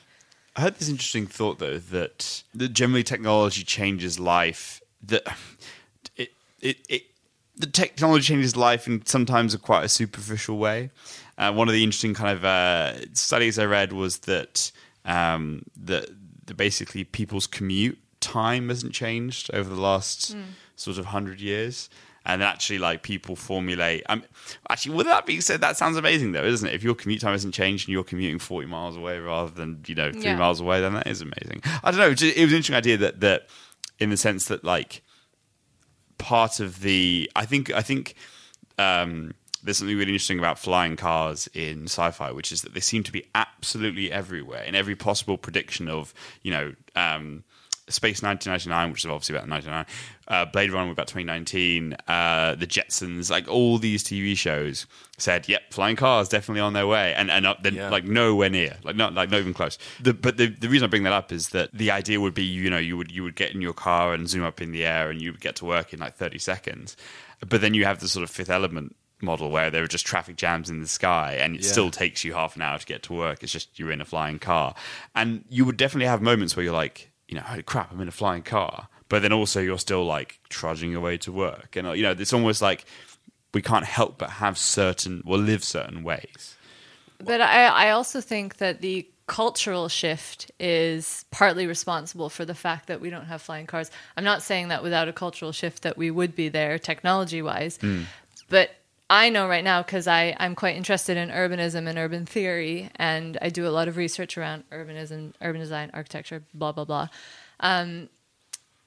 I 0.54 0.60
had 0.60 0.74
this 0.76 0.90
interesting 0.90 1.26
thought 1.26 1.58
though 1.58 1.78
that 1.78 2.42
that 2.54 2.74
generally 2.74 3.02
technology 3.02 3.62
changes 3.64 4.20
life. 4.20 4.82
That 5.02 5.22
it 6.14 6.32
it 6.60 6.76
it 6.90 7.02
the 7.56 7.66
technology 7.66 8.24
changes 8.24 8.54
life 8.54 8.86
in 8.86 9.06
sometimes 9.06 9.54
a 9.54 9.58
quite 9.58 9.84
a 9.84 9.88
superficial 9.88 10.58
way. 10.58 10.90
Uh, 11.38 11.52
one 11.52 11.68
of 11.68 11.74
the 11.74 11.82
interesting 11.82 12.14
kind 12.14 12.36
of 12.36 12.44
uh, 12.44 13.14
studies 13.14 13.58
I 13.58 13.64
read 13.64 13.92
was 13.92 14.18
that 14.20 14.70
um, 15.04 15.62
that 15.76 16.06
basically 16.56 17.04
people's 17.04 17.46
commute 17.46 17.98
time 18.20 18.68
hasn't 18.68 18.92
changed 18.92 19.50
over 19.54 19.68
the 19.68 19.80
last 19.80 20.36
sort 20.76 20.98
of 20.98 21.06
hundred 21.06 21.40
years. 21.40 21.88
and 22.24 22.40
actually 22.40 22.78
like 22.78 23.02
people 23.02 23.34
formulate. 23.34 24.04
Um, 24.08 24.22
actually, 24.70 24.94
with 24.94 25.06
that 25.06 25.26
being 25.26 25.40
said, 25.40 25.60
that 25.60 25.76
sounds 25.76 25.96
amazing 25.96 26.30
though, 26.32 26.44
isn't 26.44 26.68
it? 26.68 26.72
If 26.72 26.84
your 26.84 26.94
commute 26.94 27.20
time 27.20 27.32
hasn't 27.32 27.52
changed 27.52 27.88
and 27.88 27.92
you're 27.92 28.04
commuting 28.04 28.38
forty 28.38 28.68
miles 28.68 28.96
away 28.96 29.18
rather 29.18 29.50
than 29.50 29.82
you 29.88 29.96
know 29.96 30.12
three 30.12 30.22
Yeah. 30.22 30.36
miles 30.36 30.60
away, 30.60 30.80
then 30.80 30.94
that 30.94 31.08
is 31.08 31.20
amazing. 31.20 31.62
I 31.82 31.90
don't 31.90 31.98
know. 31.98 32.06
It 32.06 32.10
was 32.10 32.22
it 32.22 32.42
was 32.44 32.52
an 32.52 32.56
interesting 32.58 32.76
idea 32.76 32.96
that 32.98 33.18
that 33.20 33.48
in 33.98 34.10
the 34.10 34.16
sense 34.16 34.44
that 34.46 34.62
like 34.62 35.02
part 36.18 36.60
of 36.60 36.80
the 36.82 37.28
I 37.34 37.44
think 37.44 37.72
I 37.72 37.82
think 37.82 38.14
um, 38.78 39.34
there's 39.62 39.78
something 39.78 39.96
really 39.96 40.12
interesting 40.12 40.38
about 40.38 40.58
flying 40.58 40.96
cars 40.96 41.48
in 41.54 41.84
sci-fi, 41.84 42.30
which 42.32 42.52
is 42.52 42.62
that 42.62 42.74
they 42.74 42.80
seem 42.80 43.02
to 43.04 43.12
be 43.12 43.24
absolutely 43.34 44.10
everywhere 44.10 44.62
in 44.62 44.74
every 44.74 44.96
possible 44.96 45.38
prediction 45.38 45.88
of 45.88 46.12
you 46.42 46.50
know. 46.50 46.74
Um, 46.96 47.44
Space 47.88 48.22
1999, 48.22 48.92
which 48.92 49.00
is 49.04 49.10
obviously 49.10 49.34
about 49.34 49.48
99, 49.48 49.84
uh, 50.28 50.44
Blade 50.46 50.70
Runner 50.70 50.92
about 50.92 51.08
2019, 51.08 51.94
uh, 52.06 52.54
The 52.54 52.66
Jetsons, 52.66 53.28
like 53.28 53.48
all 53.48 53.76
these 53.76 54.04
TV 54.04 54.36
shows 54.38 54.86
said, 55.18 55.48
"Yep, 55.48 55.72
flying 55.74 55.96
cars 55.96 56.28
definitely 56.28 56.60
on 56.60 56.74
their 56.74 56.86
way," 56.86 57.12
and 57.12 57.28
and 57.28 57.44
up, 57.44 57.64
then 57.64 57.74
Yeah. 57.74 57.90
like 57.90 58.04
nowhere 58.04 58.48
near, 58.48 58.78
like 58.84 58.94
not 58.94 59.14
like 59.14 59.30
not 59.30 59.40
even 59.40 59.52
close. 59.52 59.78
The, 60.00 60.14
but 60.14 60.36
the 60.36 60.46
the 60.46 60.68
reason 60.68 60.84
I 60.86 60.88
bring 60.88 61.02
that 61.02 61.12
up 61.12 61.32
is 61.32 61.48
that 61.50 61.70
the 61.72 61.90
idea 61.90 62.20
would 62.20 62.34
be, 62.34 62.44
you 62.44 62.70
know, 62.70 62.78
you 62.78 62.96
would 62.96 63.10
you 63.10 63.24
would 63.24 63.34
get 63.34 63.50
in 63.52 63.60
your 63.60 63.74
car 63.74 64.14
and 64.14 64.28
zoom 64.30 64.44
up 64.44 64.62
in 64.62 64.70
the 64.70 64.86
air, 64.86 65.10
and 65.10 65.20
you 65.20 65.32
would 65.32 65.40
get 65.40 65.56
to 65.56 65.64
work 65.64 65.92
in 65.92 65.98
like 65.98 66.14
30 66.14 66.38
seconds, 66.38 66.96
but 67.46 67.60
then 67.60 67.74
you 67.74 67.84
have 67.84 67.98
the 67.98 68.08
sort 68.08 68.22
of 68.22 68.30
Fifth 68.30 68.48
Element 68.48 68.94
model 69.22 69.50
where 69.50 69.70
there 69.70 69.82
are 69.82 69.88
just 69.88 70.04
traffic 70.06 70.36
jams 70.36 70.68
in 70.68 70.80
the 70.80 70.88
sky 70.88 71.34
and 71.40 71.56
it 71.56 71.62
Yeah. 71.62 71.70
still 71.70 71.90
takes 71.90 72.24
you 72.24 72.34
half 72.34 72.56
an 72.56 72.62
hour 72.62 72.78
to 72.78 72.86
get 72.86 73.02
to 73.04 73.12
work. 73.12 73.42
It's 73.42 73.52
just 73.52 73.78
you're 73.78 73.92
in 73.92 74.00
a 74.00 74.04
flying 74.04 74.38
car. 74.38 74.74
And 75.14 75.44
you 75.48 75.64
would 75.64 75.76
definitely 75.76 76.06
have 76.08 76.20
moments 76.22 76.56
where 76.56 76.64
you're 76.64 76.72
like 76.72 77.10
you 77.28 77.36
know 77.36 77.42
holy 77.42 77.62
crap 77.62 77.90
i'm 77.92 78.00
in 78.00 78.08
a 78.08 78.12
flying 78.12 78.42
car. 78.42 78.88
But 79.08 79.22
then 79.22 79.32
also 79.32 79.60
you're 79.60 79.78
still 79.78 80.04
like 80.04 80.40
trudging 80.48 80.90
your 80.90 81.00
way 81.00 81.16
to 81.18 81.32
work. 81.32 81.76
And 81.76 81.86
uh, 81.88 81.92
you 81.92 82.02
know 82.02 82.12
it's 82.12 82.32
almost 82.32 82.60
like 82.62 82.84
we 83.54 83.62
can't 83.62 83.84
help 83.84 84.18
but 84.18 84.30
have 84.30 84.58
certain 84.58 85.22
well 85.24 85.38
live 85.40 85.62
certain 85.64 86.02
ways. 86.02 86.56
But 87.18 87.40
I, 87.40 87.66
I 87.66 87.90
also 87.90 88.20
think 88.20 88.56
that 88.56 88.80
the 88.80 89.06
cultural 89.28 89.88
shift 89.88 90.50
is 90.58 91.24
partly 91.30 91.66
responsible 91.66 92.28
for 92.28 92.44
the 92.44 92.54
fact 92.54 92.88
that 92.88 93.00
we 93.00 93.08
don't 93.08 93.26
have 93.26 93.40
flying 93.40 93.66
cars. 93.66 93.90
I'm 94.16 94.24
not 94.24 94.42
saying 94.42 94.68
that 94.68 94.82
without 94.82 95.06
a 95.08 95.12
cultural 95.12 95.52
shift 95.52 95.82
that 95.84 95.96
we 95.96 96.10
would 96.10 96.34
be 96.34 96.48
there 96.48 96.78
technology 96.78 97.40
wise, 97.40 97.78
but 98.48 98.70
I 99.10 99.28
know 99.28 99.46
right 99.46 99.64
now 99.64 99.82
because 99.82 100.06
I'm 100.06 100.54
quite 100.54 100.76
interested 100.76 101.16
in 101.18 101.28
urbanism 101.28 101.86
and 101.86 101.98
urban 101.98 102.24
theory, 102.24 102.90
and 102.96 103.36
I 103.42 103.50
do 103.50 103.66
a 103.66 103.70
lot 103.70 103.88
of 103.88 103.96
research 103.96 104.38
around 104.38 104.64
urbanism, 104.70 105.34
urban 105.42 105.60
design, 105.60 105.90
architecture, 105.92 106.42
blah 106.54 106.72
blah 106.72 106.84
blah. 106.84 107.08
Um, 107.60 108.08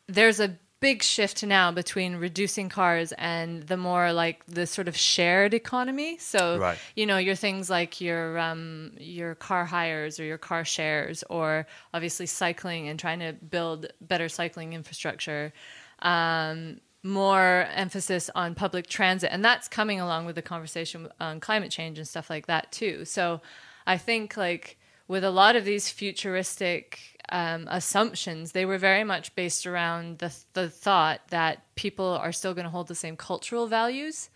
there's 0.08 0.39
a 0.39 0.58
big 0.80 1.01
shift 1.01 1.43
now 1.43 1.71
between 1.71 2.15
reducing 2.17 2.69
cars 2.69 3.12
and 3.17 3.63
the 3.63 3.78
more 3.78 4.12
like 4.13 4.45
the 4.45 4.67
sort 4.67 4.88
of 4.88 4.95
shared 4.95 5.54
economy. 5.54 6.17
So 6.17 6.60
Right. 6.60 6.78
you 6.95 7.06
know 7.06 7.17
your 7.17 7.36
things 7.36 7.69
like 7.69 8.01
your 8.01 8.38
um, 8.39 8.91
your 8.99 9.36
car 9.36 9.65
hires 9.65 10.19
or 10.19 10.23
your 10.23 10.38
car 10.38 10.65
shares, 10.65 11.23
or 11.30 11.67
obviously 11.93 12.25
cycling 12.25 12.88
and 12.88 12.99
trying 12.99 13.19
to 13.19 13.34
build 13.34 13.88
better 14.01 14.28
cycling 14.28 14.73
infrastructure. 14.73 15.54
Um, 15.99 16.82
more 17.06 17.68
emphasis 17.76 18.32
on 18.34 18.56
public 18.56 18.88
transit, 18.88 19.30
and 19.32 19.46
that's 19.46 19.68
coming 19.68 20.02
along 20.02 20.26
with 20.26 20.36
the 20.36 20.41
conversation 20.41 21.08
on 21.20 21.39
climate 21.39 21.70
change 21.70 22.00
and 22.00 22.08
stuff 22.08 22.32
like 22.32 22.48
that 22.48 22.72
too. 22.72 23.06
So 23.06 23.41
I 23.86 23.98
think 23.98 24.36
like 24.36 24.78
with 25.08 25.24
a 25.24 25.30
lot 25.30 25.56
of 25.56 25.65
these 25.65 25.88
futuristic 25.88 27.22
um, 27.30 27.68
assumptions, 27.70 28.54
they 28.54 28.65
were 28.65 28.80
very 28.80 29.04
much 29.04 29.36
based 29.36 29.68
around 29.68 30.18
the 30.18 30.36
the 30.54 30.68
thought 30.68 31.22
that 31.30 31.63
people 31.76 32.08
are 32.08 32.32
still 32.32 32.56
going 32.56 32.65
to 32.65 32.72
hold 32.72 32.88
the 32.88 32.96
same 32.96 33.15
cultural 33.15 33.68
values 33.68 34.30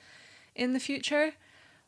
in 0.55 0.73
the 0.73 0.79
future, 0.79 1.34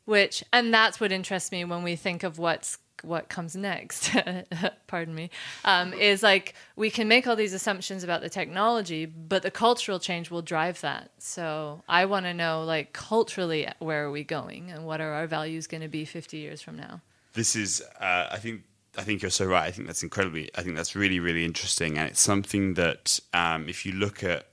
which 0.06 0.44
and 0.52 0.74
that's 0.74 1.00
what 1.00 1.12
interests 1.12 1.52
me 1.52 1.66
when 1.66 1.84
we 1.84 1.96
think 1.96 2.24
of 2.24 2.40
what's 2.40 2.78
what 3.04 3.30
comes 3.30 3.56
next. 3.56 4.12
Pardon 4.88 5.16
me. 5.16 5.32
Um, 5.66 5.92
is 5.94 6.22
like 6.22 6.54
we 6.76 6.92
can 6.92 7.08
make 7.08 7.26
all 7.26 7.36
these 7.36 7.54
assumptions 7.54 8.04
about 8.04 8.22
the 8.22 8.30
technology, 8.30 9.06
but 9.06 9.42
the 9.42 9.50
cultural 9.50 9.98
change 10.00 10.30
will 10.30 10.44
drive 10.44 10.82
that. 10.82 11.10
So 11.18 11.82
I 11.90 12.06
want 12.06 12.28
to 12.28 12.34
know, 12.34 12.64
like 12.64 12.94
culturally, 12.94 13.68
where 13.80 14.06
are 14.06 14.12
we 14.12 14.24
going, 14.24 14.70
and 14.70 14.86
what 14.86 15.02
are 15.02 15.14
our 15.14 15.26
values 15.26 15.66
going 15.66 15.82
to 15.82 15.88
be 15.88 16.06
fifty 16.06 16.38
years 16.38 16.62
from 16.62 16.78
now? 16.78 17.02
this 17.34 17.56
is 17.56 17.82
uh, 18.00 18.28
i 18.32 18.38
think 18.38 18.64
i 18.98 19.02
think 19.02 19.22
you're 19.22 19.32
so 19.32 19.46
right 19.46 19.68
i 19.68 19.72
think 19.72 19.88
that's 19.88 20.04
incredibly 20.04 20.50
i 20.56 20.62
think 20.62 20.76
that's 20.76 20.96
really 20.96 21.20
really 21.20 21.46
interesting 21.46 21.98
and 21.98 22.10
it's 22.10 22.22
something 22.22 22.74
that 22.76 23.20
um, 23.34 23.70
if 23.70 23.86
you 23.86 23.94
look 23.94 24.24
at 24.24 24.48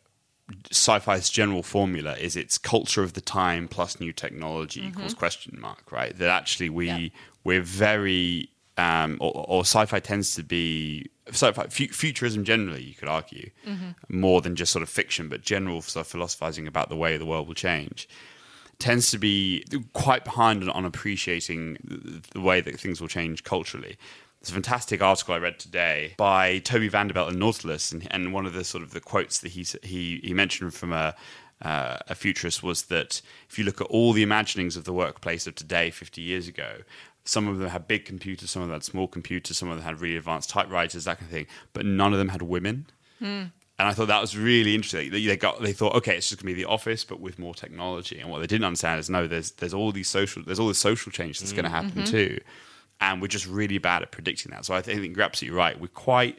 sci-fi's 0.71 1.29
general 1.31 1.63
formula 1.63 2.15
is 2.17 2.37
it's 2.37 2.57
culture 2.59 3.03
of 3.03 3.13
the 3.13 3.21
time 3.21 3.69
plus 3.69 4.01
new 4.01 4.13
technology 4.13 4.87
equals 4.87 5.15
question 5.15 5.59
mark 5.61 5.91
right 5.93 6.17
that 6.19 6.31
actually 6.31 6.71
we 6.71 6.87
Yeah. 6.87 7.09
we're 7.45 7.63
very 7.63 8.49
um, 8.79 9.19
or, 9.21 9.45
or 9.49 9.61
sci-fi 9.63 9.99
tends 10.01 10.35
to 10.37 10.43
be 10.43 11.11
sci-fi 11.29 11.65
fu- 11.67 11.89
futurism 11.89 12.45
generally 12.45 12.83
you 12.83 12.95
could 12.95 13.09
argue 13.09 13.51
more 14.09 14.41
than 14.41 14.57
just 14.57 14.73
sort 14.73 14.83
of 14.83 14.89
fiction 14.89 15.29
but 15.29 15.43
general 15.43 15.83
sort 15.83 16.07
of 16.07 16.11
philosophizing 16.11 16.67
about 16.67 16.89
the 16.89 16.97
way 16.97 17.17
the 17.19 17.27
world 17.27 17.47
will 17.49 17.55
change 17.55 18.09
tends 18.79 19.11
to 19.11 19.19
be 19.19 19.65
quite 19.93 20.25
behind 20.25 20.69
on, 20.71 20.85
appreciating 20.85 21.77
the 22.33 22.41
way 22.41 22.61
that 22.61 22.79
things 22.79 23.01
will 23.01 23.09
change 23.09 23.43
culturally. 23.43 23.97
There's 24.41 24.51
a 24.51 24.53
fantastic 24.53 25.03
article 25.03 25.35
I 25.35 25.39
read 25.39 25.59
today 25.59 26.15
by 26.17 26.59
Toby 26.61 26.89
Vanderbilt 26.89 27.31
and 27.31 27.39
Nautilus, 27.39 27.91
and, 27.91 28.07
and 28.11 28.33
one 28.33 28.47
of 28.47 28.53
the 28.53 28.63
sort 28.63 28.85
of 28.85 28.93
the 28.93 29.01
quotes 29.01 29.41
that 29.41 29.51
he 29.51 29.67
he, 29.83 30.21
he 30.23 30.33
mentioned 30.33 30.75
from 30.75 30.93
a 30.93 31.15
uh, 31.61 31.97
a 32.07 32.15
futurist 32.15 32.63
was 32.63 32.85
that 32.85 33.21
if 33.49 33.59
you 33.59 33.65
look 33.65 33.81
at 33.81 33.89
all 33.89 34.13
the 34.13 34.23
imaginings 34.23 34.77
of 34.77 34.85
the 34.85 34.93
workplace 34.93 35.47
of 35.47 35.55
today, 35.57 35.91
50 35.91 36.23
years 36.23 36.47
ago, 36.47 36.79
some 37.25 37.49
of 37.49 37.59
them 37.59 37.69
had 37.69 37.89
big 37.89 38.05
computers, 38.05 38.51
some 38.51 38.63
of 38.63 38.69
them 38.69 38.77
had 38.77 38.85
small 38.85 39.09
computers, 39.09 39.59
some 39.59 39.69
of 39.69 39.77
them 39.77 39.85
had 39.85 40.01
really 40.01 40.17
advanced 40.17 40.51
typewriters, 40.51 41.05
that 41.05 41.19
kind 41.19 41.29
of 41.29 41.33
thing, 41.33 41.47
but 41.73 41.85
none 41.85 42.13
of 42.13 42.19
them 42.19 42.29
had 42.29 42.43
women. 42.43 42.87
Hmm. 43.19 43.45
And 43.81 43.87
I 43.87 43.93
thought 43.93 44.09
that 44.09 44.21
was 44.21 44.37
really 44.37 44.75
interesting. 44.75 45.11
They, 45.11 45.25
they 45.25 45.37
got 45.37 45.63
they 45.63 45.73
thought, 45.73 45.95
okay, 45.97 46.17
it's 46.17 46.29
just 46.29 46.41
gonna 46.41 46.55
be 46.55 46.63
the 46.63 46.69
office, 46.69 47.05
but 47.05 47.21
with 47.21 47.39
more 47.39 47.55
technology. 47.55 48.19
And 48.19 48.31
what 48.31 48.41
they 48.41 48.47
didn't 48.47 48.65
understand 48.65 48.99
is 48.99 49.11
no, 49.11 49.27
there's 49.27 49.53
there's 49.53 49.75
all 49.75 49.93
these 49.93 50.09
social 50.09 50.43
there's 50.43 50.59
all 50.59 50.69
this 50.69 50.79
social 50.79 51.13
change 51.13 51.39
that's 51.39 51.53
gonna 51.53 51.69
hmm. 51.69 51.75
happen 51.75 51.91
mm-hmm. 51.91 52.05
too. 52.05 52.41
And 53.01 53.23
we're 53.23 53.29
just 53.29 53.47
really 53.47 53.79
bad 53.79 54.03
at 54.03 54.11
predicting 54.11 54.51
that. 54.51 54.65
So 54.65 54.75
I 54.75 54.83
think 54.83 55.17
you're 55.17 55.25
absolutely 55.25 55.57
right. 55.57 55.81
We're 55.81 55.89
quite 55.89 56.39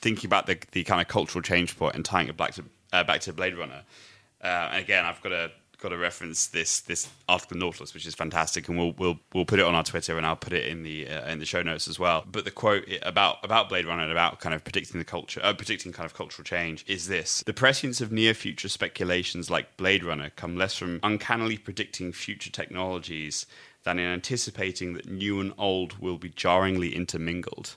thinking 0.00 0.28
about 0.28 0.46
the 0.46 0.58
the 0.72 0.84
kind 0.84 1.00
of 1.00 1.08
cultural 1.08 1.42
change 1.42 1.78
point 1.78 1.94
and 1.94 2.04
tying 2.04 2.28
it 2.28 2.36
back 2.36 2.54
to 2.54 2.64
uh, 2.92 3.04
back 3.04 3.20
to 3.22 3.32
Blade 3.32 3.56
Runner. 3.56 3.82
Uh, 4.42 4.68
and 4.72 4.84
again, 4.84 5.04
I've 5.04 5.20
got 5.22 5.30
to 5.30 5.50
got 5.84 5.90
to 5.90 5.98
reference 5.98 6.46
this 6.46 6.80
this 6.80 7.10
article 7.28 7.58
Nautilus, 7.58 7.92
which 7.92 8.06
is 8.06 8.14
fantastic, 8.14 8.68
and 8.68 8.78
we'll 8.78 8.92
we'll 8.92 9.20
we'll 9.34 9.44
put 9.44 9.58
it 9.58 9.66
on 9.66 9.74
our 9.74 9.84
Twitter, 9.84 10.16
and 10.16 10.24
I'll 10.24 10.34
put 10.34 10.54
it 10.54 10.66
in 10.66 10.82
the 10.82 11.06
uh, 11.06 11.30
in 11.30 11.38
the 11.38 11.44
show 11.44 11.62
notes 11.62 11.86
as 11.86 11.98
well. 11.98 12.24
But 12.26 12.46
the 12.46 12.50
quote 12.50 12.88
about 13.02 13.44
about 13.44 13.68
Blade 13.68 13.84
Runner 13.84 14.02
and 14.02 14.10
about 14.10 14.40
kind 14.40 14.54
of 14.54 14.64
predicting 14.64 14.98
the 14.98 15.04
culture, 15.04 15.40
uh, 15.44 15.52
predicting 15.52 15.92
kind 15.92 16.06
of 16.06 16.14
cultural 16.14 16.42
change, 16.42 16.86
is 16.88 17.06
this: 17.08 17.42
the 17.44 17.52
prescience 17.52 18.00
of 18.00 18.10
near 18.10 18.32
future 18.32 18.70
speculations 18.70 19.50
like 19.50 19.76
Blade 19.76 20.02
Runner 20.02 20.30
come 20.30 20.56
less 20.56 20.74
from 20.74 21.00
uncannily 21.02 21.58
predicting 21.58 22.12
future 22.12 22.50
technologies 22.50 23.44
than 23.82 23.98
in 23.98 24.06
anticipating 24.06 24.94
that 24.94 25.06
new 25.06 25.38
and 25.38 25.52
old 25.58 25.98
will 25.98 26.16
be 26.16 26.30
jarringly 26.30 26.96
intermingled. 26.96 27.76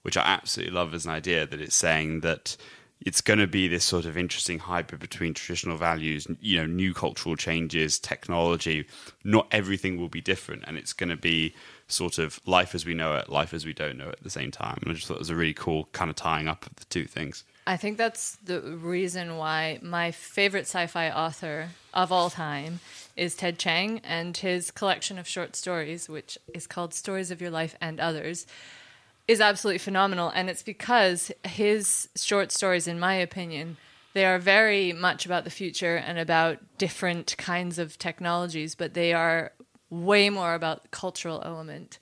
Which 0.00 0.16
I 0.16 0.22
absolutely 0.22 0.74
love 0.74 0.94
as 0.94 1.04
an 1.04 1.12
idea 1.12 1.46
that 1.46 1.60
it's 1.60 1.76
saying 1.76 2.20
that 2.20 2.56
it's 3.04 3.20
going 3.20 3.38
to 3.38 3.46
be 3.46 3.68
this 3.68 3.84
sort 3.84 4.04
of 4.04 4.16
interesting 4.16 4.58
hybrid 4.58 5.00
between 5.00 5.34
traditional 5.34 5.76
values, 5.76 6.26
you 6.40 6.58
know, 6.58 6.66
new 6.66 6.94
cultural 6.94 7.36
changes, 7.36 7.98
technology. 7.98 8.86
Not 9.24 9.46
everything 9.50 9.98
will 9.98 10.08
be 10.08 10.20
different, 10.20 10.64
and 10.66 10.76
it's 10.76 10.92
going 10.92 11.10
to 11.10 11.16
be 11.16 11.54
sort 11.88 12.18
of 12.18 12.40
life 12.46 12.74
as 12.74 12.86
we 12.86 12.94
know 12.94 13.16
it, 13.16 13.28
life 13.28 13.52
as 13.52 13.66
we 13.66 13.72
don't 13.72 13.98
know 13.98 14.08
it 14.08 14.16
at 14.18 14.22
the 14.22 14.30
same 14.30 14.50
time. 14.50 14.78
And 14.82 14.90
I 14.90 14.94
just 14.94 15.06
thought 15.06 15.14
it 15.14 15.20
was 15.20 15.30
a 15.30 15.36
really 15.36 15.54
cool 15.54 15.88
kind 15.92 16.10
of 16.10 16.16
tying 16.16 16.48
up 16.48 16.64
of 16.66 16.76
the 16.76 16.84
two 16.86 17.04
things. 17.04 17.44
I 17.66 17.76
think 17.76 17.98
that's 17.98 18.36
the 18.44 18.60
reason 18.60 19.36
why 19.36 19.78
my 19.82 20.10
favorite 20.10 20.62
sci-fi 20.62 21.10
author 21.10 21.70
of 21.94 22.10
all 22.10 22.30
time 22.30 22.80
is 23.16 23.34
Ted 23.36 23.58
Chiang 23.58 24.00
and 24.02 24.36
his 24.36 24.70
collection 24.70 25.18
of 25.18 25.28
short 25.28 25.54
stories, 25.54 26.08
which 26.08 26.38
is 26.54 26.66
called 26.66 26.94
Stories 26.94 27.30
of 27.30 27.40
Your 27.40 27.50
Life 27.50 27.76
and 27.80 28.00
Others 28.00 28.46
is 29.32 29.40
absolutely 29.40 29.78
phenomenal, 29.78 30.30
and 30.34 30.48
it's 30.48 30.62
because 30.62 31.32
his 31.44 32.08
short 32.14 32.52
stories, 32.52 32.86
in 32.86 33.00
my 33.00 33.14
opinion, 33.14 33.76
they 34.12 34.24
are 34.24 34.38
very 34.38 34.92
much 34.92 35.26
about 35.26 35.44
the 35.44 35.50
future 35.50 35.96
and 35.96 36.18
about 36.18 36.58
different 36.78 37.36
kinds 37.38 37.78
of 37.78 37.98
technologies, 37.98 38.74
but 38.74 38.94
they 38.94 39.12
are 39.12 39.52
way 39.90 40.30
more 40.30 40.54
about 40.54 40.90
cultural 40.90 41.42
element. 41.44 41.98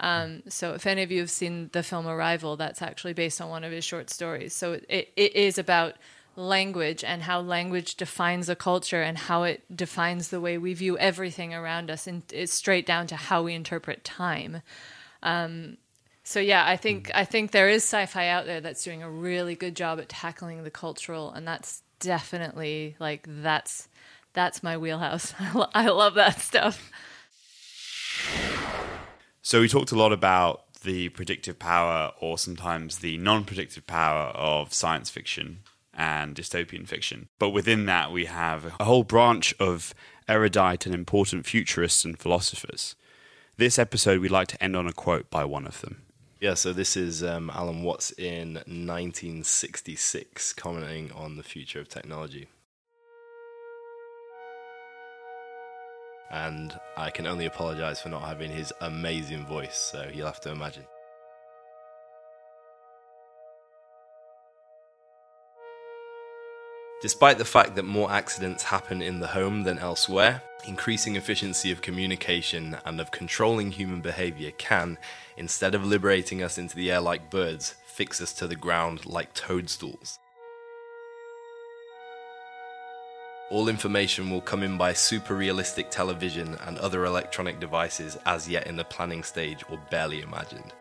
Um, 0.00 0.42
so, 0.48 0.72
if 0.74 0.86
any 0.86 1.02
of 1.02 1.12
you 1.12 1.20
have 1.20 1.30
seen 1.30 1.70
the 1.72 1.82
film 1.82 2.08
Arrival, 2.08 2.56
that's 2.56 2.82
actually 2.82 3.12
based 3.12 3.40
on 3.40 3.48
one 3.50 3.64
of 3.64 3.70
his 3.70 3.84
short 3.84 4.10
stories. 4.10 4.54
So, 4.54 4.80
it, 4.88 5.12
it 5.16 5.36
is 5.36 5.58
about 5.58 5.94
language 6.34 7.04
and 7.04 7.22
how 7.22 7.40
language 7.40 7.96
defines 7.96 8.48
a 8.48 8.56
culture 8.56 9.02
and 9.02 9.18
how 9.18 9.42
it 9.42 9.62
defines 9.74 10.28
the 10.28 10.40
way 10.40 10.56
we 10.56 10.72
view 10.74 10.96
everything 10.98 11.54
around 11.54 11.90
us, 11.90 12.06
and 12.06 12.22
it's 12.32 12.52
straight 12.52 12.86
down 12.86 13.06
to 13.08 13.16
how 13.16 13.42
we 13.42 13.54
interpret 13.54 14.02
time. 14.02 14.62
Um, 15.22 15.76
so 16.32 16.40
yeah, 16.40 16.66
I 16.66 16.78
think 16.78 17.08
mm. 17.08 17.10
I 17.14 17.26
think 17.26 17.50
there 17.50 17.68
is 17.68 17.82
sci-fi 17.82 18.28
out 18.28 18.46
there 18.46 18.62
that's 18.62 18.82
doing 18.82 19.02
a 19.02 19.10
really 19.10 19.54
good 19.54 19.76
job 19.76 20.00
at 20.00 20.08
tackling 20.08 20.64
the 20.64 20.70
cultural, 20.70 21.30
and 21.30 21.46
that's 21.46 21.82
definitely 22.00 22.96
like 22.98 23.26
that's 23.28 23.88
that's 24.32 24.62
my 24.62 24.78
wheelhouse. 24.78 25.34
I 25.74 25.88
love 25.88 26.14
that 26.14 26.40
stuff. 26.40 26.90
So 29.42 29.60
we 29.60 29.68
talked 29.68 29.92
a 29.92 29.96
lot 29.96 30.12
about 30.12 30.64
the 30.82 31.10
predictive 31.10 31.58
power, 31.58 32.12
or 32.18 32.38
sometimes 32.38 32.98
the 32.98 33.18
non-predictive 33.18 33.86
power 33.86 34.28
of 34.30 34.72
science 34.72 35.10
fiction 35.10 35.58
and 35.92 36.34
dystopian 36.34 36.88
fiction. 36.88 37.28
But 37.38 37.50
within 37.50 37.84
that, 37.86 38.10
we 38.10 38.24
have 38.24 38.72
a 38.80 38.84
whole 38.84 39.04
branch 39.04 39.54
of 39.60 39.92
erudite 40.28 40.86
and 40.86 40.94
important 40.94 41.44
futurists 41.44 42.06
and 42.06 42.18
philosophers. 42.18 42.96
This 43.58 43.78
episode, 43.78 44.20
we'd 44.20 44.30
like 44.30 44.48
to 44.48 44.62
end 44.62 44.74
on 44.74 44.86
a 44.86 44.92
quote 44.94 45.28
by 45.28 45.44
one 45.44 45.66
of 45.66 45.82
them. 45.82 46.02
Yeah, 46.42 46.54
so 46.54 46.72
this 46.72 46.96
is 46.96 47.22
um, 47.22 47.52
Alan 47.54 47.84
Watts 47.84 48.10
in 48.18 48.54
1966 48.54 50.52
commenting 50.54 51.12
on 51.12 51.36
the 51.36 51.44
future 51.44 51.78
of 51.78 51.88
technology. 51.88 52.48
And 56.32 56.76
I 56.96 57.10
can 57.10 57.28
only 57.28 57.46
apologize 57.46 58.00
for 58.00 58.08
not 58.08 58.22
having 58.22 58.50
his 58.50 58.72
amazing 58.80 59.46
voice, 59.46 59.76
so 59.76 60.10
you'll 60.12 60.26
have 60.26 60.40
to 60.40 60.50
imagine. 60.50 60.82
Despite 67.02 67.36
the 67.36 67.44
fact 67.44 67.74
that 67.74 67.82
more 67.82 68.12
accidents 68.12 68.62
happen 68.62 69.02
in 69.02 69.18
the 69.18 69.26
home 69.26 69.64
than 69.64 69.80
elsewhere, 69.80 70.40
increasing 70.68 71.16
efficiency 71.16 71.72
of 71.72 71.82
communication 71.82 72.76
and 72.84 73.00
of 73.00 73.10
controlling 73.10 73.72
human 73.72 74.00
behavior 74.00 74.52
can, 74.52 74.98
instead 75.36 75.74
of 75.74 75.84
liberating 75.84 76.44
us 76.44 76.58
into 76.58 76.76
the 76.76 76.92
air 76.92 77.00
like 77.00 77.28
birds, 77.28 77.74
fix 77.84 78.22
us 78.22 78.32
to 78.34 78.46
the 78.46 78.54
ground 78.54 79.04
like 79.04 79.34
toadstools. 79.34 80.20
All 83.50 83.68
information 83.68 84.30
will 84.30 84.40
come 84.40 84.62
in 84.62 84.78
by 84.78 84.92
super 84.92 85.34
realistic 85.34 85.90
television 85.90 86.56
and 86.64 86.78
other 86.78 87.04
electronic 87.04 87.58
devices 87.58 88.16
as 88.26 88.48
yet 88.48 88.68
in 88.68 88.76
the 88.76 88.84
planning 88.84 89.24
stage 89.24 89.64
or 89.68 89.78
barely 89.90 90.20
imagined. 90.20 90.72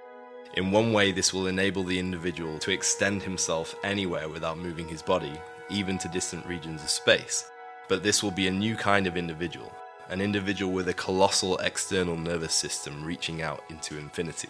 In 0.54 0.70
one 0.70 0.94
way, 0.94 1.12
this 1.12 1.34
will 1.34 1.48
enable 1.48 1.84
the 1.84 1.98
individual 1.98 2.60
to 2.60 2.72
extend 2.72 3.24
himself 3.24 3.74
anywhere 3.84 4.30
without 4.30 4.60
moving 4.60 4.88
his 4.88 5.02
body, 5.02 5.34
even 5.72 5.98
to 6.00 6.08
distant 6.08 6.46
regions 6.46 6.84
of 6.84 6.90
space. 6.90 7.50
But 7.90 8.04
this 8.04 8.22
will 8.22 8.32
be 8.32 8.48
a 8.48 8.52
new 8.52 8.76
kind 8.76 9.08
of 9.08 9.18
individual, 9.18 9.72
an 10.10 10.22
individual 10.22 10.72
with 10.72 10.88
a 10.90 10.94
colossal 10.94 11.58
external 11.58 12.18
nervous 12.18 12.54
system 12.54 13.04
reaching 13.04 13.42
out 13.42 13.64
into 13.70 13.98
infinity. 13.98 14.50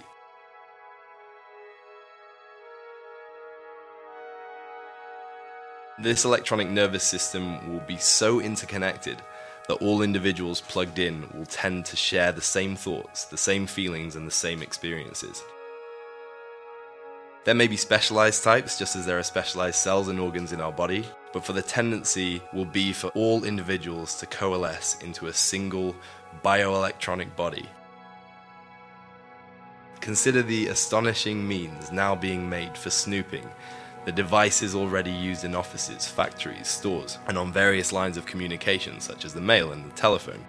This 6.00 6.26
electronic 6.26 6.70
nervous 6.70 7.04
system 7.04 7.72
will 7.72 7.82
be 7.82 7.98
so 7.98 8.40
interconnected 8.40 9.18
that 9.68 9.76
all 9.76 10.02
individuals 10.02 10.60
plugged 10.60 10.98
in 10.98 11.30
will 11.34 11.46
tend 11.46 11.86
to 11.86 11.96
share 11.96 12.32
the 12.32 12.42
same 12.42 12.76
thoughts, 12.76 13.26
the 13.26 13.38
same 13.38 13.68
feelings, 13.68 14.16
and 14.16 14.26
the 14.26 14.32
same 14.32 14.62
experiences. 14.62 15.44
There 17.44 17.56
may 17.56 17.68
be 17.68 17.78
specialized 17.78 18.44
types, 18.44 18.78
just 18.78 18.96
as 18.96 19.06
there 19.06 19.18
are 19.18 19.24
specialized 19.24 19.78
cells 19.78 20.10
and 20.10 20.20
organs 20.20 20.54
in 20.54 20.62
our 20.62 20.72
body, 20.72 21.06
but 21.34 21.44
for 21.44 21.54
the 21.54 21.62
tendency 21.62 22.40
will 22.54 22.66
be 22.66 22.94
for 22.94 23.08
all 23.10 23.46
individuals 23.46 24.14
to 24.20 24.28
coalesce 24.28 25.02
into 25.02 25.26
a 25.26 25.34
single 25.34 25.96
bioelectronic 26.46 27.36
body. 27.36 27.68
Consider 30.02 30.44
the 30.44 30.68
astonishing 30.68 31.48
means 31.48 31.92
now 31.92 32.16
being 32.16 32.48
made 32.48 32.78
for 32.78 32.92
snooping, 32.92 33.50
the 34.06 34.12
devices 34.12 34.76
already 34.76 35.12
used 35.12 35.44
in 35.44 35.56
offices, 35.56 36.08
factories, 36.08 36.68
stores, 36.68 37.18
and 37.28 37.38
on 37.38 37.52
various 37.52 37.92
lines 37.92 38.18
of 38.18 38.26
communication, 38.26 39.00
such 39.00 39.26
as 39.26 39.34
the 39.34 39.42
mail 39.42 39.72
and 39.72 39.92
the 39.92 39.96
telephone. 39.96 40.44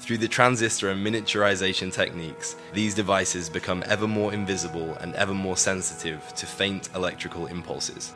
Through 0.00 0.18
the 0.18 0.28
transistor 0.28 0.88
and 0.88 1.06
miniaturization 1.06 1.92
techniques, 1.92 2.56
these 2.72 2.94
devices 2.94 3.50
become 3.50 3.84
ever 3.86 4.08
more 4.08 4.32
invisible 4.32 4.94
and 4.94 5.14
ever 5.14 5.34
more 5.34 5.58
sensitive 5.58 6.26
to 6.36 6.46
faint 6.46 6.88
electrical 6.94 7.46
impulses. 7.46 8.14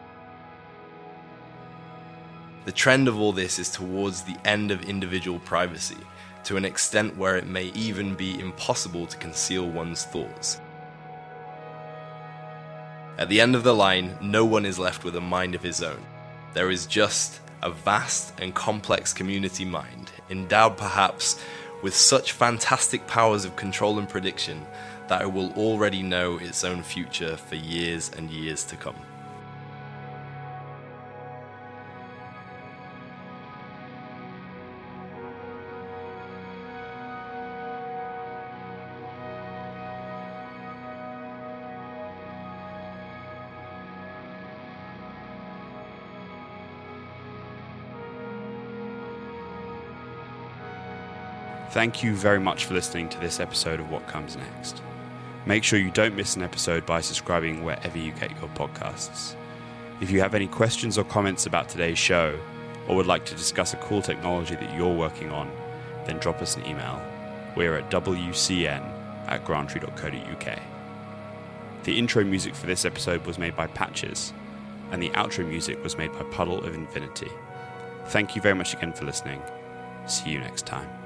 The 2.64 2.72
trend 2.72 3.06
of 3.06 3.20
all 3.20 3.32
this 3.32 3.58
is 3.58 3.68
towards 3.68 4.22
the 4.22 4.36
end 4.46 4.70
of 4.70 4.88
individual 4.88 5.38
privacy, 5.40 5.98
to 6.44 6.56
an 6.56 6.64
extent 6.64 7.18
where 7.18 7.36
it 7.36 7.46
may 7.46 7.66
even 7.74 8.14
be 8.14 8.40
impossible 8.40 9.06
to 9.06 9.18
conceal 9.18 9.68
one's 9.68 10.04
thoughts. 10.04 10.60
At 13.18 13.28
the 13.28 13.42
end 13.42 13.54
of 13.54 13.62
the 13.62 13.74
line, 13.74 14.16
no 14.22 14.46
one 14.46 14.64
is 14.64 14.78
left 14.78 15.04
with 15.04 15.16
a 15.16 15.20
mind 15.20 15.54
of 15.54 15.62
his 15.62 15.82
own. 15.82 16.02
There 16.54 16.70
is 16.70 16.86
just 16.86 17.40
a 17.62 17.70
vast 17.70 18.32
and 18.40 18.54
complex 18.54 19.12
community 19.12 19.66
mind, 19.66 20.12
endowed 20.30 20.78
perhaps 20.78 21.38
with 21.84 21.94
such 21.94 22.32
fantastic 22.32 23.06
powers 23.06 23.44
of 23.44 23.54
control 23.56 23.98
and 23.98 24.08
prediction 24.08 24.64
that 25.06 25.20
it 25.20 25.30
will 25.30 25.52
already 25.52 26.02
know 26.02 26.38
its 26.38 26.64
own 26.64 26.82
future 26.82 27.36
for 27.36 27.56
years 27.56 28.10
and 28.16 28.30
years 28.30 28.64
to 28.64 28.74
come. 28.74 28.96
Thank 51.74 52.04
you 52.04 52.14
very 52.14 52.38
much 52.38 52.66
for 52.66 52.74
listening 52.74 53.08
to 53.08 53.18
this 53.18 53.40
episode 53.40 53.80
of 53.80 53.90
What 53.90 54.06
Comes 54.06 54.36
Next. 54.36 54.80
Make 55.44 55.64
sure 55.64 55.76
you 55.76 55.90
don't 55.90 56.14
miss 56.14 56.36
an 56.36 56.44
episode 56.44 56.86
by 56.86 57.00
subscribing 57.00 57.64
wherever 57.64 57.98
you 57.98 58.12
get 58.12 58.30
your 58.38 58.48
podcasts. 58.50 59.34
If 60.00 60.08
you 60.08 60.20
have 60.20 60.36
any 60.36 60.46
questions 60.46 60.98
or 60.98 61.02
comments 61.02 61.46
about 61.46 61.68
today's 61.68 61.98
show, 61.98 62.38
or 62.86 62.94
would 62.94 63.08
like 63.08 63.24
to 63.24 63.34
discuss 63.34 63.74
a 63.74 63.78
cool 63.78 64.02
technology 64.02 64.54
that 64.54 64.76
you're 64.76 64.94
working 64.94 65.32
on, 65.32 65.50
then 66.06 66.18
drop 66.18 66.40
us 66.40 66.54
an 66.54 66.64
email. 66.64 67.02
We're 67.56 67.76
at 67.76 67.90
wcn 67.90 69.26
at 69.26 69.44
grantry.co.uk. 69.44 70.58
The 71.82 71.98
intro 71.98 72.22
music 72.22 72.54
for 72.54 72.68
this 72.68 72.84
episode 72.84 73.26
was 73.26 73.36
made 73.36 73.56
by 73.56 73.66
Patches, 73.66 74.32
and 74.92 75.02
the 75.02 75.10
outro 75.10 75.44
music 75.44 75.82
was 75.82 75.98
made 75.98 76.12
by 76.12 76.22
Puddle 76.30 76.62
of 76.64 76.72
Infinity. 76.72 77.32
Thank 78.10 78.36
you 78.36 78.42
very 78.42 78.54
much 78.54 78.74
again 78.74 78.92
for 78.92 79.06
listening. 79.06 79.42
See 80.06 80.30
you 80.30 80.38
next 80.38 80.66
time. 80.66 81.03